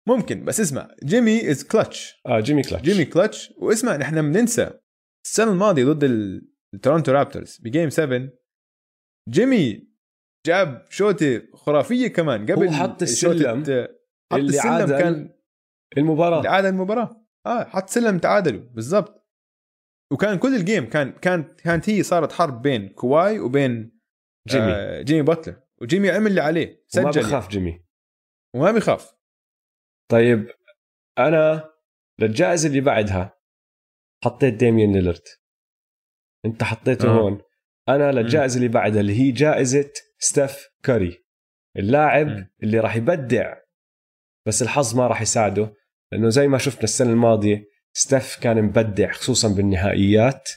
[0.08, 4.80] ممكن بس اسمع جيمي is clutch آه جيمي كلاتش جيمي كلتش واسمع نحن بننسى.
[5.26, 6.04] السنة الماضية ضد
[6.74, 8.30] التورونتو رابترز ب game 7
[9.30, 9.88] جيمي
[10.48, 12.52] جاب شوطة خرافية كمان.
[12.52, 13.70] قبل هو حط السلم حط
[14.34, 15.36] الليـ السلم عادل كان
[15.98, 16.38] المباراة.
[16.38, 17.26] اللي عادل المباراة.
[17.46, 19.28] آه حط سلم تعادلوا بالضبط.
[20.14, 24.00] وكان كل ال game كان كانت كانت هي صارت حرب بين كواي وبين
[24.50, 27.22] جيمي آه جيمي باتلر وجيمي عمل اللي عليه وسجل.
[27.22, 27.86] بخاف جيمي.
[28.56, 29.14] وما بيخاف.
[30.14, 30.48] طيب
[31.20, 31.70] أنا
[32.20, 33.34] للجائزة اللي بعدها
[34.24, 35.22] حطيت ديميان ليلرد
[36.46, 37.22] أنت حطيته آه.
[37.22, 37.42] هون
[37.90, 41.26] أنا للجائزة اللي بعدها اللي هي جائزة ستيف كاري
[41.78, 42.48] اللاعب.
[42.64, 43.58] اللي راح يبدع
[44.48, 45.74] بس الحظ ما راح يساعده
[46.12, 47.64] لأنه زي ما شفنا السنة الماضية
[47.94, 50.50] ستيف كان مبدع خصوصا بالنهائيات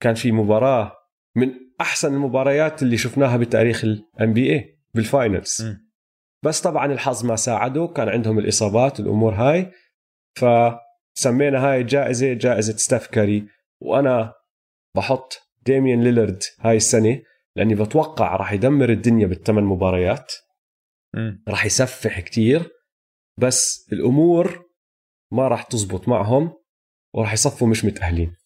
[0.00, 0.96] كان في مباراة
[1.36, 5.83] من أحسن المباريات اللي شفناها بتاريخ ال NBA بال finals مم.
[6.44, 9.72] بس طبعا الحظ ما ساعده كان عندهم الإصابات الأمور هاي.
[10.38, 13.48] فسمينا هاي الجائزة جائزة ستيف كاري.
[13.80, 14.34] وأنا
[14.96, 17.22] بحط ديميان ليلرد هاي السنة
[17.56, 20.32] لأني بتوقع راح يدمر الدنيا بالثمان مباريات.
[21.48, 22.70] راح يسفح كتير.
[23.40, 24.64] بس الأمور
[25.32, 26.52] ما راح تزبط معهم
[27.14, 28.36] وراح يصفوا مش متأهلين.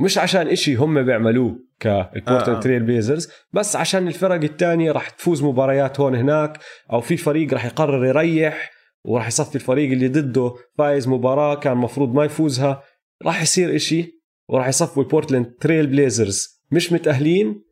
[0.00, 2.60] مش عشان إشي هم بيعملوه كالبورتلاند آه.
[2.60, 6.58] تريل بليزرز بس عشان الفرق الثانية راح تفوز مباريات هون هناك
[6.92, 8.70] أو في فريق راح يقرر يريح
[9.04, 12.82] وراح يصفي الفريق اللي ضده فايز مباراة كان مفروض ما يفوزها.
[13.24, 17.64] راح يصير إشي وراح يصفوا البورتلاند تريل بليزرز مش متأهلين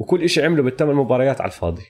[0.00, 1.82] وكل إشي عمله بالثمان مباريات على الفاضي.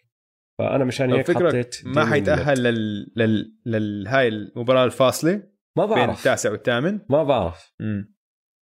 [0.59, 3.13] فأنا مشان هيك حطيت ما حيتأهل لل...
[3.17, 3.57] لل...
[3.67, 4.09] لل...
[4.09, 5.43] هاي المباراة الفاصلة؟
[5.77, 6.19] ما بين بعرف.
[6.19, 7.73] التاسع والثامن؟ ما بعرف.
[7.81, 8.15] مم.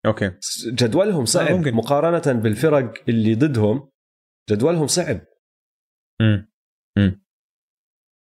[0.05, 0.31] أوكي.
[0.65, 1.51] جدولهم صعب.
[1.51, 1.73] ممكن.
[1.73, 3.91] مقارنة بالفرق اللي ضدهم
[4.49, 5.21] جدولهم صعب.
[6.21, 6.51] مم.
[6.97, 7.25] مم.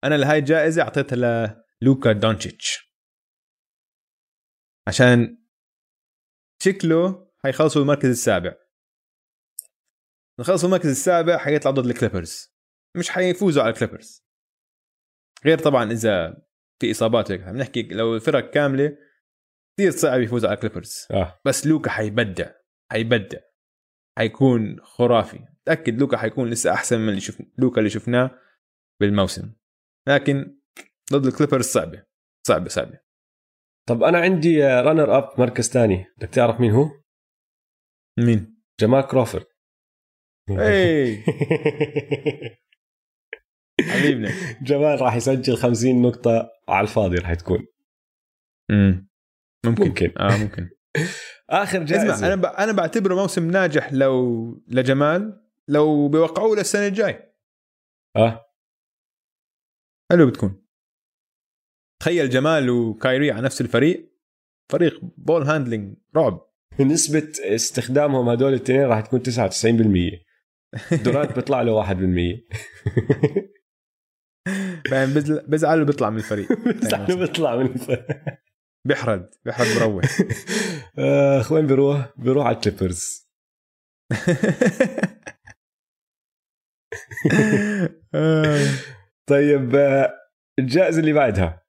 [0.05, 1.17] أنا لهاي الجائزة أعطيتها
[1.83, 2.95] للوكا دونتشيتش.
[4.89, 5.45] عشان
[6.63, 8.55] شكله حيخلصوا المركز السابع.
[10.41, 12.55] نخلصوا المركز السابع حيطلع ضد الكليبرز.
[12.97, 14.25] مش حيفوزوا على الكليبرز.
[15.47, 16.43] غير طبعا إذا
[16.81, 18.97] في إصابات هيك عم نحكي لو الفرق كاملة
[19.79, 21.07] كثير صعب يفوزوا على الكليبرز.
[21.11, 21.41] آه.
[21.45, 22.51] بس لوكا حيبدع
[22.93, 23.39] حيبدع
[24.19, 25.41] حيكون خرافي.
[25.67, 27.43] تأكد لوكا حيكون لسه أحسن من اللي شف...
[27.59, 28.31] لوكا اللي شفناه
[29.01, 29.53] بالموسم.
[30.09, 30.59] لكن
[31.13, 32.07] ضد الكليبرز صعبة
[32.47, 33.01] صعبة صعبة.
[33.89, 36.07] طب أنا عندي runner up مركز ثاني.
[36.17, 36.91] بدك تعرف مين هو؟
[38.19, 39.47] مين؟ جمال كروفورد
[40.51, 41.17] اي
[43.91, 44.31] حبيبنا.
[44.63, 47.67] جمال راح يسجل 50 نقطة على الفاضي راح تكون.
[48.71, 49.09] مم.
[49.65, 50.13] ممكن ممكن.
[50.21, 50.69] آه ممكن.
[51.51, 52.15] آخر جائزة.
[52.15, 52.45] اسمع أنا ب...
[52.45, 57.33] أنا بعتبره موسم ناجح لو لجمال لو بيوقعوه للسنة الجاي
[58.17, 58.47] آه.
[60.13, 60.65] حلو بتكون.
[62.03, 64.15] تخيل جمال وكايري على نفس الفريق.
[64.73, 66.47] فريق ball handling رعب.
[66.81, 71.87] نسبة استخدامهم هدول الاثنين راح تكون 99% دورانت بيطلع له 1%
[74.91, 76.53] فاهم بزل- بزعل وبيطلع من الفريق.
[76.69, 78.07] بيطلع بيطلع من الفرق.
[78.87, 80.05] بيحرد بيحرد بروح
[81.41, 83.25] اخ وين بيروح؟ بيروح على الكليبرز.
[89.29, 90.15] طيب آه،
[90.59, 91.63] الجائزة اللي بعدها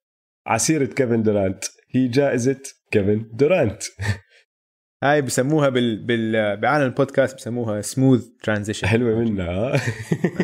[0.48, 1.66] عسيرة كيفن دورانت.
[1.92, 2.62] هي جائزة
[2.92, 3.84] كيفن دورانت.
[5.04, 6.06] هاي بسموها بال...
[6.06, 6.58] بال...
[6.58, 9.46] بعالم البودكاست بسموها smooth transition حلوة منها.
[9.46, 9.78] ها؟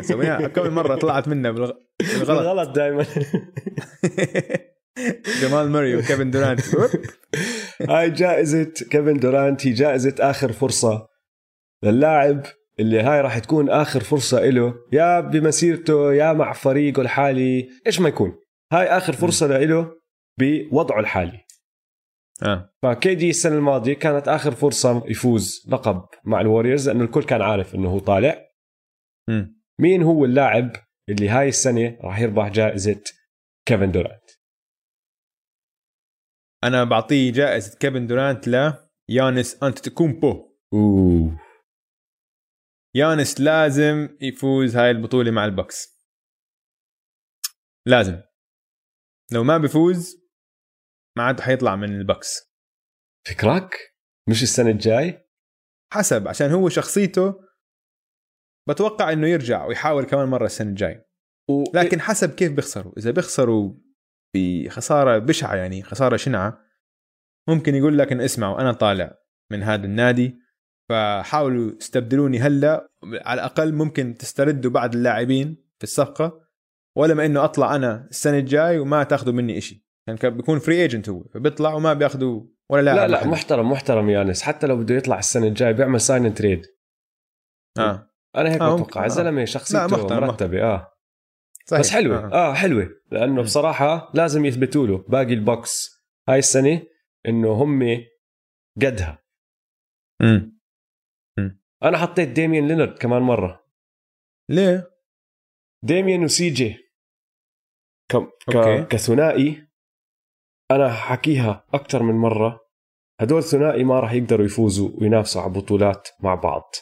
[0.02, 0.48] سويناها.
[0.48, 1.72] كم مرة طلعت منا بالغ...
[2.00, 2.40] بالغلط.
[2.40, 3.06] غلط دائما
[5.40, 6.60] جمال موري وكيفن دورانت.
[7.88, 11.06] هاي جائزة كيفن دورانت هي جائزة آخر فرصة
[11.82, 12.42] للاعب
[12.80, 18.08] اللي هاي راح تكون آخر فرصة له يا بمسيرته يا مع فريقه الحالي إيش ما
[18.08, 18.38] يكون.
[18.72, 19.90] هاي آخر فرصة له
[20.38, 21.40] بوضعه الحالي.
[22.42, 22.70] آه.
[22.82, 27.74] ف KD السنة الماضية كانت آخر فرصة يفوز لقب مع الوريورز لأنه الكل كان عارف
[27.74, 28.38] إنه هو طالع.
[29.28, 29.62] مم.
[29.80, 30.72] مين هو اللاعب
[31.08, 33.00] اللي هاي السنة راح يربح جائزة
[33.66, 34.21] كيفن دورانت؟
[36.64, 38.74] أنا بعطيه جائزة كيفن دورانت ل
[39.08, 40.58] يانس أنتيتوكونمبو.
[40.74, 41.40] أوه.
[42.96, 46.02] يانس لازم يفوز هاي البطولة مع البكس
[47.86, 48.22] لازم.
[49.32, 50.22] لو ما بيفوز
[51.18, 52.52] ما عاد حيطلع من البكس
[53.28, 53.74] فكرك
[54.28, 55.28] مش السنة الجاي؟
[55.92, 57.34] حسب عشان هو شخصيته
[58.68, 61.04] بتوقع إنه يرجع ويحاول كمان مرة السنة الجاي.
[61.50, 61.64] و...
[61.74, 62.92] لكن حسب كيف بيخسروا.
[62.98, 63.74] إذا بيخسروا
[64.36, 66.58] بخسارة بشعة يعني خسارة شنعة.
[67.48, 69.18] ممكن يقول لك انه اسمعوا أنا طالع
[69.52, 70.38] من هذا النادي
[70.88, 72.88] فحاولوا استبدلوني هلأ.
[73.04, 76.40] على الأقل ممكن تستردوا بعض اللاعبين في الصفقة
[76.96, 79.86] ولا ما إنه أطلع أنا السنة الجاي وما تاخذوا مني إشي.
[80.06, 83.26] يعني كان بيكون free agent هو فبيطلع وما بياخذوا ولا لاعب لا لا.
[83.26, 84.42] محترم محترم يانس.
[84.42, 86.66] حتى لو بده يطلع السنة الجاي بيعمل sign trade
[87.78, 88.08] آه.
[88.36, 89.02] أنا هيك آه، بتوقع.
[89.02, 89.06] آه.
[89.06, 90.91] الزلمه لا، شخصيته محترم، مرتبة آه.
[91.64, 91.80] صحيح.
[91.80, 92.50] بس حلوة آه.
[92.50, 93.42] آه, حلوة لأنه.
[93.42, 96.82] بصراحة لازم يثبتوا له باقي ال Bucks هاي السنة
[97.28, 98.04] إنه هم
[98.82, 99.18] قدها
[100.22, 100.62] مم.
[101.82, 103.66] أنا حطيت ديميان ليلارد كمان مرة
[104.50, 104.90] ليه؟
[105.84, 106.76] ديميان و CJ
[108.10, 108.14] ك...
[108.14, 108.82] okay.
[108.84, 108.88] ك...
[108.88, 109.66] كثنائي
[110.70, 112.60] أنا حكيها أكثر من مرة
[113.20, 116.74] هدول ثنائي ما راح يقدروا يفوزوا وينافسوا على بطولات مع بعض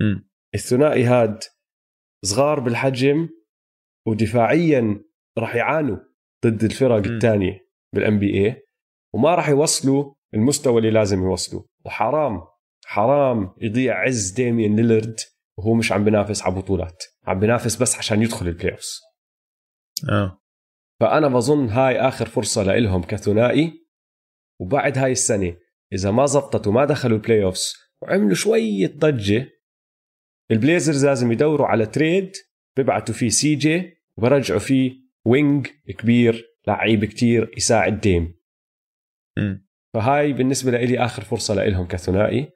[0.00, 0.28] مم.
[0.54, 1.42] الثنائي هاد
[2.24, 3.28] صغار بالحجم
[4.06, 5.04] ودفاعيا
[5.38, 5.96] راح يعانوا
[6.46, 7.06] ضد الفرق.
[7.06, 8.66] الثانية بال NBA
[9.14, 11.62] وما راح يوصلوا المستوى اللي لازم يوصلوا.
[11.84, 12.40] وحرام
[12.86, 15.20] حرام يضيع عز ديميان ليلارد
[15.58, 17.04] وهو مش عم بينافس على بطولات.
[17.26, 19.00] عم بينافس بس عشان يدخل ال playoffs
[20.10, 20.40] آه.
[21.00, 23.84] فأنا بظن هاي آخر فرصة لإلهم كثنائي.
[24.60, 25.56] وبعد هاي السنة
[25.92, 29.48] إذا ما زبطت وما دخلوا ال playoffs وعملوا شوية ضجة
[30.50, 32.32] ال Blazers لازم يدوروا على trade
[32.76, 34.92] بيبعتوا فيه CJ وبرجعوا فيه
[35.26, 35.66] wing
[35.98, 38.34] كبير لعيب كتير يساعد ديم.
[39.38, 39.66] مم.
[39.94, 42.52] فهاي بالنسبة لي آخر فرصة لإلهم كثنائي.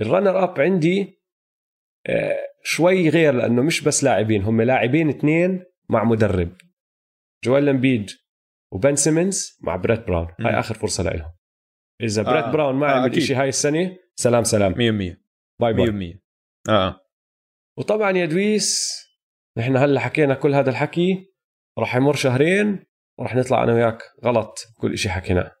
[0.00, 1.18] ال runner up عندي
[2.06, 6.56] آه، شوي غير لأنه مش بس لاعبين هم لاعبين اثنين مع مدرب.
[7.44, 8.10] جويل امبيد
[8.72, 10.28] وبن سيمنز مع بريت براون.
[10.40, 11.32] هاي آخر فرصة لإلهم.
[12.02, 13.22] إذا آه، بريت براون ما آه، عمل.
[13.22, 14.72] شيء هاي السنة سلام سلام.
[14.74, 14.76] 100%
[15.60, 16.14] bye bye.
[16.14, 16.18] 100%
[16.68, 17.00] آه.
[17.78, 18.98] وطبعا يا دويس
[19.58, 21.32] نحن هلأ حكينا كل هذا الحكي
[21.78, 22.84] راح يمر شهرين
[23.18, 25.52] وراح نطلع أنا وياك غلط كل شيء حكيناه.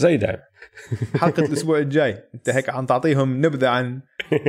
[0.00, 0.42] زي دائما
[1.20, 2.28] حلقة الأسبوع الجاي.
[2.34, 4.02] أنت هيك عم تعطيهم نبذة عن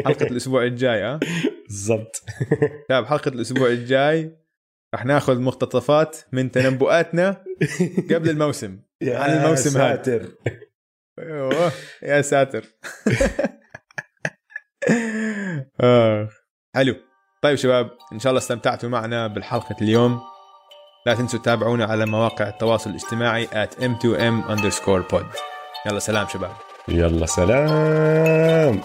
[0.06, 1.20] حلقة الأسبوع الجاي آه؟
[1.68, 2.24] بالضبط.
[2.90, 4.38] لا بحلقه الأسبوع الجاي
[4.96, 7.44] رح ناخذ مقتطفات من تنبؤاتنا
[8.12, 8.80] قبل الموسم.
[9.04, 9.96] عن الموسم هذا.
[9.96, 10.38] ساتر.
[12.04, 12.66] يا ساتر.
[15.82, 16.30] آه.
[16.76, 17.11] حلو.
[17.42, 20.22] طيب شباب إن شاء الله استمتعتوا معنا بالحلقة اليوم.
[21.06, 25.26] لا تنسوا تتابعونا على مواقع التواصل الاجتماعي at m2m underscore pod.
[25.86, 26.52] يلا سلام شباب.
[26.88, 28.82] يلا سلام.